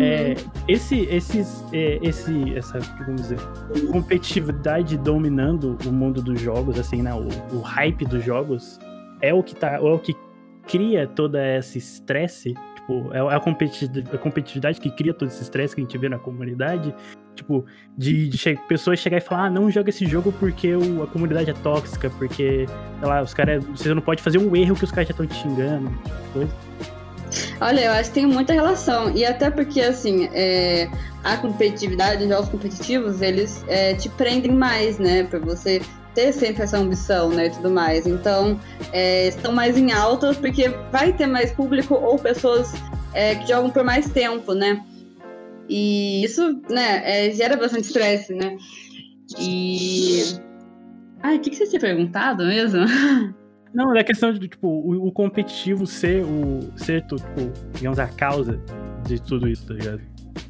É, 0.00 0.34
esse, 0.66 1.00
esses, 1.10 1.64
é, 1.72 1.98
esse, 2.02 2.54
essa, 2.56 2.78
vamos 3.04 3.22
dizer, 3.22 3.38
competitividade 3.92 4.96
dominando 4.96 5.76
o 5.86 5.92
mundo 5.92 6.22
dos 6.22 6.40
jogos, 6.40 6.78
assim, 6.78 7.02
né? 7.02 7.12
O, 7.14 7.28
o 7.56 7.60
hype 7.60 8.04
dos 8.04 8.24
jogos 8.24 8.78
é 9.20 9.32
o 9.34 9.42
que 9.42 9.54
tá, 9.54 9.74
é 9.74 9.80
o 9.80 9.98
que 9.98 10.14
cria 10.66 11.06
todo 11.06 11.36
esse 11.36 11.78
estresse. 11.78 12.54
Tipo, 12.76 13.12
é 13.12 13.34
a 13.34 13.40
competitividade, 13.40 14.14
a 14.14 14.18
competitividade 14.18 14.80
que 14.80 14.90
cria 14.90 15.12
todo 15.12 15.28
esse 15.28 15.42
estresse 15.42 15.74
que 15.74 15.80
a 15.80 15.84
gente 15.84 15.98
vê 15.98 16.08
na 16.08 16.18
comunidade. 16.18 16.94
Tipo, 17.34 17.66
de, 17.98 18.28
de 18.30 18.38
che- 18.38 18.58
pessoas 18.66 18.98
chegar 18.98 19.18
e 19.18 19.20
falar, 19.20 19.44
ah, 19.46 19.50
não 19.50 19.70
joga 19.70 19.90
esse 19.90 20.06
jogo 20.06 20.32
porque 20.32 20.74
o- 20.74 21.02
a 21.02 21.06
comunidade 21.06 21.50
é 21.50 21.52
tóxica, 21.52 22.08
porque, 22.10 22.66
sei 22.98 23.08
lá, 23.08 23.20
os 23.22 23.34
caras. 23.34 23.62
Você 23.66 23.92
não 23.92 24.00
pode 24.00 24.22
fazer 24.22 24.38
um 24.38 24.56
erro 24.56 24.74
que 24.74 24.84
os 24.84 24.90
caras 24.90 25.08
já 25.08 25.12
estão 25.12 25.26
te 25.26 25.34
xingando. 25.34 25.90
tipo, 25.90 26.32
coisa. 26.32 26.50
Olha, 27.60 27.80
eu 27.80 27.92
acho 27.92 28.10
que 28.10 28.14
tem 28.14 28.26
muita 28.26 28.52
relação. 28.52 29.10
E 29.14 29.24
até 29.24 29.50
porque, 29.50 29.80
assim, 29.80 30.28
é, 30.32 30.88
a 31.24 31.36
competitividade, 31.36 32.22
os 32.22 32.28
jogos 32.28 32.48
competitivos, 32.48 33.20
eles 33.22 33.64
é, 33.68 33.94
te 33.94 34.08
prendem 34.10 34.52
mais, 34.52 34.98
né? 34.98 35.24
Pra 35.24 35.38
você 35.38 35.80
ter 36.14 36.32
sempre 36.32 36.62
essa 36.62 36.78
ambição, 36.78 37.30
né? 37.30 37.46
E 37.46 37.50
tudo 37.50 37.70
mais. 37.70 38.06
Então, 38.06 38.60
é, 38.92 39.28
estão 39.28 39.52
mais 39.52 39.76
em 39.76 39.92
alta 39.92 40.34
porque 40.34 40.68
vai 40.90 41.12
ter 41.12 41.26
mais 41.26 41.52
público 41.52 41.94
ou 41.94 42.18
pessoas 42.18 42.72
é, 43.12 43.34
que 43.34 43.48
jogam 43.48 43.70
por 43.70 43.84
mais 43.84 44.08
tempo, 44.10 44.52
né? 44.54 44.82
E 45.68 46.24
isso, 46.24 46.60
né, 46.70 47.02
é, 47.04 47.30
gera 47.32 47.56
bastante 47.56 47.86
estresse, 47.86 48.32
né? 48.32 48.56
E. 49.38 50.22
Ai, 51.22 51.36
o 51.36 51.40
que, 51.40 51.50
que 51.50 51.56
você 51.56 51.66
tinha 51.66 51.80
perguntado 51.80 52.44
mesmo? 52.44 52.84
Não, 53.76 53.94
é 53.94 54.02
questão 54.02 54.32
de, 54.32 54.48
tipo, 54.48 54.66
o, 54.66 55.08
o 55.08 55.12
competitivo 55.12 55.86
ser 55.86 56.24
o. 56.24 56.60
ser, 56.76 57.02
tipo, 57.02 57.52
digamos, 57.74 57.98
a 57.98 58.06
causa 58.06 58.58
de 59.06 59.20
tudo 59.20 59.46
isso, 59.46 59.66
tá 59.66 59.74
ligado? 59.74 60.00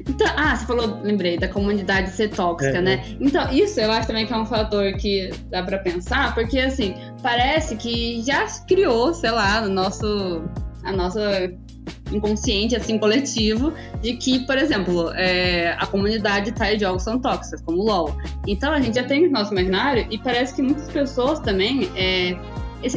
Então, 0.07 0.27
ah, 0.37 0.55
você 0.55 0.65
falou, 0.65 1.01
lembrei, 1.03 1.37
da 1.37 1.49
comunidade 1.49 2.09
ser 2.11 2.29
tóxica, 2.29 2.77
É, 2.77 2.81
né? 2.81 3.03
Então, 3.19 3.51
isso 3.51 3.81
eu 3.81 3.91
acho 3.91 4.07
também 4.07 4.25
que 4.25 4.31
é 4.31 4.37
um 4.37 4.45
fator 4.45 4.93
que 4.93 5.29
dá 5.49 5.61
pra 5.61 5.77
pensar, 5.77 6.33
porque 6.33 6.57
assim, 6.57 6.95
parece 7.21 7.75
que 7.75 8.21
já 8.21 8.45
criou, 8.65 9.13
sei 9.13 9.31
lá, 9.31 9.59
no 9.59 9.73
nosso. 9.73 10.41
a 10.85 10.93
nossa 10.93 11.51
inconsciente, 12.09 12.77
assim, 12.77 12.97
coletivo, 12.97 13.73
de 14.01 14.15
que, 14.15 14.45
por 14.45 14.57
exemplo, 14.57 15.11
é, 15.15 15.75
a 15.77 15.85
comunidade 15.85 16.53
tais 16.53 16.77
de 16.77 16.85
jogos 16.85 17.03
são 17.03 17.19
tóxicas, 17.19 17.61
como 17.61 17.79
o 17.79 17.85
LOL. 17.85 18.15
Então 18.47 18.71
a 18.71 18.79
gente 18.79 18.95
já 18.95 19.03
tem 19.03 19.25
no 19.25 19.31
nosso 19.33 19.51
imaginário 19.51 20.07
e 20.09 20.17
parece 20.17 20.55
que 20.55 20.61
muitas 20.61 20.87
pessoas 20.89 21.41
também. 21.41 21.89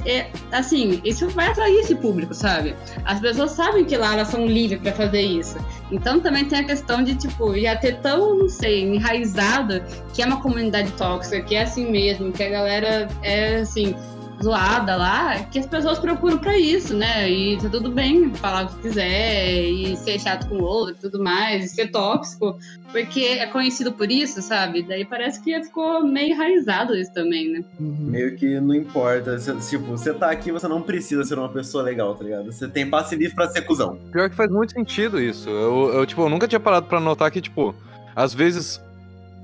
É, 0.05 0.29
assim, 0.53 1.01
isso 1.05 1.29
vai 1.31 1.49
atrair 1.49 1.81
esse 1.81 1.95
público, 1.95 2.35
sabe? 2.35 2.77
As 3.05 3.19
pessoas 3.19 3.53
sabem 3.53 3.85
que 3.85 3.97
lá 3.97 4.13
elas 4.13 4.29
são 4.29 4.45
livres 4.47 4.81
pra 4.81 4.93
fazer 4.93 5.23
isso. 5.23 5.57
Então 5.91 6.21
também 6.21 6.45
tem 6.45 6.61
a 6.61 6.65
questão 6.65 7.03
de, 7.03 7.15
tipo, 7.15 7.59
já 7.59 7.75
ter 7.77 7.97
tão, 8.01 8.37
não 8.37 8.49
sei, 8.49 8.83
enraizado 8.83 9.83
que 10.13 10.23
é 10.23 10.27
uma 10.27 10.43
comunidade 10.43 10.93
tóxica, 10.93 11.41
que 11.41 11.55
é 11.55 11.63
assim 11.63 11.91
mesmo, 11.91 12.31
que 12.31 12.43
a 12.43 12.51
galera 12.51 13.09
é 13.23 13.61
assim, 13.61 13.95
zoada 14.43 14.97
lá, 14.97 15.41
que 15.45 15.59
as 15.59 15.67
pessoas 15.67 15.99
procuram 15.99 16.39
pra 16.39 16.59
isso, 16.59 16.95
né? 16.97 17.31
E 17.31 17.59
tá 17.59 17.69
tudo 17.69 17.91
bem 17.91 18.33
falar 18.35 18.65
o 18.65 18.69
que 18.69 18.83
quiser, 18.83 19.63
e 19.65 19.97
ser 19.97 20.19
chato 20.19 20.49
com 20.49 20.57
o 20.57 20.63
outro 20.63 20.95
e 20.95 20.99
tudo 21.11 21.23
mais, 21.23 21.65
e 21.65 21.69
ser 21.69 21.89
tóxico, 21.91 22.59
porque 22.91 23.21
é 23.21 23.47
conhecido 23.47 23.93
por 23.93 24.11
isso, 24.11 24.41
sabe? 24.43 24.83
Daí 24.83 25.05
parece 25.05 25.43
que 25.43 25.61
ficou 25.63 26.05
meio 26.07 26.33
enraizado 26.33 26.97
isso 26.97 27.13
também, 27.13 27.51
né? 27.53 27.65
Meio 27.79 28.37
que 28.37 28.59
não 28.61 28.75
importa. 28.75 29.39
Cê- 29.39 29.55
tipo, 29.57 29.85
você 29.87 30.13
tá 30.15 30.31
aqui, 30.31 30.51
você 30.51 30.67
não 30.67 30.83
precisa 30.83 31.23
ser 31.25 31.39
uma 31.39 31.49
pessoa 31.49 31.83
legal, 31.85 32.15
tá 32.15 32.25
ligado? 32.25 32.51
Você 32.53 32.67
tem 32.69 32.89
passe 32.89 33.15
livre 33.17 33.35
pra 33.35 33.49
ser 33.49 33.63
cuzão. 33.63 33.99
Pior 34.11 34.29
que 34.31 34.37
faz 34.37 34.51
muito 34.51 34.73
sentido 34.73 35.21
isso. 35.21 35.49
Eu, 35.49 35.93
eu, 35.95 36.07
tipo, 36.07 36.23
eu 36.23 36.29
nunca 36.31 36.49
tinha 36.49 36.61
parado 36.61 36.87
pra 36.87 36.99
notar 37.01 37.31
que, 37.31 37.41
tipo, 37.41 37.75
às 38.17 38.33
vezes 38.35 38.81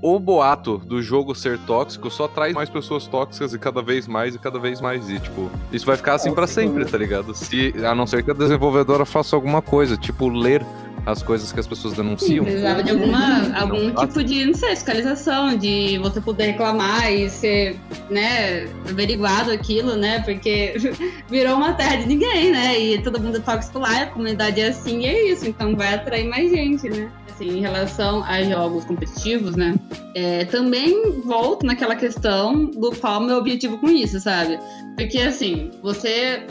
o 0.01 0.19
boato 0.19 0.77
do 0.77 1.01
jogo 1.01 1.33
ser 1.33 1.57
tóxico 1.59 2.09
só 2.09 2.27
traz 2.27 2.53
mais 2.53 2.69
pessoas 2.69 3.07
tóxicas 3.07 3.53
e 3.53 3.59
cada 3.59 3.81
vez 3.81 4.07
mais 4.07 4.35
e 4.35 4.39
cada 4.39 4.59
vez 4.59 4.79
mais. 4.79 5.09
E, 5.09 5.19
tipo, 5.19 5.49
isso 5.71 5.85
vai 5.85 5.97
ficar 5.97 6.15
assim 6.15 6.31
pra 6.33 6.43
Tóxico, 6.43 6.61
sempre, 6.61 6.83
né? 6.83 6.89
tá 6.89 6.97
ligado? 6.97 7.33
Se, 7.33 7.73
a 7.83 7.95
não 7.95 8.05
ser 8.05 8.23
que 8.23 8.31
a 8.31 8.33
desenvolvedora 8.33 9.05
faça 9.05 9.35
alguma 9.35 9.61
coisa, 9.61 9.97
tipo, 9.97 10.29
ler 10.29 10.63
as 11.05 11.23
coisas 11.23 11.53
que 11.53 11.59
as 11.59 11.65
pessoas 11.65 11.93
denunciam. 11.93 12.43
Precisava 12.43 12.83
de 12.83 12.91
alguma, 12.91 13.55
algum 13.57 13.95
tipo 13.95 14.23
de, 14.23 14.45
não 14.45 14.53
sei, 14.53 14.71
fiscalização, 14.71 15.57
de 15.57 15.97
você 15.99 16.19
poder 16.19 16.47
reclamar 16.47 17.11
e 17.11 17.29
ser, 17.29 17.79
né, 18.09 18.65
averiguado 18.87 19.49
aquilo, 19.51 19.95
né? 19.95 20.19
Porque 20.19 20.75
virou 21.29 21.55
uma 21.55 21.73
terra 21.73 21.95
de 21.95 22.07
ninguém, 22.07 22.51
né? 22.51 22.77
E 22.77 23.01
todo 23.01 23.21
mundo 23.21 23.37
é 23.37 23.39
tóxico 23.39 23.79
lá, 23.79 24.03
a 24.03 24.07
comunidade 24.07 24.59
é 24.59 24.67
assim 24.67 24.99
e 24.99 25.05
é 25.05 25.31
isso, 25.31 25.47
então 25.47 25.75
vai 25.75 25.93
atrair 25.93 26.27
mais 26.27 26.51
gente, 26.51 26.89
né? 26.89 27.09
Assim, 27.37 27.59
em 27.59 27.61
relação 27.61 28.23
a 28.23 28.41
jogos 28.41 28.83
competitivos, 28.85 29.55
né? 29.55 29.75
É, 30.15 30.45
também 30.45 31.21
volto 31.21 31.67
naquela 31.67 31.95
questão 31.95 32.65
do 32.65 32.89
qual 32.95 33.21
é 33.21 33.27
meu 33.27 33.37
objetivo 33.37 33.77
com 33.77 33.87
isso, 33.87 34.19
sabe? 34.19 34.57
Porque 34.97 35.19
assim, 35.19 35.69
você 35.83 36.47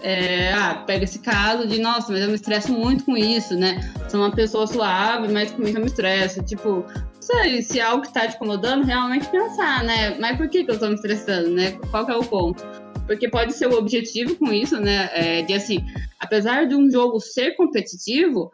é, 0.00 0.54
ah, 0.54 0.84
pega 0.86 1.04
esse 1.04 1.18
caso 1.18 1.66
de, 1.66 1.78
nossa, 1.78 2.10
mas 2.10 2.22
eu 2.22 2.28
me 2.28 2.34
estresso 2.36 2.72
muito 2.72 3.04
com 3.04 3.14
isso, 3.14 3.54
né? 3.54 3.78
Sou 4.08 4.20
uma 4.20 4.30
pessoa 4.30 4.66
suave, 4.66 5.28
mas 5.28 5.50
com 5.50 5.62
isso 5.64 5.76
eu 5.76 5.82
me 5.82 5.86
estresso. 5.88 6.42
Tipo, 6.42 6.82
não 6.94 7.20
sei, 7.20 7.60
se 7.60 7.78
é 7.78 7.82
algo 7.82 8.02
que 8.02 8.12
tá 8.14 8.26
te 8.26 8.36
incomodando, 8.36 8.86
realmente 8.86 9.28
pensar, 9.28 9.84
né? 9.84 10.16
Mas 10.18 10.38
por 10.38 10.48
que, 10.48 10.64
que 10.64 10.70
eu 10.70 10.78
tô 10.78 10.88
me 10.88 10.94
estressando, 10.94 11.50
né? 11.50 11.72
Qual 11.90 12.06
que 12.06 12.12
é 12.12 12.16
o 12.16 12.24
ponto? 12.24 12.64
Porque 13.06 13.28
pode 13.28 13.52
ser 13.52 13.66
o 13.66 13.76
objetivo 13.76 14.34
com 14.36 14.50
isso, 14.50 14.80
né? 14.80 15.10
É, 15.12 15.42
de 15.42 15.52
assim, 15.52 15.84
apesar 16.18 16.66
de 16.66 16.74
um 16.74 16.90
jogo 16.90 17.20
ser 17.20 17.54
competitivo, 17.56 18.50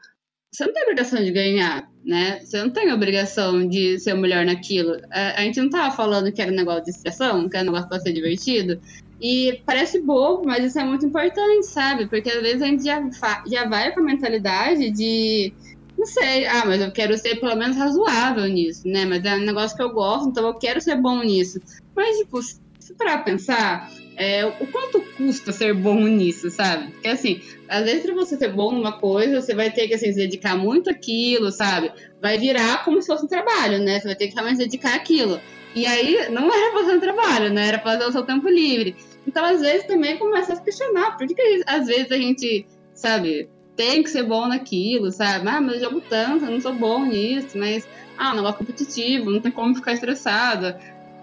você 0.53 0.67
não 0.67 0.73
tem 0.75 0.83
obrigação 0.83 1.25
de 1.25 1.31
ganhar, 1.31 1.91
né? 2.05 2.41
Você 2.41 2.62
não 2.62 2.71
tem 2.71 2.93
obrigação 2.93 3.67
de 3.67 3.99
ser 3.99 4.12
o 4.12 4.19
melhor 4.19 4.45
naquilo. 4.45 4.99
A, 5.11 5.41
a 5.41 5.45
gente 5.45 5.59
não 5.59 5.71
tava 5.71 5.97
falando 5.97 6.31
que 6.31 6.43
era 6.43 6.53
um 6.53 6.55
negócio 6.55 6.85
de 6.85 6.93
distração, 6.93 7.49
que 7.49 7.57
era 7.57 7.65
um 7.65 7.73
negócio 7.73 7.88
pra 7.88 7.99
ser 7.99 8.12
divertido. 8.12 8.79
E 9.19 9.62
parece 9.65 10.03
bobo, 10.03 10.45
mas 10.45 10.62
isso 10.62 10.79
é 10.79 10.85
muito 10.85 11.07
importante, 11.07 11.67
sabe? 11.67 12.07
Porque 12.07 12.29
às 12.29 12.43
vezes 12.43 12.61
a 12.61 12.67
gente 12.67 12.85
já, 12.85 13.03
já 13.47 13.67
vai 13.67 13.93
com 13.93 14.01
a 14.01 14.05
mentalidade 14.05 14.91
de. 14.91 15.55
Não 15.97 16.05
sei, 16.05 16.47
ah, 16.47 16.65
mas 16.67 16.83
eu 16.83 16.93
quero 16.93 17.17
ser 17.17 17.37
pelo 17.37 17.57
menos 17.57 17.77
razoável 17.77 18.47
nisso, 18.47 18.87
né? 18.87 19.07
Mas 19.07 19.25
é 19.25 19.37
um 19.37 19.47
negócio 19.47 19.77
que 19.77 19.83
eu 19.83 19.93
gosto, 19.93 20.29
então 20.29 20.47
eu 20.47 20.55
quero 20.55 20.81
ser 20.83 20.97
bom 20.97 21.23
nisso. 21.23 21.61
Mas, 21.97 22.19
tipo, 22.19 22.43
se 22.43 22.95
parar 22.99 23.25
pensar, 23.25 23.91
é, 24.16 24.44
o 24.44 24.66
quanto 24.66 25.01
custa 25.16 25.53
ser 25.53 25.75
bom 25.75 26.01
nisso, 26.07 26.51
sabe? 26.51 26.90
Porque 26.92 27.09
assim, 27.09 27.40
às 27.68 27.85
vezes 27.85 28.03
pra 28.03 28.14
você 28.14 28.37
ser 28.37 28.53
bom 28.53 28.72
numa 28.72 28.98
coisa, 28.98 29.40
você 29.40 29.55
vai 29.55 29.70
ter 29.70 29.88
que 29.88 29.94
assim, 29.94 30.12
se 30.12 30.18
dedicar 30.18 30.57
muito 30.57 30.90
àquilo, 30.90 31.51
sabe? 31.51 31.90
Vai 32.20 32.38
virar 32.38 32.85
como 32.85 33.01
se 33.01 33.07
fosse 33.07 33.25
um 33.25 33.29
trabalho, 33.29 33.79
né? 33.79 34.01
Você 34.01 34.07
vai 34.09 34.16
ter 34.16 34.29
que 34.29 34.35
realmente 34.35 34.59
dedicar 34.59 34.94
àquilo. 34.94 35.40
E 35.75 35.87
aí, 35.87 36.29
não 36.31 36.53
era 36.53 36.72
fazer 36.72 36.96
um 36.96 37.01
trabalho, 37.01 37.53
né? 37.53 37.68
Era 37.68 37.79
fazer 37.79 38.05
o 38.05 38.12
seu 38.12 38.22
tempo 38.22 38.48
livre. 38.48 38.94
Então, 39.27 39.44
às 39.44 39.61
vezes, 39.61 39.87
também 39.87 40.18
começa 40.18 40.53
a 40.53 40.57
se 40.57 40.62
questionar. 40.62 41.16
Por 41.16 41.27
que, 41.27 41.35
que 41.35 41.62
às 41.66 41.87
vezes 41.87 42.12
a 42.12 42.16
gente, 42.16 42.66
sabe, 42.92 43.48
tem 43.75 44.03
que 44.03 44.11
ser 44.11 44.25
bom 44.25 44.46
naquilo, 44.48 45.11
sabe? 45.11 45.48
Ah, 45.48 45.61
mas 45.61 45.77
eu 45.77 45.88
jogo 45.88 46.03
tanto, 46.03 46.44
eu 46.44 46.51
não 46.51 46.61
sou 46.61 46.75
bom 46.75 47.07
nisso, 47.07 47.57
mas, 47.57 47.88
ah, 48.18 48.33
um 48.33 48.37
negócio 48.37 48.59
competitivo, 48.59 49.31
não 49.31 49.40
tem 49.40 49.51
como 49.51 49.75
ficar 49.75 49.94
estressada. 49.94 50.79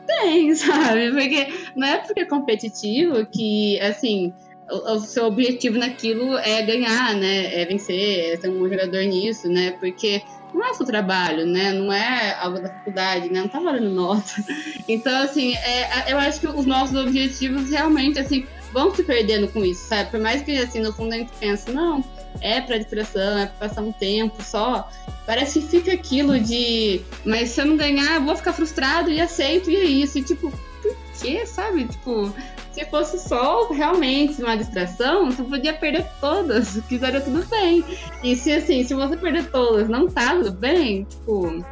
Tem, 0.09 0.53
sabe? 0.55 1.11
Porque 1.11 1.47
não 1.75 1.87
é 1.87 1.97
porque 1.99 2.21
é 2.21 2.25
competitivo 2.25 3.25
que, 3.27 3.79
assim, 3.79 4.33
o, 4.69 4.93
o 4.93 4.99
seu 4.99 5.25
objetivo 5.25 5.77
naquilo 5.77 6.37
é 6.37 6.61
ganhar, 6.63 7.15
né? 7.15 7.61
É 7.61 7.65
vencer, 7.65 8.33
é 8.33 8.37
ser 8.37 8.49
um 8.49 8.67
jogador 8.67 9.03
nisso, 9.03 9.47
né? 9.47 9.71
Porque 9.79 10.21
não 10.53 10.65
é 10.65 10.73
seu 10.73 10.85
trabalho, 10.85 11.45
né? 11.45 11.71
Não 11.73 11.93
é 11.93 12.35
algo 12.41 12.59
da 12.59 12.69
faculdade, 12.69 13.31
né? 13.31 13.41
Não 13.41 13.47
tá 13.47 13.59
valendo 13.59 13.89
nota. 13.89 14.31
Então, 14.91 15.21
assim, 15.21 15.53
é, 15.55 16.11
eu 16.11 16.17
acho 16.17 16.39
que 16.39 16.47
os 16.47 16.65
nossos 16.65 16.95
objetivos 16.95 17.69
realmente, 17.69 18.17
assim, 18.17 18.47
vão 18.73 18.93
se 18.95 19.03
perdendo 19.03 19.47
com 19.47 19.63
isso, 19.63 19.87
sabe? 19.87 20.09
Por 20.09 20.19
mais 20.19 20.41
que, 20.41 20.57
assim, 20.57 20.79
no 20.79 20.91
fundo 20.91 21.13
a 21.13 21.17
gente 21.17 21.31
pense, 21.39 21.69
não, 21.69 22.03
é 22.41 22.61
pra 22.61 22.77
distração, 22.77 23.37
é 23.37 23.45
pra 23.45 23.67
passar 23.67 23.81
um 23.81 23.91
tempo 23.91 24.43
só. 24.43 24.89
Parece 25.25 25.61
que 25.61 25.67
fica 25.67 25.93
aquilo 25.93 26.39
de, 26.39 27.01
mas 27.25 27.49
se 27.49 27.61
eu 27.61 27.65
não 27.65 27.77
ganhar, 27.77 28.19
vou 28.19 28.35
ficar 28.35 28.53
frustrado 28.53 29.11
e 29.11 29.21
aceito, 29.21 29.69
e 29.69 29.75
é 29.75 29.83
isso. 29.83 30.17
E, 30.17 30.23
tipo, 30.23 30.51
por 30.81 30.95
quê, 31.21 31.45
sabe? 31.45 31.85
Tipo, 31.85 32.33
se 32.71 32.85
fosse 32.85 33.19
só 33.19 33.69
realmente 33.71 34.41
uma 34.41 34.57
distração, 34.57 35.29
você 35.29 35.43
podia 35.43 35.73
perder 35.73 36.05
todas, 36.19 36.69
se 36.69 36.81
quiser 36.83 37.23
tudo 37.23 37.45
bem. 37.47 37.83
E 38.23 38.35
se 38.35 38.51
assim, 38.51 38.83
se 38.83 38.93
você 38.93 39.17
perder 39.17 39.49
todas, 39.51 39.89
não 39.89 40.07
tá 40.07 40.35
tudo 40.35 40.51
bem, 40.51 41.03
tipo, 41.03 41.63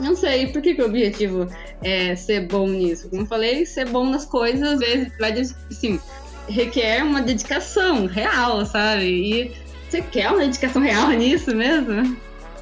não 0.00 0.16
sei, 0.16 0.48
por 0.48 0.60
que, 0.60 0.74
que 0.74 0.82
o 0.82 0.86
objetivo 0.86 1.48
é 1.82 2.14
ser 2.16 2.46
bom 2.46 2.68
nisso? 2.68 3.08
Como 3.08 3.22
eu 3.22 3.26
falei, 3.26 3.64
ser 3.64 3.88
bom 3.88 4.08
nas 4.08 4.24
coisas, 4.24 4.74
às 4.74 4.78
vezes, 4.80 5.12
vai, 5.18 5.32
assim, 5.32 6.00
requer 6.48 7.02
uma 7.02 7.22
dedicação 7.22 8.06
real, 8.06 8.66
sabe? 8.66 9.04
E 9.04 9.52
você 9.94 10.02
quer 10.02 10.30
uma 10.30 10.40
dedicação 10.40 10.82
real 10.82 11.08
nisso 11.10 11.54
mesmo? 11.54 12.16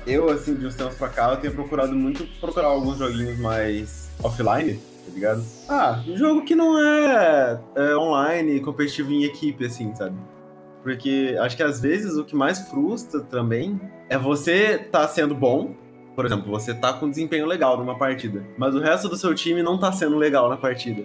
Eu, 0.06 0.28
assim, 0.28 0.54
de 0.54 0.66
uns 0.66 0.74
tempos 0.74 0.96
pra 0.96 1.08
cá, 1.08 1.30
eu 1.30 1.36
tenho 1.38 1.54
procurado 1.54 1.94
muito 1.94 2.26
procurar 2.38 2.66
alguns 2.66 2.98
joguinhos 2.98 3.38
mais 3.38 4.10
offline 4.22 4.78
tá 5.04 5.12
ligado? 5.12 5.44
Ah, 5.68 6.00
um 6.06 6.16
jogo 6.16 6.44
que 6.44 6.54
não 6.54 6.78
é, 6.78 7.60
é 7.74 7.96
online, 7.96 8.60
competitivo 8.60 9.10
em 9.10 9.24
equipe, 9.24 9.66
assim, 9.66 9.92
sabe? 9.96 10.16
Porque 10.82 11.36
acho 11.40 11.56
que 11.56 11.62
às 11.62 11.80
vezes 11.80 12.16
o 12.16 12.24
que 12.24 12.36
mais 12.36 12.68
frustra 12.68 13.20
também 13.20 13.80
é 14.08 14.16
você 14.16 14.78
tá 14.78 15.08
sendo 15.08 15.34
bom, 15.34 15.74
por 16.14 16.24
exemplo, 16.24 16.52
você 16.52 16.72
tá 16.72 16.92
com 16.92 17.10
desempenho 17.10 17.46
legal 17.46 17.76
numa 17.76 17.98
partida, 17.98 18.46
mas 18.56 18.76
o 18.76 18.80
resto 18.80 19.08
do 19.08 19.16
seu 19.16 19.34
time 19.34 19.60
não 19.60 19.76
tá 19.76 19.90
sendo 19.90 20.16
legal 20.16 20.48
na 20.48 20.56
partida. 20.56 21.04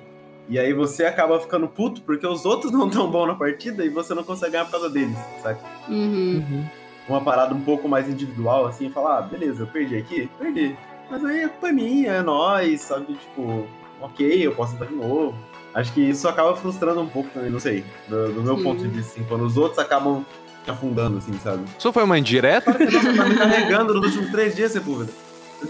E 0.50 0.58
aí 0.58 0.74
você 0.74 1.06
acaba 1.06 1.40
ficando 1.40 1.68
puto 1.68 2.02
porque 2.02 2.26
os 2.26 2.46
outros 2.46 2.72
não 2.74 2.90
tão 2.90 3.10
bons 3.10 3.28
na 3.28 3.36
partida 3.36 3.86
e 3.86 3.90
você 3.90 4.14
não 4.14 4.24
consegue 4.24 4.54
ganhar 4.54 4.66
por 4.66 4.72
causa 4.72 4.90
deles, 4.90 5.18
sabe? 5.42 5.60
Uhum. 5.88 6.44
Uhum. 6.50 6.66
Uma 7.08 7.22
parada 7.22 7.54
um 7.54 7.62
pouco 7.62 7.88
mais 7.88 8.10
individual, 8.10 8.66
assim, 8.66 8.90
falar, 8.90 9.20
ah, 9.20 9.22
beleza, 9.22 9.64
eu 9.64 9.68
perdi 9.68 9.96
aqui, 9.96 10.30
perdi. 10.38 10.76
Mas 11.10 11.24
aí 11.24 11.44
a 11.44 11.50
culpa 11.50 11.70
é 11.70 11.72
minha, 11.72 12.12
é 12.12 12.22
nós, 12.22 12.82
sabe? 12.82 13.14
Tipo, 13.14 13.66
ok, 14.02 14.46
eu 14.46 14.54
posso 14.54 14.74
tentar 14.74 14.86
de 14.86 14.96
novo. 14.96 15.34
Acho 15.74 15.94
que 15.94 16.02
isso 16.02 16.28
acaba 16.28 16.56
frustrando 16.56 17.00
um 17.00 17.08
pouco 17.08 17.30
também, 17.30 17.50
não 17.50 17.60
sei, 17.60 17.86
do, 18.10 18.34
do 18.34 18.44
meu 18.44 18.62
ponto 18.62 18.82
de 18.82 18.90
vista, 18.90 19.14
assim, 19.14 19.26
quando 19.28 19.46
os 19.46 19.58
outros 19.58 19.80
acabam 19.80 20.26
afundando, 20.68 21.18
assim, 21.18 21.34
sabe? 21.40 21.64
Isso 21.78 21.94
foi 21.94 22.04
uma 22.04 22.18
indireta? 22.18 22.74
Claro 22.74 22.88
que 22.88 22.98
não, 22.98 23.16
tá 23.16 23.26
me 23.26 23.36
carregando 23.38 23.94
nos 23.94 24.06
últimos 24.08 24.32
três 24.32 24.56
dias, 24.56 24.72
Sepúlveda. 24.72 25.12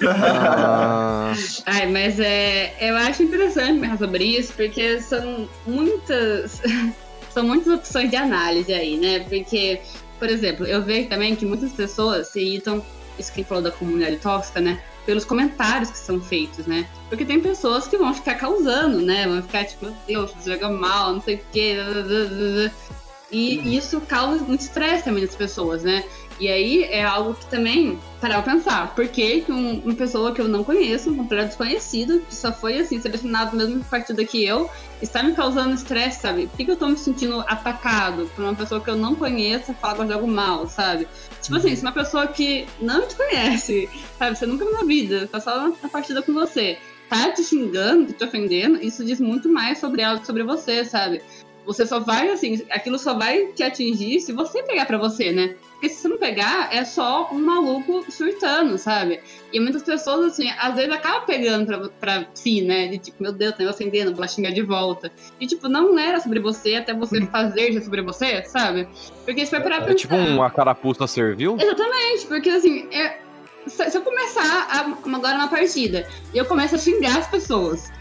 Ah. 0.07 1.33
Ai, 1.65 1.87
mas 1.87 2.19
é, 2.19 2.75
eu 2.79 2.95
acho 2.97 3.23
interessante 3.23 3.79
pensar 3.79 3.97
sobre 3.97 4.23
isso, 4.23 4.53
porque 4.53 4.99
são 5.01 5.47
muitas, 5.65 6.61
são 7.31 7.43
muitas 7.43 7.73
opções 7.73 8.09
de 8.09 8.15
análise 8.15 8.73
aí, 8.73 8.97
né? 8.97 9.21
Porque, 9.21 9.79
por 10.19 10.29
exemplo, 10.29 10.65
eu 10.65 10.83
vejo 10.83 11.07
também 11.09 11.35
que 11.35 11.45
muitas 11.45 11.71
pessoas 11.71 12.27
se 12.27 12.39
irritam, 12.39 12.83
isso 13.17 13.31
que 13.31 13.43
falou 13.43 13.63
da 13.63 13.71
comunidade 13.71 14.17
tóxica, 14.17 14.59
né? 14.59 14.79
pelos 15.07 15.23
comentários 15.23 15.89
que 15.89 15.97
são 15.97 16.19
feitos, 16.19 16.67
né? 16.67 16.85
Porque 17.07 17.23
tem 17.23 17.39
pessoas 17.39 17.87
que 17.87 17.97
vão 17.97 18.13
ficar 18.13 18.35
causando, 18.35 19.01
né? 19.01 19.25
Vão 19.25 19.41
ficar 19.41 19.63
tipo, 19.63 19.85
meu 19.85 19.95
Deus, 20.05 20.33
joga 20.45 20.69
mal, 20.69 21.13
não 21.13 21.21
sei 21.21 21.35
o 21.35 21.41
quê. 21.49 21.77
E 23.31 23.77
isso 23.77 24.01
causa 24.01 24.43
muito 24.43 24.59
estresse 24.59 25.05
também 25.05 25.23
nas 25.23 25.33
pessoas, 25.33 25.81
né? 25.81 26.03
E 26.39 26.47
aí 26.47 26.83
é 26.83 27.03
algo 27.03 27.33
que 27.33 27.45
também 27.47 27.97
para 28.19 28.35
eu 28.35 28.43
pensar, 28.43 28.95
por 28.95 29.07
que 29.07 29.45
um, 29.49 29.79
uma 29.79 29.93
pessoa 29.93 30.33
que 30.33 30.41
eu 30.41 30.47
não 30.47 30.63
conheço, 30.63 31.11
um 31.11 31.15
completo 31.15 31.49
desconhecido, 31.49 32.19
que 32.21 32.35
só 32.35 32.51
foi 32.51 32.79
assim, 32.79 32.99
selecionado 32.99 33.55
no 33.55 33.63
mesmo 33.63 33.83
partido 33.83 34.25
que 34.25 34.43
eu, 34.43 34.69
está 35.01 35.21
me 35.21 35.33
causando 35.33 35.73
estresse, 35.73 36.21
sabe? 36.21 36.47
Por 36.47 36.57
que, 36.57 36.65
que 36.65 36.71
eu 36.71 36.75
tô 36.75 36.87
me 36.87 36.97
sentindo 36.97 37.41
atacado 37.41 38.29
por 38.35 38.43
uma 38.43 38.55
pessoa 38.55 38.81
que 38.81 38.89
eu 38.89 38.95
não 38.95 39.15
conheço 39.15 39.73
fala 39.75 40.05
de 40.05 40.13
algo 40.13 40.27
mal, 40.27 40.67
sabe? 40.67 41.07
Tipo 41.41 41.57
assim, 41.57 41.75
se 41.75 41.81
uma 41.81 41.91
pessoa 41.91 42.27
que 42.27 42.65
não 42.81 43.07
te 43.07 43.15
conhece, 43.15 43.89
sabe, 44.17 44.35
você 44.35 44.45
nunca 44.45 44.65
viu 44.65 44.73
na 44.73 44.83
vida, 44.83 45.27
tá 45.27 45.39
só 45.39 45.67
na 45.67 45.89
partida 45.89 46.21
com 46.21 46.33
você, 46.33 46.79
tá 47.09 47.31
te 47.31 47.43
xingando, 47.43 48.13
te 48.13 48.23
ofendendo, 48.23 48.83
isso 48.83 49.05
diz 49.05 49.19
muito 49.19 49.49
mais 49.49 49.77
sobre 49.77 50.01
ela 50.01 50.23
sobre 50.23 50.43
você, 50.43 50.83
sabe? 50.83 51.21
Você 51.67 51.85
só 51.85 51.99
vai, 51.99 52.29
assim, 52.29 52.65
aquilo 52.71 52.97
só 52.97 53.13
vai 53.13 53.47
te 53.47 53.61
atingir 53.61 54.21
se 54.21 54.31
você 54.31 54.63
pegar 54.63 54.85
para 54.85 54.97
você, 54.97 55.33
né? 55.33 55.55
Porque 55.73 55.89
se 55.89 56.01
você 56.01 56.07
não 56.07 56.17
pegar, 56.17 56.73
é 56.73 56.85
só 56.85 57.29
um 57.29 57.39
maluco 57.39 58.09
surtando, 58.09 58.77
sabe? 58.77 59.19
E 59.51 59.59
muitas 59.59 59.83
pessoas, 59.83 60.31
assim, 60.31 60.49
às 60.57 60.75
vezes 60.75 60.91
acabam 60.91 61.25
pegando 61.25 61.65
pra, 61.65 61.89
pra 61.89 62.27
si, 62.33 62.61
né? 62.61 62.87
De 62.87 62.97
tipo, 62.97 63.21
meu 63.21 63.33
Deus, 63.33 63.53
tá 63.53 63.63
me 63.63 63.69
ofendendo, 63.69 64.15
vou 64.15 64.27
xingar 64.27 64.51
de 64.51 64.61
volta. 64.61 65.11
E 65.41 65.45
tipo, 65.45 65.67
não 65.67 65.99
era 65.99 66.21
sobre 66.21 66.39
você 66.39 66.75
até 66.75 66.93
você 66.93 67.19
uhum. 67.19 67.27
fazer 67.27 67.73
já 67.73 67.81
sobre 67.81 68.01
você, 68.01 68.43
sabe? 68.45 68.87
Porque 69.25 69.45
se 69.45 69.51
foi 69.51 69.59
pra 69.59 69.75
É 69.75 69.93
tipo 69.93 70.15
uma 70.15 70.49
carapuça 70.49 71.05
serviu? 71.05 71.57
Exatamente, 71.59 72.27
porque 72.27 72.49
assim, 72.49 72.87
é, 72.93 73.19
se 73.67 73.97
eu 73.97 74.01
começar 74.01 74.67
a, 74.71 75.15
agora 75.15 75.35
uma 75.35 75.49
partida 75.49 76.07
e 76.33 76.37
eu 76.37 76.45
começo 76.45 76.75
a 76.75 76.77
xingar 76.77 77.17
as 77.17 77.27
pessoas, 77.27 77.91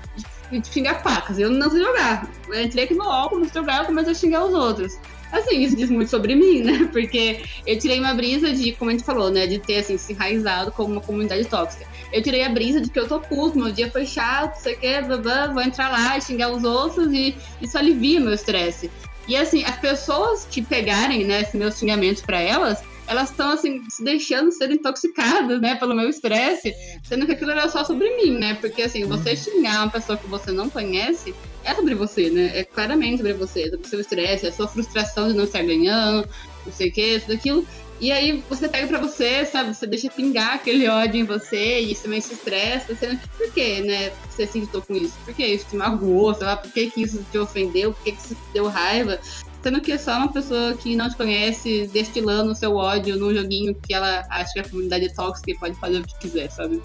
e 0.53 0.63
xingar 0.65 1.03
pacas. 1.03 1.39
Eu 1.39 1.51
não 1.51 1.71
sei 1.71 1.83
jogar. 1.83 2.31
Eu 2.49 2.63
entrei 2.63 2.85
aqui 2.85 2.95
no 2.95 3.05
LoL, 3.05 3.29
comecei 3.31 3.61
a 3.61 3.63
jogar, 3.63 3.79
eu 3.81 3.87
comecei 3.87 4.13
a 4.13 4.15
xingar 4.15 4.45
os 4.45 4.55
outros. 4.55 4.99
Assim, 5.33 5.61
isso 5.61 5.77
diz 5.77 5.91
muito 5.91 6.09
sobre 6.09 6.35
mim, 6.35 6.63
né? 6.63 6.89
Porque 6.93 7.43
eu 7.67 7.79
tirei 7.79 7.99
uma 7.99 8.15
brisa 8.15 8.53
de, 8.53 8.73
como 8.73 8.91
a 8.91 8.93
gente 8.95 9.05
falou, 9.05 9.31
né? 9.31 9.47
De 9.47 9.59
ter, 9.59 9.79
assim, 9.79 9.99
se 9.99 10.13
enraizado 10.13 10.71
como 10.73 10.93
uma 10.93 11.01
comunidade 11.01 11.45
tóxica. 11.47 11.87
Eu 12.13 12.23
tirei 12.23 12.45
a 12.45 12.49
brisa 12.49 12.81
de 12.81 12.89
que 12.89 12.99
eu 12.99 13.09
tô 13.09 13.19
puto, 13.19 13.59
meu 13.59 13.73
dia 13.73 13.91
foi 13.91 14.07
chato, 14.07 14.55
não 14.55 14.61
sei 14.61 14.75
o 15.01 15.19
blá, 15.19 15.49
vou 15.49 15.63
entrar 15.63 15.91
lá 15.91 16.17
e 16.17 16.23
xingar 16.23 16.51
os 16.51 16.63
outros 16.63 17.13
e 17.13 17.37
isso 17.61 17.77
alivia 17.77 18.21
meu 18.21 18.33
estresse. 18.33 18.91
E, 19.29 19.37
assim, 19.37 19.65
as 19.65 19.77
pessoas 19.77 20.47
que 20.49 20.63
pegarem, 20.63 21.25
né, 21.25 21.43
esses 21.43 21.55
meus 21.55 21.77
xingamentos 21.77 22.23
pra 22.23 22.41
elas, 22.41 22.81
elas 23.07 23.31
estão 23.31 23.51
assim 23.51 23.83
se 23.89 24.03
deixando 24.03 24.51
ser 24.53 24.71
intoxicadas, 24.71 25.61
né, 25.61 25.77
pelo 25.77 25.95
meu 25.95 26.09
estresse, 26.09 26.75
sendo 27.05 27.27
que 27.27 27.33
aquilo 27.33 27.51
era 27.51 27.69
só 27.69 27.85
sobre 27.85 28.09
mim, 28.17 28.39
né? 28.39 28.55
Porque 28.61 28.83
assim, 28.83 29.05
você 29.05 29.31
uhum. 29.31 29.37
xingar 29.37 29.83
uma 29.83 29.91
pessoa 29.91 30.19
que 30.19 30.27
você 30.27 30.51
não 30.53 30.69
conhece 30.69 31.35
é 31.65 31.75
sobre 31.75 31.95
você, 31.95 32.31
né? 32.31 32.53
É 32.55 32.65
claramente 32.65 33.19
sobre 33.19 33.33
você, 33.35 33.71
sobre 33.71 33.87
o 33.87 33.89
seu 33.89 34.01
estresse, 34.01 34.47
a 34.47 34.53
sua 34.53 34.69
frustração 34.69 35.29
de 35.29 35.35
não 35.35 35.45
estar 35.45 35.63
ganhando, 35.63 36.29
não 36.65 36.73
sei 36.73 36.89
o 36.89 36.93
que, 36.93 37.21
tudo 37.21 37.35
aquilo. 37.35 37.67
E 37.99 38.13
aí 38.13 38.45
você 38.49 38.69
pega 38.69 38.87
pra 38.87 38.99
você, 38.99 39.47
sabe? 39.47 39.75
Você 39.75 39.87
deixa 39.87 40.11
pingar 40.11 40.55
aquele 40.55 40.87
ódio 40.87 41.19
em 41.19 41.25
você 41.25 41.81
e 41.81 41.93
isso 41.93 42.03
também 42.03 42.21
se 42.21 42.35
estressa, 42.35 42.95
sendo 42.95 43.19
que 43.19 43.29
por 43.29 43.51
quê, 43.53 43.81
né? 43.81 44.13
Você 44.29 44.47
se 44.47 44.59
irritou 44.59 44.83
com 44.83 44.95
isso? 44.95 45.15
Por 45.25 45.33
que 45.33 45.47
isso 45.47 45.67
te 45.71 45.77
magoou, 45.77 46.35
sei 46.35 46.47
lá? 46.47 46.57
Por 46.57 46.71
que, 46.71 46.91
que 46.91 47.03
isso 47.03 47.25
te 47.33 47.39
ofendeu? 47.39 47.95
Por 47.95 48.05
que, 48.05 48.13
que 48.13 48.21
isso 48.21 48.35
te 48.35 48.53
deu 48.53 48.67
raiva? 48.67 49.19
Sendo 49.67 49.81
que 49.81 49.91
é 49.91 49.99
só 49.99 50.17
uma 50.19 50.33
pessoa 50.33 50.75
que 50.75 50.95
não 50.95 51.11
te 51.11 51.17
conhece 51.17 51.91
destilando 51.93 52.53
o 52.53 52.55
seu 52.55 52.77
ódio 52.77 53.17
num 53.17 53.35
joguinho 53.35 53.75
que 53.75 53.93
ela 53.93 54.25
acha 54.31 54.53
que 54.53 54.61
a 54.61 54.69
comunidade 54.69 55.07
é 55.07 55.09
tóxica 55.09 55.51
e 55.51 55.59
pode 55.59 55.75
fazer 55.81 55.99
o 55.99 56.05
que 56.05 56.17
quiser, 56.21 56.49
sabe? 56.53 56.81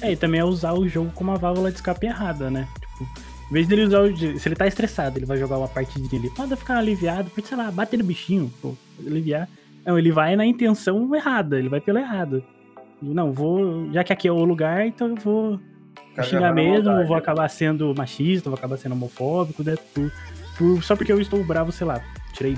É, 0.00 0.10
e 0.10 0.16
também 0.16 0.40
é 0.40 0.44
usar 0.44 0.72
o 0.72 0.88
jogo 0.88 1.12
como 1.14 1.30
uma 1.30 1.38
válvula 1.38 1.70
de 1.70 1.76
escape 1.76 2.06
errada, 2.06 2.50
né? 2.50 2.66
Tipo, 2.80 3.08
em 3.48 3.52
vez 3.52 3.68
dele 3.68 3.84
usar 3.84 4.00
o. 4.00 4.16
Se 4.16 4.48
ele 4.48 4.56
tá 4.56 4.66
estressado, 4.66 5.20
ele 5.20 5.26
vai 5.26 5.38
jogar 5.38 5.56
uma 5.56 5.68
partidinha 5.68 6.20
ali. 6.20 6.28
Pode 6.30 6.56
ficar 6.56 6.78
aliviado, 6.78 7.30
pode, 7.30 7.46
sei 7.46 7.56
lá, 7.56 7.70
bater 7.70 7.96
no 7.96 8.04
bichinho, 8.04 8.52
pô, 8.60 8.74
aliviar. 9.06 9.48
Não, 9.86 9.96
ele 9.96 10.10
vai 10.10 10.34
na 10.34 10.44
intenção 10.44 11.14
errada, 11.14 11.60
ele 11.60 11.68
vai 11.68 11.80
pelo 11.80 11.98
errado. 11.98 12.42
Não, 13.00 13.32
vou. 13.32 13.88
Já 13.92 14.02
que 14.02 14.12
aqui 14.12 14.26
é 14.26 14.32
o 14.32 14.44
lugar, 14.44 14.84
então 14.84 15.10
eu 15.10 15.14
vou 15.14 15.60
xingar 16.24 16.52
mesmo, 16.52 17.06
vou 17.06 17.14
acabar 17.14 17.48
sendo 17.48 17.94
machista, 17.94 18.50
vou 18.50 18.58
acabar 18.58 18.76
sendo 18.76 18.96
homofóbico, 18.96 19.62
né? 19.62 19.76
Por- 20.58 20.82
só 20.82 20.94
porque 20.96 21.12
eu 21.12 21.20
estou 21.20 21.42
bravo, 21.44 21.70
sei 21.72 21.86
lá, 21.86 22.00
tirei 22.32 22.56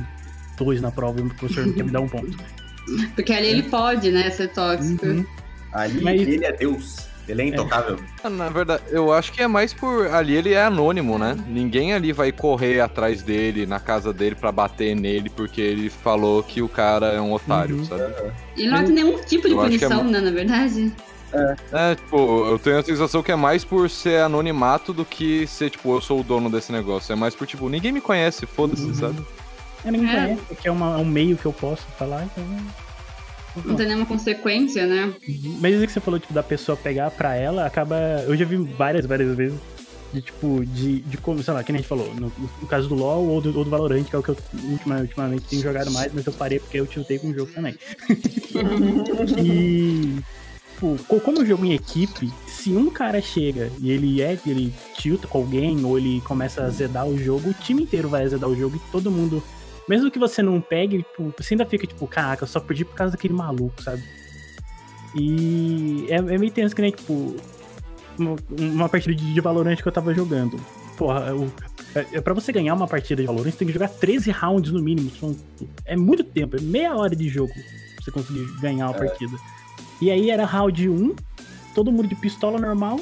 dois 0.57 0.81
na 0.81 0.91
prova 0.91 1.21
e 1.21 1.23
o 1.23 1.29
professor 1.35 1.67
não 1.67 1.73
quer 1.75 1.85
me 1.85 1.91
dar 1.91 2.01
um 2.01 2.09
ponto. 2.09 2.37
Porque 3.15 3.33
ali 3.33 3.47
ele 3.49 3.63
pode, 3.65 4.11
né, 4.11 4.29
ser 4.31 4.49
tóxico. 4.49 5.07
Uhum. 5.07 5.25
Ali 5.73 6.03
Mas- 6.03 6.21
ele 6.23 6.45
é 6.45 6.53
Deus. 6.53 7.09
Ele 7.29 7.43
é 7.43 7.45
intocável. 7.45 7.97
Ah, 8.25 8.29
Na 8.31 8.49
verdade, 8.49 8.83
eu 8.91 9.13
acho 9.13 9.33
que 9.33 9.41
é 9.41 9.47
mais 9.47 9.73
por. 9.73 10.09
Ali 10.09 10.35
ele 10.35 10.53
é 10.53 10.65
anônimo, 10.65 11.17
né? 11.17 11.37
Ninguém 11.47 11.95
ali 11.95 12.13
vai 12.13 12.33
correr 12.33 12.81
atrás 12.81 13.23
dele, 13.23 13.67
na 13.67 13.79
casa 13.79 14.13
dele, 14.13 14.35
pra 14.35 14.51
bater 14.51 14.97
nele, 14.97 15.31
porque 15.31 15.61
ele 15.61 15.89
falou 15.89 16.43
que 16.43 16.61
o 16.61 16.69
cara 16.69 17.07
é 17.13 17.21
um 17.21 17.33
otário, 17.33 17.77
Uhum. 17.77 17.85
sabe? 17.85 18.03
E 18.57 18.67
não 18.67 18.83
tem 18.83 18.95
nenhum 18.95 19.23
tipo 19.23 19.47
de 19.47 19.55
Eu 19.55 19.61
é 19.61 19.65
punição, 19.65 20.03
né, 20.03 20.19
na 20.21 20.31
verdade. 20.33 20.93
É, 21.73 21.95
tipo, 21.95 22.16
eu 22.47 22.59
tenho 22.59 22.79
a 22.79 22.83
sensação 22.83 23.23
que 23.23 23.31
é 23.31 23.37
mais 23.37 23.64
por 23.64 23.88
ser 23.88 24.21
anonimato 24.23 24.93
do 24.93 25.05
que 25.05 25.47
ser, 25.47 25.71
tipo, 25.71 25.95
eu 25.95 26.01
sou 26.01 26.21
o 26.21 26.25
dono 26.25 26.51
desse 26.51 26.73
negócio. 26.73 27.12
É 27.12 27.16
mais 27.16 27.35
por, 27.35 27.47
tipo, 27.47 27.69
ninguém 27.69 27.93
me 27.93 28.01
conhece, 28.01 28.47
foda-se, 28.47 28.83
Uhum. 28.83 28.95
sabe? 28.95 29.25
É, 29.85 29.90
ninguém 29.90 30.11
É. 30.11 30.23
conhece, 30.27 30.43
que 30.61 30.69
é 30.69 30.73
uma- 30.73 30.95
é 30.95 30.99
um 30.99 31.05
meio 31.05 31.37
que 31.37 31.47
eu 31.47 31.53
posso 31.53 31.87
falar, 31.99 32.25
então. 32.25 32.45
vou 33.57 33.64
Não 33.64 33.75
tem 33.77 33.87
nenhuma 33.87 34.07
consequência, 34.07 34.87
né? 34.87 35.12
Mas 35.61 35.75
isso 35.75 35.87
que 35.87 35.93
você 35.93 36.01
falou, 36.01 36.21
tipo, 36.21 36.33
da 36.33 36.43
pessoa 36.43 36.77
pegar 36.77 37.11
pra 37.11 37.35
ela, 37.35 37.66
acaba. 37.66 37.97
Eu 38.27 38.37
já 38.37 38.45
vi 38.45 38.57
várias, 38.57 39.07
várias 39.07 39.35
vezes. 39.37 39.59
De 40.12 40.21
tipo, 40.21 40.64
de, 40.66 41.01
de 41.03 41.16
como, 41.19 41.40
sei 41.40 41.55
lá, 41.55 41.62
que 41.62 41.71
nem 41.71 41.79
a 41.79 41.83
gente 41.83 41.88
falou, 41.88 42.12
no, 42.16 42.33
no 42.61 42.66
caso 42.66 42.88
do 42.88 42.97
LoL 42.97 43.29
ou 43.29 43.40
do, 43.40 43.57
ou 43.57 43.62
do 43.64 43.71
Valorant, 43.71 44.03
que 44.03 44.14
é 44.16 44.19
o 44.19 44.23
que 44.25 44.31
eu 44.31 44.37
ultima- 44.64 44.99
ultimamente 44.99 45.45
tenho 45.47 45.62
jogado 45.62 45.88
mais, 45.93 46.12
mas 46.12 46.27
eu 46.27 46.33
parei 46.33 46.59
porque 46.59 46.81
eu 46.81 46.87
tiltei 46.87 47.21
com 47.21 47.29
o 47.29 47.33
jogo 47.35 47.53
também. 47.53 47.77
e. 49.38 50.19
Tipo, 50.81 50.97
co- 51.07 51.21
como 51.21 51.40
eu 51.40 51.47
jogo 51.47 51.66
em 51.66 51.75
equipe, 51.75 52.33
se 52.47 52.71
um 52.73 52.88
cara 52.88 53.21
chega 53.21 53.71
e 53.79 53.90
ele 53.90 54.23
é, 54.23 54.38
ele 54.47 54.73
tilta 54.97 55.29
com 55.29 55.37
alguém, 55.37 55.85
ou 55.85 55.99
ele 55.99 56.23
começa 56.23 56.62
a 56.62 56.66
azedar 56.69 57.07
o 57.07 57.19
jogo, 57.19 57.51
o 57.51 57.53
time 57.55 57.83
inteiro 57.83 58.09
vai 58.09 58.25
azedar 58.25 58.49
o 58.49 58.57
jogo 58.57 58.77
e 58.77 58.90
todo 58.90 59.11
mundo. 59.11 59.43
Mesmo 59.87 60.11
que 60.11 60.19
você 60.19 60.40
não 60.43 60.59
pegue, 60.59 61.03
tipo, 61.03 61.35
você 61.37 61.53
ainda 61.53 61.66
fica 61.66 61.87
tipo, 61.87 62.07
caraca, 62.07 62.45
eu 62.45 62.49
só 62.49 62.61
perdi 62.61 62.87
por 62.87 62.95
causa 62.95 63.12
daquele 63.12 63.35
maluco, 63.35 63.83
sabe? 63.83 64.03
E 65.14 66.07
é, 66.09 66.14
é 66.14 66.38
meio 66.38 66.51
tenso 66.51 66.75
que 66.75 66.81
nem, 66.81 66.93
tipo, 66.93 67.37
uma, 68.19 68.37
uma 68.59 68.88
partida 68.88 69.14
de, 69.14 69.38
Valorant 69.38 69.77
que 69.77 69.87
eu 69.87 69.93
tava 69.93 70.14
jogando. 70.14 70.59
Porra, 70.97 71.35
o, 71.35 71.53
é, 71.95 72.07
é 72.14 72.21
pra 72.23 72.33
você 72.33 72.53
ganhar 72.53 72.73
uma 72.73 72.88
partida 72.88 73.21
de 73.21 73.27
Valorant, 73.27 73.51
você 73.51 73.59
tem 73.59 73.66
que 73.69 73.75
jogar 73.75 73.88
13 73.88 74.31
rounds 74.31 74.73
no 74.73 74.81
mínimo. 74.81 75.11
São, 75.21 75.37
é 75.85 75.95
muito 75.95 76.25
tempo, 76.25 76.57
é 76.57 76.61
meia 76.62 76.97
hora 76.97 77.14
de 77.14 77.29
jogo 77.29 77.53
pra 77.53 78.03
você 78.05 78.11
conseguir 78.11 78.47
ganhar 78.62 78.87
uma 78.88 78.95
partida. 78.95 79.37
E 80.01 80.11
aí 80.11 80.31
era 80.31 80.45
round 80.45 80.89
1, 80.89 81.15
todo 81.75 81.93
mundo 81.93 82.09
de 82.09 82.15
pistola 82.15 82.59
normal. 82.59 82.99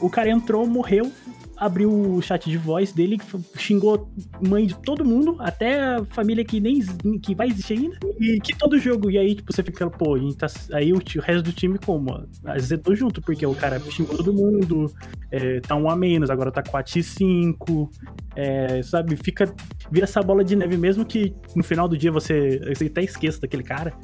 O 0.00 0.10
cara 0.10 0.28
entrou, 0.28 0.66
morreu, 0.66 1.10
abriu 1.56 1.90
o 1.90 2.20
chat 2.20 2.50
de 2.50 2.58
voz 2.58 2.92
dele, 2.92 3.18
xingou 3.56 4.10
mãe 4.46 4.66
de 4.66 4.74
todo 4.74 5.04
mundo, 5.04 5.36
até 5.40 5.96
a 5.96 6.04
família 6.04 6.44
que 6.44 6.60
nem 6.60 6.80
que 7.18 7.34
vai 7.34 7.48
existir 7.48 7.74
ainda. 7.74 7.98
E 8.20 8.38
que 8.40 8.56
todo 8.56 8.78
jogo. 8.78 9.10
E 9.10 9.16
aí, 9.16 9.34
tipo, 9.34 9.52
você 9.52 9.62
fica, 9.62 9.88
pô, 9.88 10.16
tá. 10.34 10.46
Aí 10.72 10.92
o, 10.92 10.96
o 10.96 11.20
resto 11.20 11.42
do 11.42 11.52
time 11.52 11.78
como? 11.78 12.26
Azedou 12.44 12.94
junto, 12.94 13.22
porque 13.22 13.46
o 13.46 13.54
cara 13.54 13.80
xingou 13.80 14.16
todo 14.16 14.32
mundo, 14.32 14.92
é, 15.30 15.60
tá 15.60 15.74
um 15.74 15.88
a 15.88 15.96
menos, 15.96 16.28
agora 16.30 16.52
tá 16.52 16.62
4x5. 16.62 17.88
É, 18.34 18.82
sabe, 18.82 19.16
fica. 19.16 19.52
Vira 19.90 20.04
essa 20.04 20.20
bola 20.20 20.44
de 20.44 20.54
neve, 20.54 20.76
mesmo 20.76 21.06
que 21.06 21.34
no 21.54 21.64
final 21.64 21.88
do 21.88 21.96
dia 21.96 22.12
você, 22.12 22.60
você 22.74 22.84
até 22.86 23.02
esqueça 23.02 23.40
daquele 23.40 23.62
cara, 23.62 23.94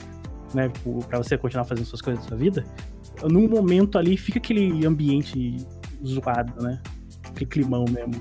né? 0.55 0.69
Tipo, 0.69 1.05
pra 1.07 1.19
você 1.19 1.37
continuar 1.37 1.65
fazendo 1.65 1.87
suas 1.87 2.01
coisas 2.01 2.23
da 2.23 2.29
sua 2.29 2.37
vida. 2.37 2.65
Num 3.25 3.49
momento 3.49 3.99
ali 3.99 4.17
fica 4.17 4.39
aquele 4.39 4.87
ambiente 4.87 5.57
zoado, 6.05 6.63
né? 6.63 6.81
Aquele 7.29 7.47
climão 7.47 7.85
mesmo. 7.91 8.15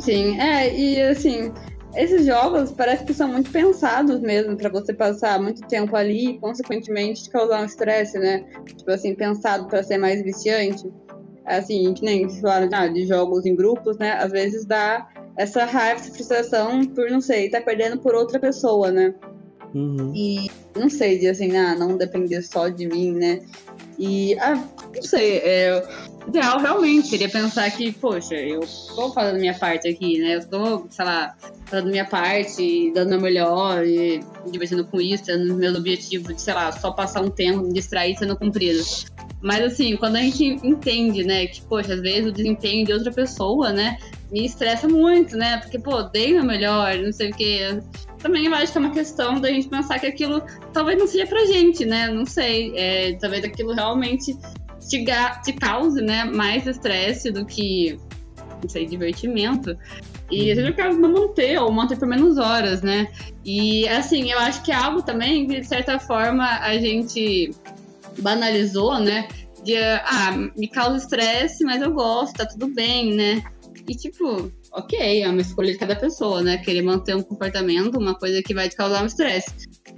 Sim, 0.00 0.38
é, 0.38 0.78
e 0.78 1.00
assim, 1.00 1.52
esses 1.94 2.26
jogos 2.26 2.70
parece 2.72 3.04
que 3.04 3.14
são 3.14 3.28
muito 3.28 3.50
pensados 3.50 4.20
mesmo 4.20 4.56
pra 4.56 4.68
você 4.68 4.92
passar 4.92 5.40
muito 5.40 5.66
tempo 5.66 5.96
ali 5.96 6.30
e, 6.30 6.38
consequentemente, 6.38 7.24
te 7.24 7.30
causar 7.30 7.62
um 7.62 7.64
estresse, 7.64 8.18
né? 8.18 8.44
Tipo 8.66 8.90
assim, 8.90 9.14
pensado 9.14 9.66
pra 9.66 9.82
ser 9.82 9.98
mais 9.98 10.22
viciante. 10.22 10.90
Assim, 11.46 11.94
que 11.94 12.04
nem 12.04 12.28
vocês 12.28 12.42
falaram 12.42 12.68
ah, 12.72 12.88
de 12.88 13.06
jogos 13.06 13.46
em 13.46 13.56
grupos, 13.56 13.96
né? 13.96 14.12
Às 14.12 14.30
vezes 14.30 14.66
dá 14.66 15.08
essa 15.36 15.64
raiva, 15.64 16.00
essa 16.00 16.12
frustração 16.12 16.84
por, 16.84 17.10
não 17.10 17.22
sei, 17.22 17.48
tá 17.48 17.60
perdendo 17.60 17.98
por 17.98 18.14
outra 18.14 18.38
pessoa, 18.38 18.90
né? 18.90 19.14
Uhum. 19.74 20.12
E 20.14 20.50
não 20.78 20.88
sei, 20.88 21.18
de 21.18 21.28
assim, 21.28 21.56
ah, 21.56 21.74
não 21.74 21.96
depender 21.96 22.42
só 22.42 22.68
de 22.68 22.86
mim, 22.86 23.12
né? 23.12 23.40
E, 23.98 24.38
ah, 24.38 24.54
não 24.94 25.02
sei, 25.02 25.38
é, 25.38 25.84
o 26.24 26.28
ideal 26.28 26.58
realmente 26.58 27.08
seria 27.08 27.28
pensar 27.28 27.70
que, 27.70 27.90
poxa, 27.92 28.34
eu 28.34 28.60
tô 28.94 29.12
fazendo 29.12 29.40
minha 29.40 29.54
parte 29.54 29.88
aqui, 29.88 30.18
né? 30.18 30.36
Eu 30.36 30.46
tô, 30.46 30.86
sei 30.90 31.04
lá, 31.04 31.34
fazendo 31.66 31.90
minha 31.90 32.04
parte, 32.04 32.92
dando 32.94 33.10
meu 33.10 33.20
melhor, 33.20 33.84
e 33.84 34.20
divertindo 34.50 34.84
com 34.84 35.00
isso, 35.00 35.24
tendo 35.24 35.54
meus 35.54 35.76
objetivos 35.76 36.34
de, 36.34 36.40
sei 36.40 36.54
lá, 36.54 36.70
só 36.72 36.92
passar 36.92 37.22
um 37.22 37.30
tempo, 37.30 37.62
me 37.62 37.72
distrair 37.72 38.16
sendo 38.16 38.36
cumprido. 38.36 38.82
Mas 39.40 39.64
assim, 39.64 39.96
quando 39.96 40.16
a 40.16 40.20
gente 40.20 40.44
entende, 40.64 41.24
né, 41.24 41.46
que, 41.46 41.60
poxa, 41.62 41.94
às 41.94 42.00
vezes 42.00 42.30
o 42.30 42.32
desempenho 42.32 42.84
de 42.84 42.92
outra 42.92 43.12
pessoa, 43.12 43.72
né, 43.72 43.98
me 44.30 44.44
estressa 44.44 44.86
muito, 44.86 45.36
né? 45.36 45.58
Porque, 45.58 45.78
pô, 45.78 46.02
dei 46.02 46.34
meu 46.34 46.44
melhor, 46.44 46.96
não 46.96 47.12
sei 47.12 47.30
o 47.30 47.34
quê. 47.34 47.80
Também 48.18 48.46
eu 48.46 48.54
acho 48.54 48.72
que 48.72 48.78
é 48.78 48.80
uma 48.80 48.90
questão 48.90 49.40
da 49.40 49.48
gente 49.48 49.68
pensar 49.68 49.98
que 49.98 50.06
aquilo 50.06 50.42
talvez 50.72 50.98
não 50.98 51.06
seja 51.06 51.26
pra 51.26 51.46
gente, 51.46 51.84
né? 51.84 52.08
Não 52.08 52.26
sei. 52.26 52.72
É, 52.76 53.12
talvez 53.14 53.44
aquilo 53.44 53.72
realmente 53.72 54.36
te, 54.88 55.04
te 55.44 55.52
cause, 55.52 56.00
né, 56.00 56.24
mais 56.24 56.66
estresse 56.66 57.30
do 57.30 57.44
que, 57.44 57.98
não 58.62 58.68
sei, 58.68 58.86
divertimento. 58.86 59.76
E 60.30 60.50
a 60.50 60.54
gente 60.54 60.68
acaba 60.68 60.92
não 60.94 61.12
manter, 61.12 61.58
ou 61.58 61.72
manter 61.72 61.98
por 61.98 62.06
menos 62.06 62.36
horas, 62.36 62.82
né? 62.82 63.08
E, 63.44 63.88
assim, 63.88 64.30
eu 64.30 64.38
acho 64.38 64.62
que 64.62 64.70
é 64.70 64.74
algo 64.74 65.02
também 65.02 65.46
que, 65.46 65.60
de 65.60 65.66
certa 65.66 65.98
forma, 65.98 66.44
a 66.44 66.76
gente 66.78 67.50
banalizou, 68.18 68.98
né? 68.98 69.26
De, 69.64 69.74
ah, 69.76 70.32
me 70.56 70.68
causa 70.68 70.98
estresse, 70.98 71.64
mas 71.64 71.80
eu 71.80 71.92
gosto, 71.92 72.36
tá 72.36 72.46
tudo 72.46 72.68
bem, 72.68 73.14
né? 73.14 73.42
E, 73.88 73.96
tipo, 73.96 74.52
ok, 74.72 75.22
é 75.22 75.28
uma 75.28 75.40
escolha 75.40 75.72
de 75.72 75.78
cada 75.78 75.96
pessoa, 75.96 76.42
né? 76.42 76.58
Querer 76.58 76.82
manter 76.82 77.16
um 77.16 77.22
comportamento, 77.22 77.96
uma 77.98 78.14
coisa 78.14 78.42
que 78.42 78.52
vai 78.54 78.68
te 78.68 78.76
causar 78.76 79.02
um 79.02 79.06
estresse. 79.06 79.50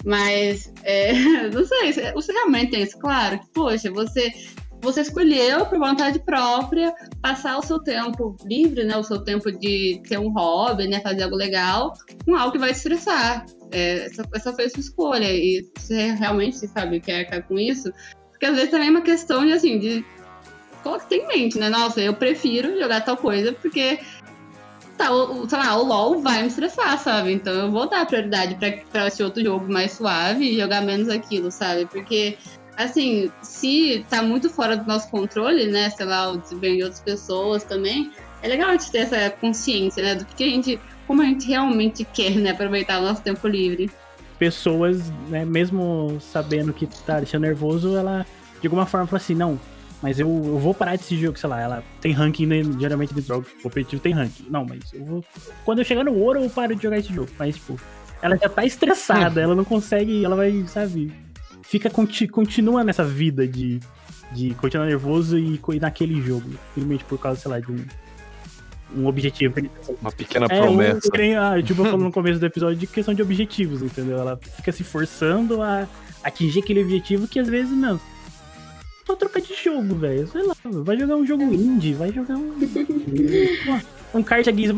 Mas, 0.05 0.73
é, 0.85 1.13
não 1.53 1.65
sei, 1.67 1.93
você- 1.93 2.33
realmente 2.33 2.71
tem 2.71 2.83
isso 2.83 2.99
claro? 2.99 3.41
Que, 3.41 3.47
poxa, 3.53 3.91
você, 3.91 4.31
você 4.81 5.01
escolheu 5.01 5.67
por 5.67 5.79
vontade 5.79 6.21
própria 6.25 6.95
passar 7.21 7.59
o 7.59 7.63
seu 7.63 7.81
tempo 7.83 8.37
livre, 8.47 8.85
né? 8.85 8.97
O 8.97 9.03
seu 9.03 9.23
tempo 9.25 9.51
de 9.51 10.01
ter 10.09 10.19
um 10.19 10.31
hobby, 10.33 10.87
né? 10.87 11.01
Fazer 11.01 11.25
algo 11.25 11.37
legal 11.37 11.93
com 12.25 12.37
algo 12.37 12.53
que 12.53 12.59
vai 12.59 12.71
te 12.73 12.77
estressar. 12.77 13.45
É, 13.73 14.07
essa, 14.07 14.23
essa 14.35 14.53
foi 14.53 14.67
a 14.67 14.71
sua 14.71 14.81
escolha. 14.81 15.33
E 15.33 15.69
você 15.77 16.13
realmente 16.13 16.57
sabe 16.69 17.01
quer 17.01 17.25
arcar 17.25 17.47
com 17.49 17.59
isso? 17.59 17.93
Porque 18.31 18.47
às 18.47 18.55
vezes 18.55 18.71
também 18.71 18.87
é 18.89 18.91
uma 18.91 19.03
questão 19.03 19.45
de, 19.45 19.53
assim, 19.53 19.79
de 19.79 20.05
coloca 20.83 21.07
em 21.15 21.27
mente, 21.27 21.59
né? 21.59 21.69
Nossa, 21.69 22.01
eu 22.01 22.15
prefiro 22.15 22.79
jogar 22.79 23.01
tal 23.03 23.17
coisa 23.17 23.53
porque 23.53 23.99
tá, 24.97 25.11
o- 25.13 25.49
sei 25.49 25.59
lá, 25.59 25.77
o 25.77 25.85
LoL 25.85 26.21
vai 26.21 26.43
me 26.43 26.49
estressar, 26.49 26.99
sabe? 26.99 27.33
Então 27.33 27.53
eu 27.53 27.71
vou 27.71 27.89
dar 27.89 28.07
prioridade 28.07 28.55
pra, 28.57 28.73
pra 28.91 29.07
esse 29.07 29.23
outro 29.23 29.43
jogo 29.43 29.71
mais 29.73 29.93
suave 29.93 30.45
e 30.45 30.59
jogar 30.59 30.83
menos 30.83 31.09
aquilo, 31.09 31.51
sabe? 31.51 31.87
Porque, 31.87 32.37
assim, 32.77 33.31
se 33.43 34.05
tá 34.11 34.23
muito 34.23 34.51
fora 34.51 34.77
do 34.77 34.87
nosso 34.87 35.09
controle, 35.11 35.67
né? 35.67 35.91
Sei 35.91 36.05
lá, 36.07 36.31
o 36.31 36.39
desempenho 36.39 36.77
de 36.77 36.83
outras 36.85 37.01
pessoas 37.01 37.65
também, 37.65 38.11
é 38.43 38.49
legal 38.49 38.69
a 38.71 38.73
gente 38.73 38.91
ter 38.91 38.99
essa 38.99 39.31
consciência, 39.31 40.03
né? 40.03 40.15
Do 40.15 40.25
que 40.27 40.45
a 40.45 40.47
gente, 40.49 40.81
como 41.07 41.23
a 41.23 41.25
gente 41.25 41.47
realmente 41.49 42.05
quer, 42.05 42.33
né? 42.37 42.51
Aproveitar 42.51 42.99
o 43.01 43.03
nosso 43.03 43.23
tempo 43.23 43.47
livre. 43.49 43.91
Pessoas, 44.39 45.11
né, 45.29 45.45
mesmo 45.45 46.19
sabendo 46.21 46.73
que 46.73 46.87
tá 46.87 47.19
deixando 47.19 47.43
nervoso, 47.43 47.95
ela 47.95 48.25
de 48.59 48.67
alguma 48.67 48.87
forma 48.87 49.07
fala 49.07 49.19
assim, 49.19 49.35
não, 49.35 49.61
mas 50.03 50.19
eu, 50.19 50.29
eu 50.29 50.59
vou 50.59 50.73
parar 50.75 50.97
desse 50.97 51.17
jogo, 51.17 51.39
sei 51.39 51.49
lá, 51.51 51.61
ela 51.61 51.85
tem 52.01 52.13
ranking, 52.13 52.47
né, 52.47 52.63
geralmente 52.79 53.13
de 53.15 53.21
jogos 53.21 53.49
competitivos 53.63 54.03
tem 54.03 54.13
ranking. 54.13 54.47
Não, 54.49 54.65
mas 54.65 54.81
eu 54.93 55.05
vou. 55.05 55.25
Quando 55.65 55.81
eu 55.81 55.85
chegar 55.85 56.05
no 56.05 56.15
ouro, 56.15 56.43
eu 56.43 56.49
paro 56.51 56.75
de 56.75 56.83
jogar 56.83 56.99
esse 56.99 57.13
jogo. 57.13 57.29
Mas, 57.39 57.57
tipo, 57.57 57.79
ela 58.23 58.37
já 58.37 58.49
tá 58.49 58.65
estressada, 58.65 59.41
ela 59.41 59.55
não 59.55 59.65
consegue, 59.65 60.25
ela 60.25 60.37
vai, 60.37 60.65
sabe, 60.67 61.13
fica, 61.63 61.91
conti- 61.91 62.29
continua 62.29 62.83
nessa 62.83 63.05
vida 63.05 63.47
de, 63.47 63.79
de 64.33 64.55
continuar 64.55 64.87
nervoso 64.87 65.39
e 65.39 65.61
ir 65.73 65.81
naquele 65.81 66.21
jogo. 66.23 66.51
Simplesmente 66.75 67.05
por 67.05 67.19
causa, 67.19 67.39
sei 67.41 67.51
lá, 67.51 67.61
de 67.61 67.71
um, 67.71 67.85
um 68.97 69.07
objetivo. 69.07 69.55
Uma 70.01 70.11
pequena 70.13 70.47
É, 70.51 70.61
promessa. 70.63 71.07
um, 71.09 71.11
que 71.11 71.19
nem 71.19 71.37
a 71.37 71.61
Juba 71.61 71.85
falou 71.85 72.01
no 72.01 72.13
começo 72.13 72.41
do 72.41 72.47
episódio 72.47 72.77
de 72.77 72.87
questão 72.87 73.13
de 73.15 73.23
objetivos, 73.23 73.83
entendeu? 73.83 74.19
Ela 74.19 74.39
fica 74.57 74.73
se 74.73 74.83
forçando 74.83 75.63
a 75.63 75.87
atingir 76.25 76.61
aquele 76.61 76.83
objetivo 76.83 77.29
que 77.29 77.39
às 77.39 77.49
vezes, 77.49 77.71
não. 77.77 78.01
Só 79.11 79.17
trocar 79.17 79.41
de 79.41 79.55
jogo, 79.55 79.97
velho. 79.97 80.29
Sei 80.29 80.41
lá, 80.41 80.55
vai 80.65 80.97
jogar 80.97 81.17
um 81.17 81.27
jogo 81.27 81.43
indie, 81.43 81.95
vai 81.95 82.13
jogar 82.13 82.37
um. 82.37 82.55
um 84.15 84.23
Cards 84.23 84.47
Against. 84.47 84.73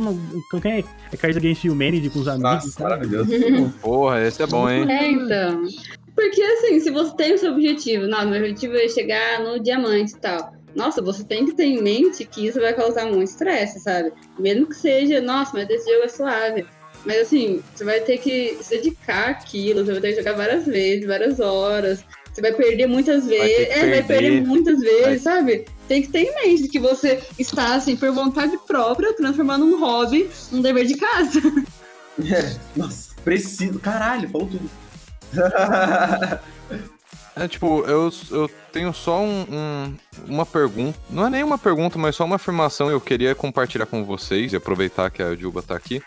Quem 0.63 0.73
é? 0.73 0.85
É 1.13 1.17
Cards 1.19 1.37
Against 1.37 1.65
Humanity 1.65 2.09
com 2.09 2.21
os 2.21 2.29
amigos. 2.29 2.65
Nossa, 2.65 2.83
maravilhoso. 2.83 3.29
Porra, 3.83 4.27
esse 4.27 4.43
é 4.43 4.47
bom, 4.47 4.71
hein? 4.71 4.91
É, 4.91 5.11
então. 5.11 5.67
Porque 6.15 6.41
assim, 6.41 6.81
se 6.81 6.91
você 6.91 7.15
tem 7.15 7.35
o 7.35 7.39
seu 7.39 7.53
objetivo, 7.53 8.07
não, 8.07 8.27
meu 8.27 8.39
objetivo 8.39 8.75
é 8.75 8.89
chegar 8.89 9.41
no 9.41 9.63
diamante 9.63 10.15
e 10.15 10.19
tal. 10.19 10.55
nossa, 10.75 11.03
você 11.03 11.25
tem 11.25 11.45
que 11.45 11.53
ter 11.53 11.65
em 11.65 11.83
mente 11.83 12.25
que 12.25 12.47
isso 12.47 12.59
vai 12.59 12.73
causar 12.73 13.05
muito 13.05 13.29
estresse, 13.29 13.81
sabe? 13.81 14.13
Mesmo 14.39 14.67
que 14.67 14.77
seja, 14.77 15.21
nossa, 15.21 15.53
mas 15.53 15.69
esse 15.69 15.93
jogo 15.93 16.05
é 16.05 16.09
suave. 16.09 16.67
Mas 17.05 17.19
assim, 17.19 17.63
você 17.75 17.85
vai 17.85 18.01
ter 18.01 18.17
que 18.17 18.57
se 18.63 18.79
dedicar 18.79 19.29
àquilo, 19.31 19.85
você 19.85 19.93
vai 19.93 20.01
ter 20.01 20.13
que 20.13 20.19
jogar 20.21 20.33
várias 20.33 20.65
vezes, 20.65 21.07
várias 21.07 21.39
horas. 21.39 22.03
Você 22.33 22.41
vai 22.41 22.53
perder 22.53 22.87
muitas 22.87 23.27
Vai 23.27 23.39
vezes. 23.39 23.67
que 23.69 23.73
É, 23.81 23.91
vai 23.91 24.03
perder. 24.03 24.43
muitas 24.47 24.79
vezes, 24.81 25.03
Vai- 25.05 25.19
sabe? 25.19 25.65
Tem 25.87 26.01
que 26.03 26.09
ter 26.09 26.21
em 26.21 26.35
mente 26.35 26.69
que 26.69 26.79
você 26.79 27.21
está, 27.39 27.75
assim, 27.75 27.95
por 27.97 28.11
vontade 28.13 28.57
própria, 28.67 29.13
transformando 29.15 29.67
um 29.67 29.79
hobby 29.81 30.31
num 30.51 30.63
dever 30.63 30.87
de 30.87 30.97
casa. 30.97 31.41
É, 32.25 32.57
nossa, 32.77 33.15
preciso. 33.25 33.79
Caralho, 33.79 34.29
falou 34.29 34.47
tudo. 34.49 34.71
É, 37.35 37.49
tipo, 37.49 37.83
eu, 37.87 38.13
eu 38.31 38.51
tenho 38.71 38.93
só 38.93 39.23
um, 39.23 39.47
um- 39.51 39.95
uma 40.29 40.45
pergunta. 40.45 40.99
Não 41.09 41.27
é 41.27 41.31
nem 41.31 41.43
uma 41.43 41.57
pergunta, 41.57 41.99
mas 41.99 42.15
só 42.15 42.27
uma 42.27 42.37
afirmação 42.37 42.89
que 42.89 42.93
eu 42.93 43.01
queria 43.01 43.35
compartilhar 43.35 43.87
com 43.87 44.05
vocês 44.05 44.53
e 44.53 44.57
aproveitar 44.57 45.11
que 45.11 45.23
a 45.23 45.35
Juba 45.35 45.63
tá 45.63 45.75
aqui. 45.75 46.03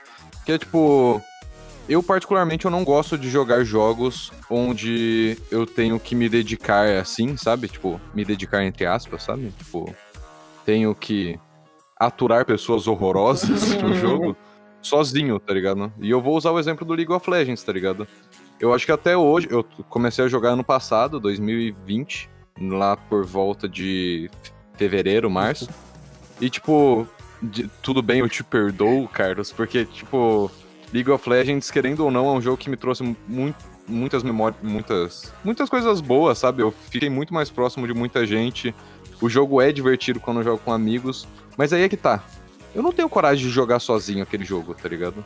Que 0.45 0.51
é 0.51 0.57
tipo. 0.59 1.19
Eu, 1.87 2.01
particularmente, 2.01 2.65
eu 2.65 2.71
não 2.71 2.83
gosto 2.83 3.15
de 3.17 3.29
jogar 3.29 3.63
jogos 3.63 4.31
onde 4.49 5.37
eu 5.51 5.67
tenho 5.67 5.99
que 5.99 6.15
me 6.15 6.27
dedicar 6.27 6.87
assim, 6.97 7.37
sabe? 7.37 7.67
Tipo, 7.67 8.01
me 8.13 8.25
dedicar 8.25 8.63
entre 8.63 8.85
aspas, 8.87 9.21
sabe? 9.23 9.51
Tipo, 9.57 9.93
tenho 10.65 10.95
que 10.95 11.39
aturar 11.99 12.43
pessoas 12.43 12.87
horrorosas 12.87 13.75
no 13.81 13.93
jogo 13.95 14.35
sozinho, 14.81 15.39
tá 15.39 15.53
ligado? 15.53 15.93
E 15.99 16.09
eu 16.09 16.19
vou 16.21 16.35
usar 16.35 16.51
o 16.51 16.59
exemplo 16.59 16.85
do 16.85 16.93
League 16.93 17.11
of 17.11 17.29
Legends, 17.29 17.61
tá 17.63 17.71
ligado? 17.71 18.07
Eu 18.59 18.73
acho 18.73 18.85
que 18.85 18.91
até 18.91 19.15
hoje, 19.15 19.47
eu 19.51 19.63
comecei 19.87 20.25
a 20.25 20.27
jogar 20.27 20.49
ano 20.51 20.63
passado, 20.63 21.19
2020, 21.19 22.29
lá 22.61 22.97
por 22.97 23.23
volta 23.25 23.69
de 23.69 24.29
fevereiro, 24.75 25.29
março. 25.29 25.69
E 26.41 26.49
tipo, 26.49 27.07
de- 27.43 27.69
tudo 27.83 28.01
bem, 28.01 28.21
eu 28.21 28.29
te 28.29 28.43
perdoo, 28.43 29.07
Carlos, 29.07 29.51
porque 29.51 29.85
tipo, 29.85 30.49
League 30.95 31.11
of 31.11 31.29
Legends, 31.29 31.69
querendo 31.69 32.05
ou 32.05 32.09
não, 32.09 32.29
é 32.29 32.31
um 32.31 32.41
jogo 32.41 32.55
que 32.55 32.69
me 32.69 32.77
trouxe 32.77 33.03
muito, 33.27 33.57
muitas 33.85 34.23
memórias, 34.23 34.61
muitas, 34.63 35.33
muitas 35.43 35.69
coisas 35.69 35.99
boas, 35.99 36.37
sabe? 36.37 36.61
Eu 36.61 36.71
fiquei 36.71 37.09
muito 37.09 37.33
mais 37.33 37.49
próximo 37.49 37.85
de 37.85 37.93
muita 37.93 38.25
gente. 38.25 38.73
O 39.19 39.27
jogo 39.27 39.61
é 39.61 39.73
divertido 39.73 40.21
quando 40.21 40.37
eu 40.37 40.43
jogo 40.45 40.61
com 40.63 40.71
amigos, 40.71 41.27
mas 41.57 41.73
aí 41.73 41.83
é 41.83 41.89
que 41.89 41.97
tá. 41.97 42.23
Eu 42.73 42.81
não 42.81 42.93
tenho 42.93 43.09
coragem 43.09 43.45
de 43.45 43.51
jogar 43.51 43.79
sozinho 43.79 44.23
aquele 44.23 44.45
jogo, 44.45 44.73
tá 44.73 44.87
ligado? 44.87 45.23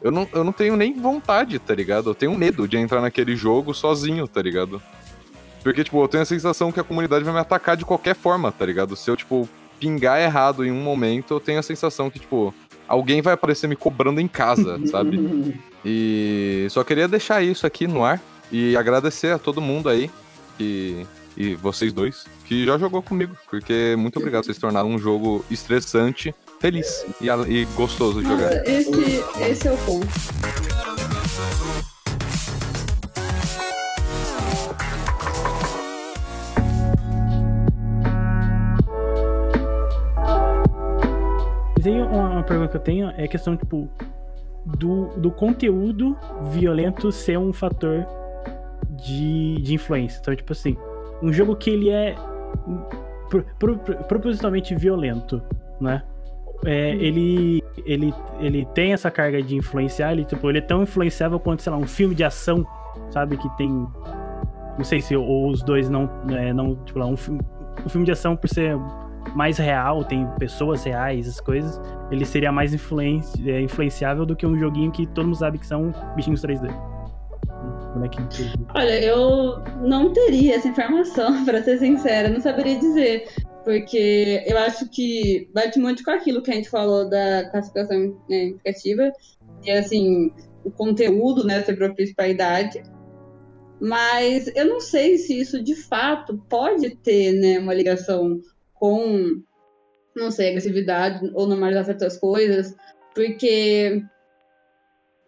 Eu 0.00 0.10
não, 0.10 0.26
eu 0.32 0.42
não 0.42 0.52
tenho 0.52 0.76
nem 0.76 0.98
vontade, 0.98 1.58
tá 1.58 1.74
ligado? 1.74 2.08
Eu 2.08 2.14
tenho 2.14 2.34
medo 2.34 2.66
de 2.66 2.78
entrar 2.78 3.02
naquele 3.02 3.36
jogo 3.36 3.74
sozinho, 3.74 4.26
tá 4.26 4.40
ligado? 4.40 4.80
Porque, 5.62 5.84
tipo, 5.84 6.02
eu 6.02 6.08
tenho 6.08 6.22
a 6.22 6.26
sensação 6.26 6.72
que 6.72 6.80
a 6.80 6.84
comunidade 6.84 7.22
vai 7.22 7.34
me 7.34 7.40
atacar 7.40 7.76
de 7.76 7.84
qualquer 7.84 8.14
forma, 8.14 8.50
tá 8.50 8.64
ligado? 8.64 8.96
Se 8.96 9.10
eu, 9.10 9.16
tipo, 9.16 9.46
pingar 9.78 10.20
errado 10.20 10.64
em 10.64 10.70
um 10.70 10.82
momento, 10.82 11.34
eu 11.34 11.40
tenho 11.40 11.58
a 11.58 11.62
sensação 11.62 12.08
que, 12.08 12.18
tipo, 12.18 12.54
alguém 12.88 13.22
vai 13.22 13.34
aparecer 13.34 13.66
me 13.66 13.76
cobrando 13.76 14.20
em 14.20 14.28
casa, 14.28 14.80
sabe? 14.86 15.54
E 15.84 16.66
só 16.70 16.82
queria 16.82 17.08
deixar 17.08 17.42
isso 17.42 17.66
aqui 17.66 17.86
no 17.86 18.04
ar 18.04 18.20
e 18.50 18.76
agradecer 18.76 19.32
a 19.32 19.38
todo 19.38 19.60
mundo 19.60 19.88
aí 19.88 20.10
que, 20.56 21.06
e 21.36 21.54
vocês 21.54 21.92
dois 21.92 22.24
que 22.44 22.64
já 22.64 22.78
jogou 22.78 23.02
comigo, 23.02 23.36
porque 23.50 23.94
muito 23.98 24.18
obrigado, 24.18 24.44
vocês 24.44 24.58
tornaram 24.58 24.88
um 24.88 24.98
jogo 24.98 25.44
estressante, 25.50 26.34
feliz 26.60 27.04
e, 27.20 27.28
e 27.28 27.64
gostoso 27.76 28.22
de 28.22 28.28
jogar. 28.28 28.66
Esse, 28.66 29.24
esse 29.40 29.68
é 29.68 29.72
o 29.72 29.76
ponto. 29.78 30.06
Mas 41.86 41.94
aí 41.94 42.02
uma, 42.02 42.30
uma 42.30 42.42
pergunta 42.42 42.68
que 42.70 42.76
eu 42.76 42.80
tenho 42.80 43.10
é 43.16 43.24
a 43.24 43.28
questão, 43.28 43.56
tipo, 43.56 43.88
do, 44.64 45.06
do 45.18 45.30
conteúdo 45.30 46.16
violento 46.50 47.12
ser 47.12 47.38
um 47.38 47.52
fator 47.52 48.04
de, 48.90 49.54
de 49.62 49.74
influência. 49.74 50.18
Então, 50.20 50.34
tipo 50.34 50.52
assim, 50.52 50.76
um 51.22 51.32
jogo 51.32 51.54
que 51.54 51.70
ele 51.70 51.90
é 51.90 52.16
pro- 53.30 53.44
pro- 53.58 53.78
pro- 53.78 53.96
propositalmente 54.04 54.74
violento, 54.74 55.40
né? 55.80 56.02
É, 56.64 56.94
ele, 56.96 57.62
ele, 57.84 58.12
ele 58.40 58.64
tem 58.74 58.92
essa 58.92 59.10
carga 59.10 59.40
de 59.42 59.54
influenciar, 59.54 60.12
ele, 60.12 60.24
tipo, 60.24 60.48
ele 60.50 60.58
é 60.58 60.62
tão 60.62 60.82
influenciável 60.82 61.38
quanto, 61.38 61.62
sei 61.62 61.70
lá, 61.70 61.78
um 61.78 61.86
filme 61.86 62.14
de 62.14 62.24
ação, 62.24 62.66
sabe? 63.10 63.36
Que 63.36 63.48
tem. 63.56 63.68
Não 63.68 64.84
sei 64.84 65.00
se 65.00 65.14
ou 65.14 65.50
os 65.50 65.62
dois 65.62 65.88
não. 65.88 66.10
É, 66.30 66.52
não 66.52 66.74
tipo, 66.76 66.98
lá, 66.98 67.06
um, 67.06 67.12
um 67.12 67.88
filme 67.88 68.06
de 68.06 68.12
ação, 68.12 68.34
por 68.34 68.48
ser 68.48 68.76
mais 69.34 69.58
real, 69.58 70.04
tem 70.04 70.26
pessoas 70.38 70.84
reais, 70.84 71.26
essas 71.26 71.40
coisas, 71.40 71.80
ele 72.10 72.24
seria 72.24 72.52
mais 72.52 72.72
influenci- 72.72 73.50
é, 73.50 73.60
influenciável 73.60 74.24
do 74.24 74.36
que 74.36 74.46
um 74.46 74.58
joguinho 74.58 74.90
que 74.90 75.06
todo 75.06 75.26
mundo 75.26 75.36
sabe 75.36 75.58
que 75.58 75.66
são 75.66 75.92
bichinhos 76.14 76.42
3D. 76.42 76.68
Hum, 76.68 77.92
Bonequinho 77.94 78.28
3D. 78.28 78.66
Olha, 78.74 79.00
eu 79.02 79.58
não 79.80 80.12
teria 80.12 80.56
essa 80.56 80.68
informação, 80.68 81.44
pra 81.44 81.62
ser 81.62 81.78
sincera, 81.78 82.28
não 82.28 82.40
saberia 82.40 82.78
dizer. 82.78 83.28
Porque 83.64 84.44
eu 84.46 84.56
acho 84.58 84.88
que 84.88 85.50
bate 85.52 85.76
muito 85.78 86.04
com 86.04 86.12
aquilo 86.12 86.40
que 86.40 86.52
a 86.52 86.54
gente 86.54 86.70
falou 86.70 87.10
da 87.10 87.50
classificação 87.50 88.16
né, 88.30 88.44
indicativa, 88.44 89.10
e 89.64 89.70
assim, 89.72 90.30
o 90.62 90.70
conteúdo, 90.70 91.44
né, 91.44 91.62
ser 91.62 91.74
propício 91.74 92.14
para 92.14 92.26
a 92.26 92.28
idade. 92.28 92.82
Mas 93.80 94.50
eu 94.54 94.66
não 94.66 94.80
sei 94.80 95.18
se 95.18 95.38
isso 95.38 95.62
de 95.62 95.74
fato 95.74 96.38
pode 96.48 96.90
ter 96.96 97.32
né, 97.32 97.58
uma 97.58 97.74
ligação 97.74 98.40
com, 98.78 99.42
não 100.14 100.30
sei, 100.30 100.50
agressividade 100.50 101.30
ou 101.34 101.46
normalizar 101.46 101.84
certas 101.84 102.16
coisas, 102.16 102.74
porque 103.14 104.02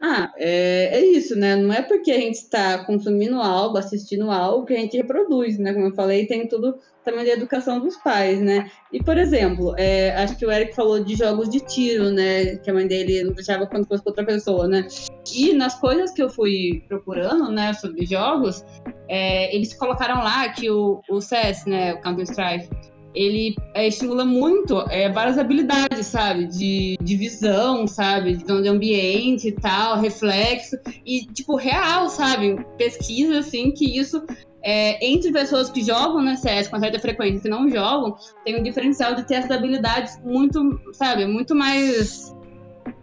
ah, 0.00 0.32
é, 0.36 0.98
é 0.98 1.04
isso, 1.04 1.34
né? 1.36 1.56
Não 1.56 1.72
é 1.72 1.82
porque 1.82 2.12
a 2.12 2.20
gente 2.20 2.36
está 2.36 2.84
consumindo 2.84 3.40
algo, 3.40 3.76
assistindo 3.76 4.30
algo, 4.30 4.64
que 4.64 4.72
a 4.72 4.78
gente 4.78 4.96
reproduz, 4.96 5.58
né? 5.58 5.72
Como 5.72 5.86
eu 5.86 5.94
falei, 5.94 6.24
tem 6.24 6.46
tudo 6.46 6.78
também 7.04 7.24
da 7.24 7.32
educação 7.32 7.80
dos 7.80 7.96
pais, 7.96 8.40
né? 8.40 8.70
E, 8.92 9.02
por 9.02 9.18
exemplo, 9.18 9.74
é, 9.76 10.14
acho 10.14 10.36
que 10.36 10.46
o 10.46 10.52
Eric 10.52 10.76
falou 10.76 11.02
de 11.02 11.16
jogos 11.16 11.48
de 11.48 11.58
tiro, 11.60 12.10
né? 12.10 12.56
Que 12.58 12.70
a 12.70 12.74
mãe 12.74 12.86
dele 12.86 13.24
não 13.24 13.32
deixava 13.32 13.66
quando 13.66 13.88
fosse 13.88 14.04
com 14.04 14.10
outra 14.10 14.24
pessoa, 14.24 14.68
né? 14.68 14.86
E 15.34 15.52
nas 15.52 15.74
coisas 15.80 16.12
que 16.12 16.22
eu 16.22 16.30
fui 16.30 16.84
procurando, 16.86 17.50
né, 17.50 17.72
sobre 17.72 18.06
jogos, 18.06 18.64
é, 19.08 19.54
eles 19.54 19.74
colocaram 19.74 20.22
lá 20.22 20.48
que 20.50 20.70
o, 20.70 21.00
o 21.10 21.20
CS, 21.20 21.64
né, 21.66 21.94
o 21.94 22.00
Counter-Strike, 22.02 22.68
ele 23.14 23.56
é, 23.74 23.88
estimula 23.88 24.24
muito 24.24 24.80
é, 24.90 25.10
várias 25.10 25.38
habilidades, 25.38 26.06
sabe? 26.06 26.46
De, 26.46 26.96
de 27.00 27.16
visão, 27.16 27.86
sabe? 27.86 28.32
De 28.32 28.38
visão 28.38 28.62
de 28.62 28.68
ambiente 28.68 29.48
e 29.48 29.52
tal, 29.52 30.00
reflexo. 30.00 30.76
E, 31.04 31.26
tipo, 31.26 31.56
real, 31.56 32.08
sabe? 32.08 32.64
Pesquisa, 32.76 33.38
assim, 33.38 33.70
que 33.70 33.98
isso, 33.98 34.22
é, 34.62 35.04
entre 35.04 35.32
pessoas 35.32 35.70
que 35.70 35.82
jogam 35.82 36.22
na 36.22 36.36
CS 36.36 36.68
com 36.68 36.78
certa 36.78 36.98
frequência 36.98 37.38
e 37.38 37.42
que 37.42 37.48
não 37.48 37.68
jogam, 37.68 38.16
tem 38.44 38.58
um 38.58 38.62
diferencial 38.62 39.14
de 39.14 39.26
ter 39.26 39.34
essas 39.34 39.50
habilidades 39.50 40.20
muito, 40.22 40.80
sabe? 40.92 41.26
Muito 41.26 41.54
mais 41.54 42.34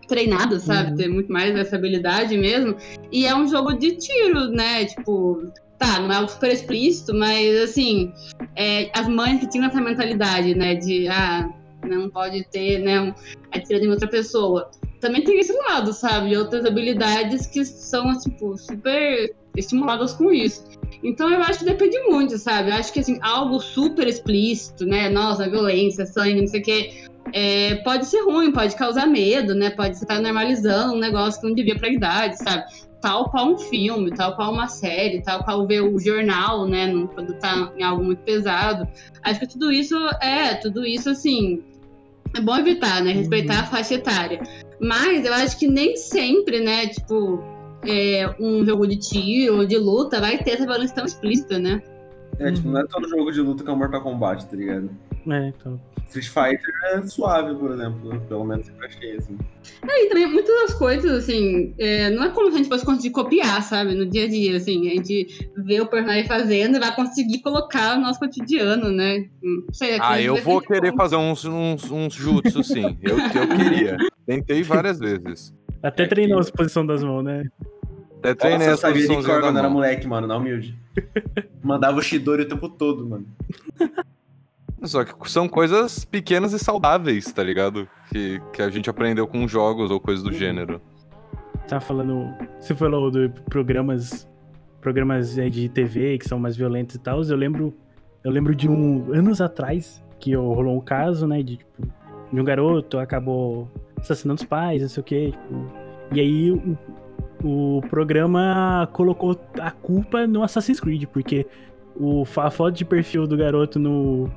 treinadas, 0.07 0.63
sabe? 0.63 0.91
Uhum. 0.91 0.97
Ter 0.97 1.07
muito 1.07 1.31
mais 1.31 1.55
essa 1.55 1.75
habilidade 1.75 2.37
mesmo. 2.37 2.75
E 3.11 3.25
é 3.25 3.35
um 3.35 3.47
jogo 3.47 3.73
de 3.73 3.97
tiro, 3.97 4.49
né? 4.49 4.85
Tipo, 4.85 5.51
tá, 5.77 5.99
não 5.99 6.11
é 6.11 6.15
algo 6.15 6.29
super 6.29 6.51
explícito, 6.51 7.13
mas, 7.13 7.55
assim 7.61 8.13
é, 8.55 8.89
as 8.93 9.07
mães 9.07 9.39
que 9.39 9.49
tinham 9.49 9.67
essa 9.67 9.81
mentalidade, 9.81 10.55
né, 10.55 10.75
de 10.75 11.07
ah, 11.07 11.49
não 11.83 12.09
pode 12.09 12.43
ter, 12.49 12.79
né, 12.79 13.01
um, 13.01 13.13
atirando 13.51 13.85
em 13.85 13.89
outra 13.89 14.07
pessoa. 14.07 14.71
Também 15.01 15.23
tem 15.23 15.39
esse 15.39 15.53
lado, 15.53 15.93
sabe? 15.93 16.35
Outras 16.35 16.65
habilidades 16.65 17.45
que 17.47 17.63
são, 17.63 18.17
tipo, 18.19 18.57
super 18.57 19.35
estimuladas 19.55 20.13
com 20.13 20.31
isso. 20.31 20.65
Então 21.03 21.29
eu 21.29 21.41
acho 21.41 21.59
que 21.59 21.65
depende 21.65 21.99
muito, 22.07 22.37
sabe? 22.37 22.71
Eu 22.71 22.75
acho 22.75 22.91
que, 22.91 23.01
assim, 23.01 23.19
algo 23.21 23.59
super 23.59 24.07
explícito, 24.07 24.85
né, 24.85 25.09
nossa, 25.09 25.49
violência, 25.49 26.05
sangue, 26.05 26.41
não 26.41 26.47
sei 26.47 26.61
o 26.61 26.63
quê, 26.63 26.93
é, 27.33 27.75
pode 27.83 28.05
ser 28.05 28.21
ruim, 28.21 28.51
pode 28.51 28.75
causar 28.75 29.07
medo, 29.07 29.53
né? 29.53 29.71
Pode 29.71 29.95
estar 29.95 30.21
normalizando 30.21 30.93
um 30.93 30.99
negócio 30.99 31.41
que 31.41 31.47
não 31.47 31.55
devia 31.55 31.77
pra 31.77 31.89
idade, 31.89 32.37
sabe? 32.37 32.63
Tal 33.05 33.29
qual 33.29 33.53
um 33.53 33.57
filme, 33.59 34.09
tal 34.09 34.35
qual 34.35 34.51
uma 34.51 34.67
série, 34.67 35.21
tal 35.21 35.43
qual 35.43 35.67
ver 35.67 35.81
o 35.81 35.99
jornal, 35.99 36.67
né? 36.67 36.91
Quando 37.13 37.35
tá 37.35 37.71
em 37.77 37.83
algo 37.83 38.03
muito 38.03 38.23
pesado. 38.23 38.87
Acho 39.21 39.41
que 39.41 39.47
tudo 39.47 39.71
isso 39.71 39.95
é, 40.19 40.55
tudo 40.55 40.83
isso 40.83 41.11
assim. 41.11 41.63
É 42.35 42.41
bom 42.41 42.57
evitar, 42.57 43.03
né? 43.03 43.11
Respeitar 43.11 43.59
a 43.59 43.63
faixa 43.67 43.93
etária. 43.93 44.41
Mas 44.81 45.23
eu 45.23 45.31
acho 45.35 45.59
que 45.59 45.67
nem 45.67 45.95
sempre, 45.95 46.61
né? 46.61 46.87
Tipo, 46.87 47.43
é, 47.83 48.35
um 48.39 48.65
jogo 48.65 48.87
de 48.87 48.97
tiro 48.97 49.57
ou 49.59 49.67
de 49.67 49.77
luta 49.77 50.19
vai 50.19 50.39
ter 50.39 50.53
essa 50.53 50.65
violência 50.65 50.95
tão 50.95 51.05
explícita, 51.05 51.59
né? 51.59 51.83
É, 52.39 52.51
tipo, 52.51 52.69
não 52.69 52.79
é 52.79 52.87
todo 52.87 53.07
jogo 53.07 53.31
de 53.31 53.39
luta 53.39 53.63
que 53.63 53.69
é 53.69 53.73
um 53.73 53.77
Mortal 53.77 54.01
Kombat, 54.01 54.47
tá 54.47 54.55
ligado? 54.55 54.89
É, 55.27 55.47
então. 55.47 55.79
Street 56.07 56.27
Fighter 56.27 56.73
é 56.93 57.01
suave, 57.07 57.55
por 57.55 57.71
exemplo. 57.71 58.19
Pelo 58.27 58.45
menos 58.45 58.67
eu 58.69 58.75
achei, 58.85 59.17
assim. 59.17 59.37
É, 59.87 60.05
e 60.05 60.09
também 60.09 60.27
muitas 60.27 60.53
das 60.61 60.73
coisas, 60.75 61.11
assim, 61.11 61.73
é, 61.79 62.09
não 62.11 62.23
é 62.23 62.29
como 62.29 62.49
se 62.49 62.55
a 62.55 62.57
gente 62.59 62.69
fosse 62.69 62.85
conseguir 62.85 63.09
copiar, 63.09 63.61
sabe, 63.63 63.95
no 63.95 64.05
dia 64.05 64.25
a 64.25 64.27
dia, 64.27 64.55
assim, 64.57 64.87
a 64.89 64.93
gente 64.93 65.49
vê 65.57 65.81
o 65.81 65.87
personagem 65.87 66.25
fazendo 66.27 66.77
e 66.77 66.79
vai 66.79 66.95
conseguir 66.95 67.39
colocar 67.41 67.95
no 67.95 68.03
nosso 68.03 68.19
cotidiano, 68.19 68.91
né? 68.91 69.27
Não 69.41 69.73
sei, 69.73 69.95
Ah, 69.99 70.13
aquilo 70.13 70.37
eu 70.37 70.43
vou 70.43 70.61
querer 70.61 70.91
bom. 70.91 70.97
fazer 70.97 71.15
uns, 71.15 71.43
uns, 71.43 71.89
uns 71.91 72.13
jutsu, 72.13 72.63
sim. 72.63 72.97
Eu, 73.01 73.17
eu 73.17 73.47
queria. 73.55 73.97
Tentei 74.27 74.61
várias 74.63 74.99
vezes. 74.99 75.53
Até 75.81 76.03
É 76.03 76.07
treinou 76.07 76.41
que- 76.41 76.49
a 76.49 76.53
posição 76.53 76.85
das 76.85 77.03
mãos, 77.03 77.23
né? 77.23 77.43
Até 78.19 78.33
treinei 78.35 78.57
Nossa, 78.67 78.69
eu 78.69 78.73
essa 78.73 78.81
sabia 78.81 79.01
de 79.01 79.07
posiçãozinha 79.07 79.33
cor 79.33 79.41
da 79.41 79.47
quando 79.49 79.57
era 79.59 79.69
moleque, 79.69 80.07
mano, 80.07 80.27
na 80.27 80.37
humilde. 80.37 80.75
Mandava 81.63 81.97
o 81.97 82.01
Shidori 82.01 82.43
o 82.43 82.47
tempo 82.47 82.69
todo, 82.69 83.05
mano. 83.07 83.25
Só 84.87 85.03
que 85.03 85.29
são 85.29 85.47
coisas 85.47 86.05
pequenas 86.05 86.53
e 86.53 86.59
saudáveis, 86.59 87.31
tá 87.31 87.43
ligado? 87.43 87.87
Que, 88.11 88.41
que 88.53 88.61
a 88.61 88.69
gente 88.69 88.89
aprendeu 88.89 89.27
com 89.27 89.47
jogos 89.47 89.91
ou 89.91 89.99
coisas 89.99 90.23
do 90.23 90.31
gênero. 90.31 90.81
Tava 91.67 91.81
falando. 91.81 92.33
Você 92.59 92.75
falou 92.75 93.09
de 93.09 93.29
programas. 93.49 94.27
Programas 94.81 95.37
é, 95.37 95.49
de 95.49 95.67
TV 95.67 96.17
que 96.19 96.27
são 96.27 96.37
mais 96.37 96.55
violentos 96.55 96.95
e 96.95 96.99
tal. 96.99 97.21
Eu 97.23 97.35
lembro. 97.35 97.73
Eu 98.23 98.31
lembro 98.31 98.55
de 98.55 98.69
um. 98.69 99.11
Anos 99.13 99.41
atrás, 99.41 100.03
que 100.19 100.35
rolou 100.35 100.77
um 100.77 100.81
caso, 100.81 101.27
né? 101.27 101.41
De, 101.41 101.57
tipo, 101.57 101.87
de 102.31 102.39
um 102.41 102.43
garoto 102.43 102.99
acabou 102.99 103.69
assassinando 103.97 104.41
os 104.41 104.47
pais, 104.47 104.81
não 104.81 104.89
sei 104.89 105.01
o 105.01 105.03
quê. 105.03 105.31
Tipo, 105.31 105.71
e 106.13 106.19
aí 106.19 106.51
o, 106.51 106.77
o 107.43 107.81
programa 107.89 108.87
colocou 108.93 109.39
a 109.59 109.71
culpa 109.71 110.27
no 110.27 110.43
Assassin's 110.43 110.79
Creed, 110.79 111.05
porque 111.05 111.47
o, 111.95 112.23
a 112.37 112.51
foto 112.51 112.75
de 112.75 112.85
perfil 112.85 113.25
do 113.25 113.37
garoto 113.37 113.79
no, 113.79 114.29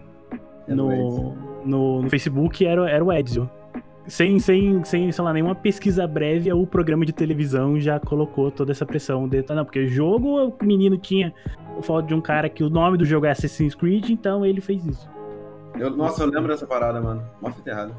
no, 0.69 1.35
no, 1.64 2.03
no 2.03 2.11
Facebook 2.11 2.64
era, 2.64 2.89
era 2.91 3.05
o 3.05 3.12
Ezio. 3.12 3.49
Sem, 4.07 4.39
sem, 4.39 4.83
sem, 4.85 5.12
sei 5.12 5.23
lá, 5.25 5.35
nenhuma 5.35 5.55
pesquisa 5.55 6.09
prévia, 6.09 6.57
o 6.57 6.66
programa 6.66 7.05
de 7.05 7.12
televisão 7.12 7.79
já 7.79 8.01
colocou 8.01 8.51
toda 8.51 8.73
essa 8.73 8.87
pressão 8.87 9.29
dentro. 9.29 9.55
Não, 9.55 9.64
porque 9.66 9.81
o 9.81 9.87
jogo, 9.87 10.47
o 10.49 10.64
menino 10.64 10.97
tinha 10.97 11.33
foto 11.83 12.07
de 12.07 12.14
um 12.14 12.21
cara 12.21 12.49
que 12.49 12.64
o 12.64 12.71
nome 12.71 12.97
do 12.97 13.05
jogo 13.05 13.27
é 13.27 13.31
Assassin's 13.31 13.75
Creed, 13.75 14.09
então 14.09 14.47
ele 14.47 14.62
fez 14.62 14.87
isso. 14.87 15.11
Eu- 15.79 15.91
nossa, 15.91 16.23
eu 16.23 16.31
lembro 16.31 16.49
dessa 16.49 16.66
parada, 16.66 17.01
mano. 17.03 17.23
Mó 17.43 17.51
fita 17.51 17.69
errada. 17.71 17.93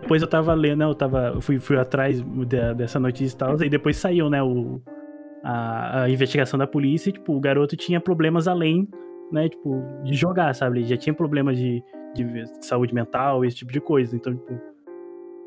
Depois 0.00 0.22
eu 0.22 0.28
tava 0.28 0.54
lendo, 0.54 0.82
eu 0.84 0.94
tava, 0.94 1.32
eu 1.34 1.40
fui, 1.42 1.58
fui 1.58 1.76
atrás 1.76 2.20
de- 2.22 2.74
dessa 2.74 2.98
notícia 2.98 3.34
e 3.34 3.38
tal, 3.38 3.62
e 3.62 3.68
depois 3.68 3.96
saiu, 3.96 4.30
né, 4.30 4.42
o, 4.42 4.80
a, 5.42 6.02
a 6.04 6.10
investigação 6.10 6.56
da 6.58 6.66
polícia, 6.66 7.10
e, 7.10 7.12
tipo, 7.12 7.36
o 7.36 7.40
garoto 7.40 7.76
tinha 7.76 8.00
problemas 8.00 8.46
além, 8.48 8.88
né, 9.32 9.48
tipo, 9.48 9.82
de 10.04 10.14
jogar, 10.14 10.54
sabe? 10.54 10.80
Ele 10.80 10.88
já 10.88 10.96
tinha 10.96 11.14
problemas 11.14 11.56
de, 11.56 11.82
de 12.14 12.44
saúde 12.60 12.94
mental, 12.94 13.44
esse 13.44 13.56
tipo 13.56 13.72
de 13.72 13.80
coisa. 13.80 14.16
Então, 14.16 14.34
tipo, 14.34 14.60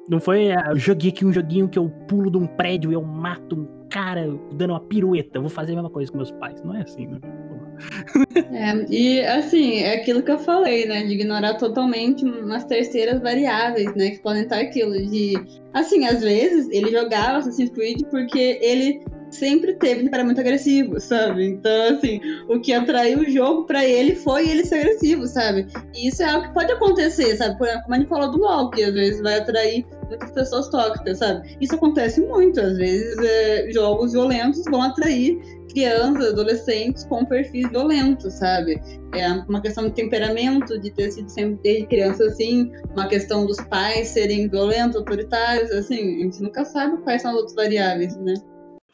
não 0.09 0.19
foi, 0.19 0.51
ah, 0.51 0.69
eu 0.71 0.77
joguei 0.77 1.11
aqui 1.11 1.25
um 1.25 1.31
joguinho 1.31 1.69
que 1.69 1.77
eu 1.77 1.89
pulo 2.07 2.31
de 2.31 2.37
um 2.37 2.47
prédio 2.47 2.91
e 2.91 2.95
eu 2.95 3.03
mato 3.03 3.55
um 3.55 3.87
cara 3.89 4.27
dando 4.53 4.71
uma 4.71 4.79
pirueta, 4.79 5.39
vou 5.39 5.49
fazer 5.49 5.73
a 5.73 5.75
mesma 5.75 5.89
coisa 5.89 6.11
com 6.11 6.17
meus 6.17 6.31
pais. 6.31 6.61
Não 6.63 6.75
é 6.75 6.81
assim, 6.81 7.07
né? 7.07 7.19
É, 8.51 8.85
e 8.89 9.21
assim, 9.21 9.79
é 9.79 9.95
aquilo 9.95 10.21
que 10.21 10.31
eu 10.31 10.39
falei, 10.39 10.85
né? 10.85 11.03
De 11.05 11.13
ignorar 11.13 11.55
totalmente 11.55 12.25
umas 12.25 12.65
terceiras 12.65 13.21
variáveis, 13.21 13.95
né? 13.95 14.11
Que 14.11 14.19
podem 14.19 14.43
estar 14.43 14.59
aquilo. 14.59 14.91
De. 14.93 15.33
Assim, 15.73 16.05
às 16.05 16.21
vezes 16.21 16.69
ele 16.71 16.91
jogava 16.91 17.37
Assassin's 17.37 17.69
Creed 17.69 18.01
porque 18.09 18.59
ele 18.61 19.01
sempre 19.31 19.73
teve 19.73 20.03
temperamento 20.03 20.39
agressivo, 20.39 20.99
sabe? 20.99 21.45
Então, 21.45 21.95
assim, 21.95 22.19
o 22.47 22.59
que 22.59 22.73
atraiu 22.73 23.19
o 23.19 23.29
jogo 23.29 23.65
pra 23.65 23.85
ele 23.85 24.15
foi 24.15 24.49
ele 24.49 24.65
ser 24.65 24.79
agressivo, 24.79 25.27
sabe? 25.27 25.67
E 25.95 26.07
isso 26.07 26.23
é 26.23 26.29
algo 26.29 26.47
que 26.47 26.53
pode 26.53 26.71
acontecer, 26.71 27.35
sabe? 27.37 27.57
Como 27.57 27.93
a 27.93 27.97
gente 27.97 28.09
falou 28.09 28.31
do 28.31 28.39
LOL, 28.39 28.69
que 28.71 28.83
às 28.83 28.93
vezes 28.93 29.21
vai 29.21 29.37
atrair 29.37 29.85
muitas 30.07 30.31
pessoas 30.31 30.69
tóxicas, 30.69 31.19
sabe? 31.19 31.57
Isso 31.61 31.75
acontece 31.75 32.21
muito, 32.21 32.59
às 32.59 32.77
vezes 32.77 33.17
é, 33.19 33.71
jogos 33.71 34.13
violentos 34.13 34.63
vão 34.65 34.81
atrair 34.81 35.39
crianças, 35.69 36.33
adolescentes 36.33 37.03
com 37.05 37.23
perfis 37.25 37.69
violentos, 37.69 38.33
sabe? 38.33 38.81
É 39.13 39.31
uma 39.47 39.61
questão 39.61 39.85
de 39.85 39.91
temperamento, 39.93 40.79
de 40.79 40.91
ter 40.91 41.11
sido 41.11 41.29
sempre 41.29 41.59
desde 41.63 41.87
criança 41.87 42.25
assim, 42.25 42.71
uma 42.91 43.07
questão 43.07 43.45
dos 43.45 43.57
pais 43.67 44.09
serem 44.09 44.49
violentos, 44.49 44.95
autoritários, 44.95 45.71
assim, 45.71 46.21
a 46.21 46.23
gente 46.23 46.41
nunca 46.41 46.65
sabe 46.65 46.97
quais 47.03 47.21
são 47.21 47.31
as 47.31 47.37
outras 47.37 47.55
variáveis, 47.55 48.15
né? 48.17 48.33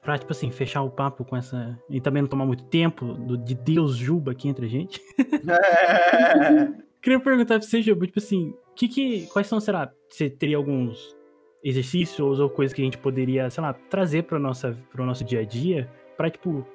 Pra, 0.06 0.20
tipo 0.20 0.32
assim, 0.32 0.52
fechar 0.52 0.84
o 0.84 0.90
papo 0.90 1.26
com 1.26 1.36
essa. 1.36 1.78
E 1.90 2.00
também 2.00 2.22
não 2.22 2.30
tomar 2.30 2.46
muito 2.46 2.64
tempo 2.66 3.14
do, 3.14 3.36
de 3.36 3.56
Deus 3.56 3.98
Juba 3.98 4.34
aqui 4.34 4.48
entre 4.48 4.68
a 4.68 4.70
gente. 4.70 5.02
Queria 7.02 7.20
perguntar 7.20 7.60
pra 7.60 7.68
você, 7.68 7.82
Juba, 7.82 8.06
tipo 8.06 8.20
assim, 8.20 8.54
que 8.76 8.88
que, 8.88 9.26
quais 9.28 9.48
são, 9.48 9.60
será, 9.60 9.92
você 10.08 10.30
teria 10.30 10.58
alguns 10.58 11.16
exercícios 11.64 12.40
ou 12.40 12.50
coisas 12.50 12.74
que 12.74 12.82
a 12.82 12.86
gente 12.86 13.00
poderia, 13.00 13.50
sei 13.50 13.64
lá, 13.64 13.74
trazer 13.74 14.24
para 14.24 14.38
nossa 14.38 14.78
pro 14.92 15.04
nosso 15.06 15.24
dia 15.24 15.40
a 15.40 15.44
dia 15.44 15.90
pra, 16.16 16.30
tipo, 16.30 16.66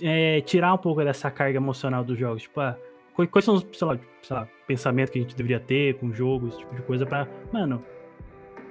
é, 0.00 0.40
tirar 0.42 0.72
um 0.72 0.78
pouco 0.78 1.02
dessa 1.02 1.30
carga 1.32 1.56
emocional 1.56 2.04
dos 2.04 2.16
jogos, 2.16 2.42
tipo, 2.42 2.60
ah, 2.60 2.78
quais, 3.14 3.44
são 3.44 3.56
os, 3.56 3.66
sei 3.72 3.86
lá, 3.86 3.98
sei 4.22 4.36
lá, 4.36 4.48
pensamentos 4.66 5.12
que 5.12 5.18
a 5.18 5.22
gente 5.22 5.34
deveria 5.34 5.58
ter 5.58 5.98
com 5.98 6.06
o 6.06 6.14
jogo, 6.14 6.48
esse 6.48 6.58
tipo 6.58 6.74
de 6.76 6.82
coisa 6.82 7.04
pra, 7.04 7.26
mano, 7.52 7.84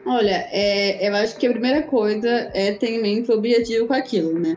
Olha, 0.07 0.47
é, 0.51 1.07
eu 1.07 1.13
acho 1.15 1.37
que 1.37 1.45
a 1.45 1.51
primeira 1.51 1.83
coisa 1.83 2.29
é 2.53 2.71
ter 2.71 2.91
em 2.91 3.01
mente 3.01 3.29
o 3.29 3.35
objetivo 3.35 3.87
com 3.87 3.93
aquilo, 3.93 4.39
né? 4.39 4.55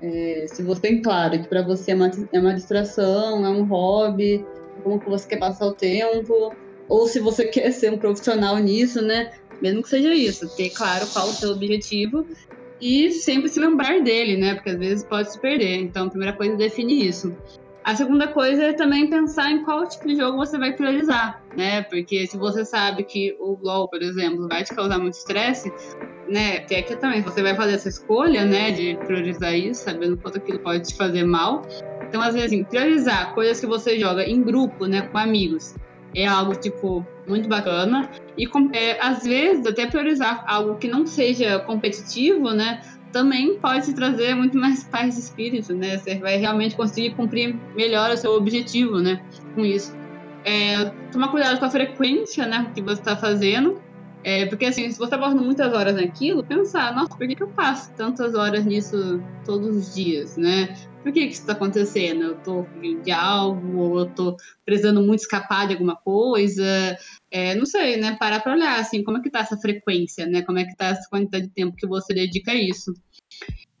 É, 0.00 0.46
se 0.48 0.62
você 0.62 0.80
tem 0.80 1.02
claro 1.02 1.40
que 1.40 1.46
para 1.48 1.62
você 1.62 1.92
é 1.92 1.94
uma, 1.94 2.10
é 2.32 2.40
uma 2.40 2.54
distração, 2.54 3.44
é 3.44 3.50
um 3.50 3.64
hobby, 3.64 4.42
como 4.82 4.98
que 4.98 5.10
você 5.10 5.28
quer 5.28 5.38
passar 5.38 5.66
o 5.66 5.74
tempo, 5.74 6.56
ou 6.88 7.06
se 7.06 7.20
você 7.20 7.44
quer 7.52 7.70
ser 7.70 7.92
um 7.92 7.98
profissional 7.98 8.56
nisso, 8.56 9.02
né? 9.02 9.30
Mesmo 9.60 9.82
que 9.82 9.90
seja 9.90 10.14
isso, 10.14 10.48
ter 10.56 10.70
claro 10.70 11.06
qual 11.12 11.28
o 11.28 11.32
seu 11.32 11.50
objetivo 11.50 12.26
e 12.80 13.12
sempre 13.12 13.50
se 13.50 13.60
lembrar 13.60 14.02
dele, 14.02 14.38
né? 14.38 14.54
Porque 14.54 14.70
às 14.70 14.78
vezes 14.78 15.04
pode 15.04 15.30
se 15.30 15.38
perder. 15.38 15.76
Então, 15.82 16.06
a 16.06 16.10
primeira 16.10 16.36
coisa 16.36 16.54
é 16.54 16.56
definir 16.56 17.06
isso. 17.08 17.36
A 17.84 17.96
segunda 17.96 18.28
coisa 18.28 18.62
é 18.62 18.72
também 18.72 19.10
pensar 19.10 19.50
em 19.50 19.64
qual 19.64 19.88
tipo 19.88 20.06
de 20.06 20.14
jogo 20.14 20.36
você 20.36 20.56
vai 20.56 20.72
priorizar, 20.72 21.42
né? 21.56 21.82
Porque 21.82 22.28
se 22.28 22.36
você 22.36 22.64
sabe 22.64 23.02
que 23.02 23.36
o 23.40 23.58
LoL, 23.60 23.88
por 23.88 24.00
exemplo, 24.00 24.46
vai 24.48 24.62
te 24.62 24.72
causar 24.72 25.00
muito 25.00 25.14
estresse, 25.14 25.72
né? 26.28 26.60
Tem 26.60 26.78
aqui 26.78 26.94
também, 26.94 27.22
você 27.22 27.42
vai 27.42 27.56
fazer 27.56 27.72
essa 27.72 27.88
escolha, 27.88 28.44
né? 28.44 28.70
De 28.70 28.96
priorizar 29.04 29.52
isso, 29.54 29.82
sabendo 29.82 30.16
quanto 30.16 30.38
aquilo 30.38 30.60
pode 30.60 30.88
te 30.88 30.96
fazer 30.96 31.24
mal. 31.24 31.62
Então, 32.08 32.22
às 32.22 32.34
vezes, 32.34 32.52
assim, 32.52 32.62
priorizar 32.62 33.34
coisas 33.34 33.58
que 33.58 33.66
você 33.66 33.98
joga 33.98 34.22
em 34.22 34.40
grupo, 34.42 34.86
né? 34.86 35.02
Com 35.02 35.18
amigos, 35.18 35.74
é 36.14 36.24
algo, 36.24 36.54
tipo, 36.54 37.04
muito 37.26 37.48
bacana. 37.48 38.08
E, 38.38 38.48
é, 38.74 39.00
às 39.00 39.24
vezes, 39.24 39.66
até 39.66 39.88
priorizar 39.88 40.44
algo 40.46 40.76
que 40.76 40.86
não 40.86 41.04
seja 41.04 41.58
competitivo, 41.58 42.50
né? 42.52 42.80
Também 43.12 43.58
pode 43.58 43.92
trazer 43.94 44.34
muito 44.34 44.56
mais 44.56 44.82
paz 44.84 45.14
de 45.14 45.20
espírito, 45.20 45.74
né? 45.74 45.98
Você 45.98 46.16
vai 46.18 46.36
realmente 46.36 46.74
conseguir 46.74 47.14
cumprir 47.14 47.54
melhor 47.76 48.10
o 48.10 48.16
seu 48.16 48.32
objetivo, 48.32 48.98
né? 48.98 49.22
Com 49.54 49.64
isso. 49.64 49.94
É, 50.44 50.86
tomar 51.12 51.28
cuidado 51.28 51.58
com 51.58 51.64
a 51.64 51.70
frequência, 51.70 52.46
né? 52.46 52.70
Que 52.74 52.80
você 52.80 53.00
está 53.00 53.16
fazendo. 53.16 53.80
É, 54.24 54.46
porque, 54.46 54.66
assim, 54.66 54.90
se 54.90 54.98
você 54.98 55.18
passando 55.18 55.42
muitas 55.42 55.72
horas 55.72 55.94
naquilo, 55.94 56.44
pensar, 56.44 56.94
nossa, 56.94 57.16
por 57.16 57.26
que, 57.26 57.34
que 57.34 57.42
eu 57.42 57.48
passo 57.48 57.92
tantas 57.94 58.34
horas 58.34 58.64
nisso 58.64 59.20
todos 59.44 59.76
os 59.76 59.94
dias, 59.94 60.36
né? 60.36 60.74
Por 61.02 61.12
que, 61.12 61.26
que 61.26 61.32
isso 61.32 61.40
está 61.40 61.52
acontecendo? 61.52 62.22
Eu 62.22 62.36
estou 62.36 62.64
fugindo 62.64 63.02
de 63.02 63.10
algo, 63.10 63.78
ou 63.78 63.98
eu 63.98 64.06
estou 64.06 64.36
precisando 64.64 65.02
muito 65.02 65.20
escapar 65.20 65.66
de 65.66 65.72
alguma 65.72 65.96
coisa. 65.96 66.64
É, 67.30 67.56
não 67.56 67.66
sei, 67.66 67.96
né? 67.96 68.16
Parar 68.16 68.40
para 68.40 68.52
olhar, 68.52 68.78
assim, 68.78 69.02
como 69.02 69.18
é 69.18 69.20
que 69.20 69.30
tá 69.30 69.40
essa 69.40 69.56
frequência, 69.56 70.24
né? 70.26 70.42
Como 70.42 70.58
é 70.58 70.64
que 70.64 70.76
tá 70.76 70.86
essa 70.86 71.08
quantidade 71.10 71.48
de 71.48 71.52
tempo 71.52 71.76
que 71.76 71.86
você 71.86 72.14
dedica 72.14 72.52
a 72.52 72.54
isso. 72.54 72.94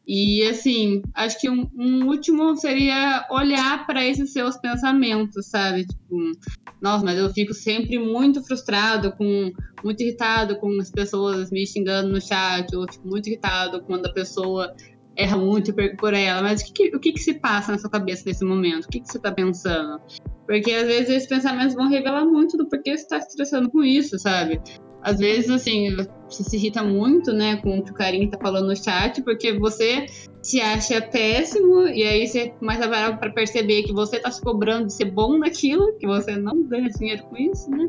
E, 0.06 0.42
assim, 0.48 1.00
acho 1.14 1.40
que 1.40 1.48
um, 1.48 1.68
um 1.78 2.06
último 2.06 2.56
seria 2.56 3.24
olhar 3.30 3.86
para 3.86 4.04
esses 4.04 4.32
seus 4.32 4.56
pensamentos, 4.56 5.46
sabe? 5.46 5.86
Tipo, 5.86 6.32
nossa, 6.80 7.04
mas 7.04 7.18
eu 7.18 7.32
fico 7.32 7.54
sempre 7.54 7.98
muito 7.98 8.42
frustrado, 8.42 9.12
com, 9.12 9.52
muito 9.84 10.02
irritado 10.02 10.58
com 10.58 10.68
as 10.80 10.90
pessoas 10.90 11.50
me 11.52 11.64
xingando 11.64 12.08
no 12.08 12.20
chat, 12.20 12.74
ou 12.74 12.86
fico 12.92 13.06
muito 13.06 13.28
irritado 13.28 13.80
quando 13.84 14.06
a 14.06 14.12
pessoa 14.12 14.74
erra 15.16 15.36
muito 15.36 15.72
por 15.96 16.14
ela. 16.14 16.42
Mas 16.42 16.62
o 16.62 16.72
que, 16.72 16.96
o 16.96 16.98
que, 16.98 17.12
que 17.12 17.20
se 17.20 17.34
passa 17.34 17.70
na 17.70 17.78
sua 17.78 17.90
cabeça 17.90 18.24
nesse 18.26 18.44
momento? 18.44 18.86
O 18.86 18.88
que, 18.88 19.00
que 19.00 19.06
você 19.06 19.20
tá 19.20 19.30
pensando? 19.30 20.00
Porque 20.46 20.72
às 20.72 20.86
vezes 20.86 21.10
esses 21.10 21.28
pensamentos 21.28 21.74
vão 21.74 21.88
revelar 21.88 22.24
muito 22.24 22.56
do 22.56 22.68
porquê 22.68 22.96
você 22.96 23.06
tá 23.06 23.20
se 23.20 23.28
estressando 23.28 23.70
com 23.70 23.84
isso, 23.84 24.18
sabe? 24.18 24.60
Às 25.02 25.18
vezes, 25.18 25.50
assim, 25.50 25.96
você 26.28 26.44
se 26.44 26.56
irrita 26.56 26.82
muito, 26.82 27.32
né, 27.32 27.56
com 27.56 27.78
o 27.78 27.82
que 27.82 27.90
o 27.90 27.94
carinha 27.94 28.30
tá 28.30 28.38
falando 28.38 28.68
no 28.68 28.76
chat, 28.76 29.20
porque 29.22 29.52
você 29.58 30.06
se 30.40 30.60
acha 30.60 31.00
péssimo, 31.02 31.88
e 31.88 32.02
aí 32.02 32.26
você 32.26 32.50
começa 32.50 32.84
a 32.84 32.88
parar 32.88 33.18
pra 33.18 33.30
perceber 33.30 33.82
que 33.82 33.92
você 33.92 34.18
tá 34.18 34.30
se 34.30 34.40
cobrando 34.40 34.86
de 34.86 34.92
ser 34.92 35.06
bom 35.06 35.38
naquilo, 35.38 35.92
que 35.98 36.06
você 36.06 36.36
não 36.36 36.62
ganha 36.62 36.88
dinheiro 36.88 37.24
com 37.24 37.36
isso, 37.36 37.70
né? 37.70 37.88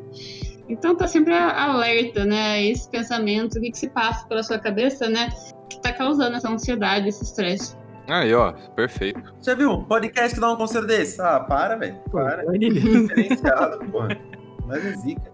Então 0.68 0.96
tá 0.96 1.08
sempre 1.08 1.34
alerta, 1.34 2.26
né? 2.26 2.66
Esse 2.66 2.90
pensamento, 2.90 3.58
o 3.58 3.62
que, 3.62 3.72
que 3.72 3.78
se 3.78 3.90
passa 3.90 4.28
pela 4.28 4.42
sua 4.42 4.58
cabeça, 4.58 5.10
né? 5.10 5.30
Que 5.70 5.82
tá 5.82 5.92
causando 5.92 6.36
essa 6.38 6.50
ansiedade, 6.50 7.10
esse 7.10 7.24
estresse. 7.24 7.76
Aí, 8.08 8.34
ó, 8.34 8.52
perfeito. 8.76 9.22
Já 9.42 9.56
viu? 9.56 9.72
um 9.72 9.84
Podcast 9.86 10.36
que 10.36 10.42
dá 10.42 10.52
um 10.52 10.58
conselho 10.58 10.86
desse? 10.88 11.22
Ah, 11.22 11.40
para, 11.40 11.76
velho. 11.76 11.98
Para. 12.12 12.44
Diferenciado, 12.58 13.86
porra. 13.92 14.18
Mas 14.66 14.86
é 14.86 14.92
zica. 14.94 15.34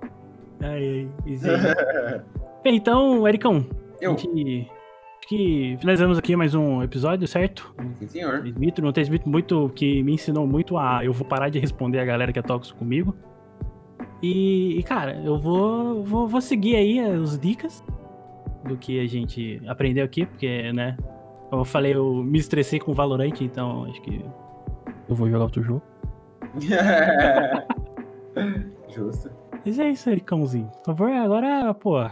Ai, 0.62 1.08
ai. 1.26 1.26
Bem, 2.64 2.76
então, 2.76 3.28
Ericão, 3.28 3.66
Eu. 4.02 4.14
a 4.14 4.18
gente. 4.18 4.68
Acho 5.20 5.28
que 5.28 5.78
finalizamos 5.80 6.18
aqui 6.18 6.36
mais 6.36 6.56
um 6.56 6.82
episódio, 6.82 7.28
certo? 7.28 7.74
Sim, 8.00 8.08
senhor. 8.08 8.46
Smith, 8.48 8.80
não 8.80 8.92
tem 8.92 9.04
Smith 9.04 9.26
muito 9.26 9.70
que 9.76 10.02
me 10.02 10.14
ensinou 10.14 10.48
muito 10.48 10.78
a 10.78 11.04
eu 11.04 11.14
vou 11.14 11.28
parar 11.28 11.50
de 11.50 11.60
responder 11.60 12.00
a 12.00 12.06
galera 12.06 12.34
que 12.34 12.40
é 12.40 12.42
tóxico 12.42 12.80
comigo. 12.80 13.16
E, 14.22 14.78
e, 14.78 14.84
cara, 14.84 15.22
eu 15.24 15.38
vou, 15.38 16.04
vou, 16.04 16.28
vou 16.28 16.42
seguir 16.42 16.76
aí 16.76 17.00
as 17.00 17.40
dicas 17.40 17.84
do 18.66 18.76
que 18.76 19.00
a 19.00 19.08
gente 19.08 19.62
aprendeu 19.68 20.04
aqui, 20.04 20.26
porque, 20.26 20.74
né? 20.74 20.98
Como 21.50 21.62
eu 21.62 21.66
falei, 21.66 21.96
eu 21.96 22.16
me 22.16 22.38
estressei 22.40 22.80
com 22.80 22.92
o 22.92 22.94
Valorant, 22.94 23.40
então 23.42 23.86
acho 23.86 24.02
que 24.02 24.24
eu 25.08 25.16
vou 25.16 25.30
jogar 25.30 25.46
outro 25.46 25.64
jogo. 25.64 25.82
Justo. 28.90 29.30
Mas 29.70 29.78
é 29.78 29.88
isso, 29.88 30.10
Ericãozinho. 30.10 30.66
Por 30.84 30.86
favor, 30.96 31.12
agora, 31.12 31.72
pô, 31.76 32.04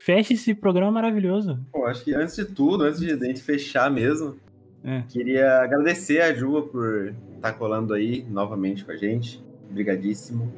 feche 0.00 0.32
esse 0.32 0.54
programa 0.54 0.90
maravilhoso. 0.92 1.60
Bom, 1.70 1.84
acho 1.84 2.02
que 2.02 2.14
antes 2.14 2.34
de 2.34 2.46
tudo, 2.46 2.84
antes 2.84 2.98
de 2.98 3.12
a 3.12 3.16
gente 3.26 3.42
fechar 3.42 3.90
mesmo, 3.90 4.36
É. 4.82 5.02
queria 5.06 5.60
agradecer 5.60 6.22
a 6.22 6.32
Juba 6.32 6.62
por 6.62 7.14
estar 7.36 7.52
colando 7.52 7.92
aí 7.92 8.24
novamente 8.30 8.86
com 8.86 8.92
a 8.92 8.96
gente. 8.96 9.44
Obrigadíssimo. 9.70 10.50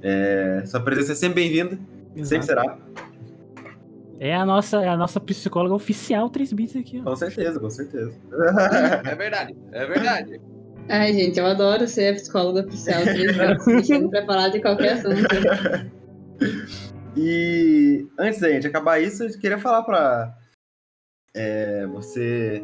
É, 0.00 0.62
sua 0.66 0.78
presença 0.78 1.12
é 1.12 1.14
sempre 1.16 1.42
bem-vinda. 1.42 1.76
Sempre 2.22 2.46
será. 2.46 2.78
É 4.20 4.36
a 4.36 4.46
nossa, 4.46 4.80
é 4.84 4.88
a 4.88 4.96
nossa 4.96 5.18
psicóloga 5.18 5.74
oficial 5.74 6.30
3 6.30 6.52
bits 6.52 6.76
aqui, 6.76 7.00
ó. 7.00 7.10
Com 7.10 7.16
certeza, 7.16 7.58
com 7.58 7.68
certeza. 7.68 8.12
É 9.04 9.14
verdade, 9.16 9.56
é 9.72 9.84
verdade. 9.84 10.40
Ai, 10.88 11.12
gente, 11.12 11.38
eu 11.38 11.46
adoro 11.46 11.86
ser 11.86 12.12
a 12.12 12.14
psicóloga 12.14 12.66
oficial 12.66 13.02
pra 14.10 14.26
falar 14.26 14.48
de 14.48 14.60
qualquer 14.60 14.92
assunto. 14.94 15.26
E 17.18 18.06
antes 18.18 18.40
da 18.40 18.50
gente 18.50 18.66
acabar 18.66 19.00
isso, 19.00 19.24
eu 19.24 19.38
queria 19.38 19.56
falar 19.56 19.82
pra 19.84 20.36
é, 21.34 21.86
você 21.86 22.62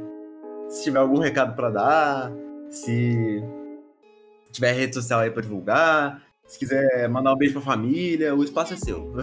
se 0.69 0.85
tiver 0.85 0.99
algum 0.99 1.19
recado 1.19 1.57
pra 1.57 1.71
dar, 1.71 2.33
se 2.71 3.43
tiver 4.51 4.73
rede 4.73 4.95
social 4.95 5.21
aí 5.21 5.31
pra 5.31 5.41
divulgar, 5.41 6.23
se 6.47 6.59
quiser 6.59 7.09
mandar 7.09 7.33
um 7.33 7.37
beijo 7.39 7.55
pra 7.55 7.63
família, 7.63 8.35
o 8.35 8.45
espaço 8.45 8.75
é 8.75 8.77
seu. 8.77 9.15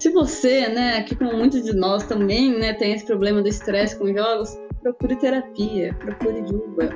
Se 0.00 0.10
você, 0.10 0.68
né, 0.68 0.96
aqui 0.98 1.14
como 1.14 1.36
muitos 1.36 1.62
de 1.62 1.74
nós 1.74 2.04
também, 2.04 2.58
né, 2.58 2.72
tem 2.72 2.94
esse 2.94 3.04
problema 3.04 3.42
do 3.42 3.48
estresse 3.48 3.96
com 3.96 4.12
jogos, 4.14 4.56
procure 4.82 5.16
terapia, 5.16 5.94
procure 5.94 6.46
Juba. 6.46 6.88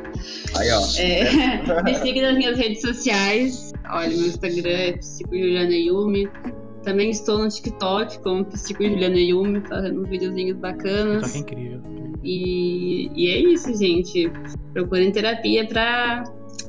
Aí, 0.56 0.70
ó. 0.70 0.82
É, 0.98 1.82
me 1.84 1.94
siga 1.96 2.22
nas 2.22 2.36
minhas 2.36 2.58
redes 2.58 2.80
sociais. 2.80 3.72
Olha, 3.90 4.08
meu 4.08 4.26
Instagram 4.26 4.70
é 4.70 4.92
Psico 4.92 5.36
Juliana 5.36 5.74
Yumi. 5.74 6.28
Também 6.82 7.10
estou 7.10 7.38
no 7.38 7.48
TikTok 7.48 8.18
como 8.20 8.44
Psico 8.44 8.82
Juliana 8.82 9.18
Yumi, 9.18 9.60
fazendo 9.62 10.04
videozinhos 10.04 10.56
bacanas. 10.58 11.34
É 11.34 11.38
incrível. 11.38 11.80
E, 12.22 13.10
e 13.14 13.28
é 13.28 13.38
isso, 13.38 13.74
gente. 13.76 14.30
Procurem 14.72 15.12
terapia 15.12 15.66
pra 15.66 16.24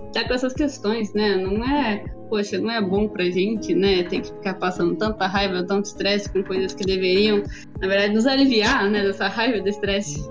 estar 0.07 0.27
com 0.27 0.33
essas 0.33 0.53
questões, 0.53 1.13
né? 1.13 1.35
Não 1.35 1.63
é, 1.63 2.05
poxa, 2.29 2.57
não 2.57 2.71
é 2.71 2.81
bom 2.81 3.07
pra 3.07 3.25
gente, 3.25 3.73
né? 3.73 4.03
Ter 4.03 4.21
que 4.21 4.27
ficar 4.27 4.55
passando 4.55 4.95
tanta 4.95 5.27
raiva, 5.27 5.63
tanto 5.63 5.85
estresse 5.85 6.29
com 6.31 6.43
coisas 6.43 6.73
que 6.73 6.85
deveriam, 6.85 7.43
na 7.81 7.87
verdade, 7.87 8.13
nos 8.13 8.25
aliviar, 8.25 8.89
né? 8.89 9.03
Dessa 9.03 9.27
raiva, 9.27 9.61
do 9.61 9.69
estresse. 9.69 10.29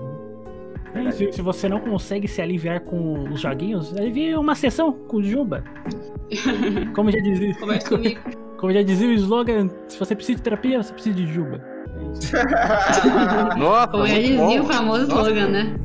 É, 0.95 1.11
se, 1.11 1.41
você 1.41 1.67
não 1.67 1.81
consegue 1.81 2.27
se 2.27 2.41
aliviar 2.41 2.79
com 2.79 3.27
os 3.29 3.41
joguinhos, 3.41 3.95
alivie 3.97 4.33
uma 4.35 4.55
sessão 4.55 4.93
com 4.93 5.17
o 5.17 5.23
Juba. 5.23 5.63
Como 6.95 7.11
já 7.11 7.19
dizia, 7.19 7.53
comigo. 7.89 8.21
como 8.57 8.71
já 8.71 8.81
dizia 8.81 9.09
o 9.09 9.11
slogan, 9.11 9.69
se 9.87 9.99
você 9.99 10.15
precisa 10.15 10.37
de 10.37 10.43
terapia, 10.43 10.81
você 10.81 10.93
precisa 10.93 11.15
de 11.15 11.27
Juba. 11.27 11.61
Nossa, 13.57 13.87
Como 13.89 14.07
já 14.07 14.15
dizia 14.19 14.37
bom. 14.37 14.61
o 14.61 14.65
famoso 14.65 15.07
Nossa. 15.07 15.29
slogan, 15.29 15.47
né? 15.49 15.75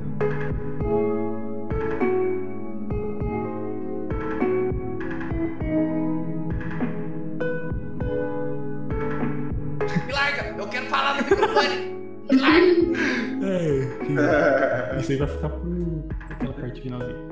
Me 10.07 10.13
larga, 10.13 10.55
eu 10.57 10.69
quero 10.69 10.87
falar 10.87 11.17
no 11.17 11.25
microfone. 11.25 12.00
É, 13.43 14.05
que- 14.05 15.01
Isso 15.01 15.13
aí 15.13 15.19
vai 15.19 15.29
ficar 15.29 15.49
por 15.49 15.67
aquela 16.31 16.53
parte 16.53 16.83
finalzinha. 16.83 17.30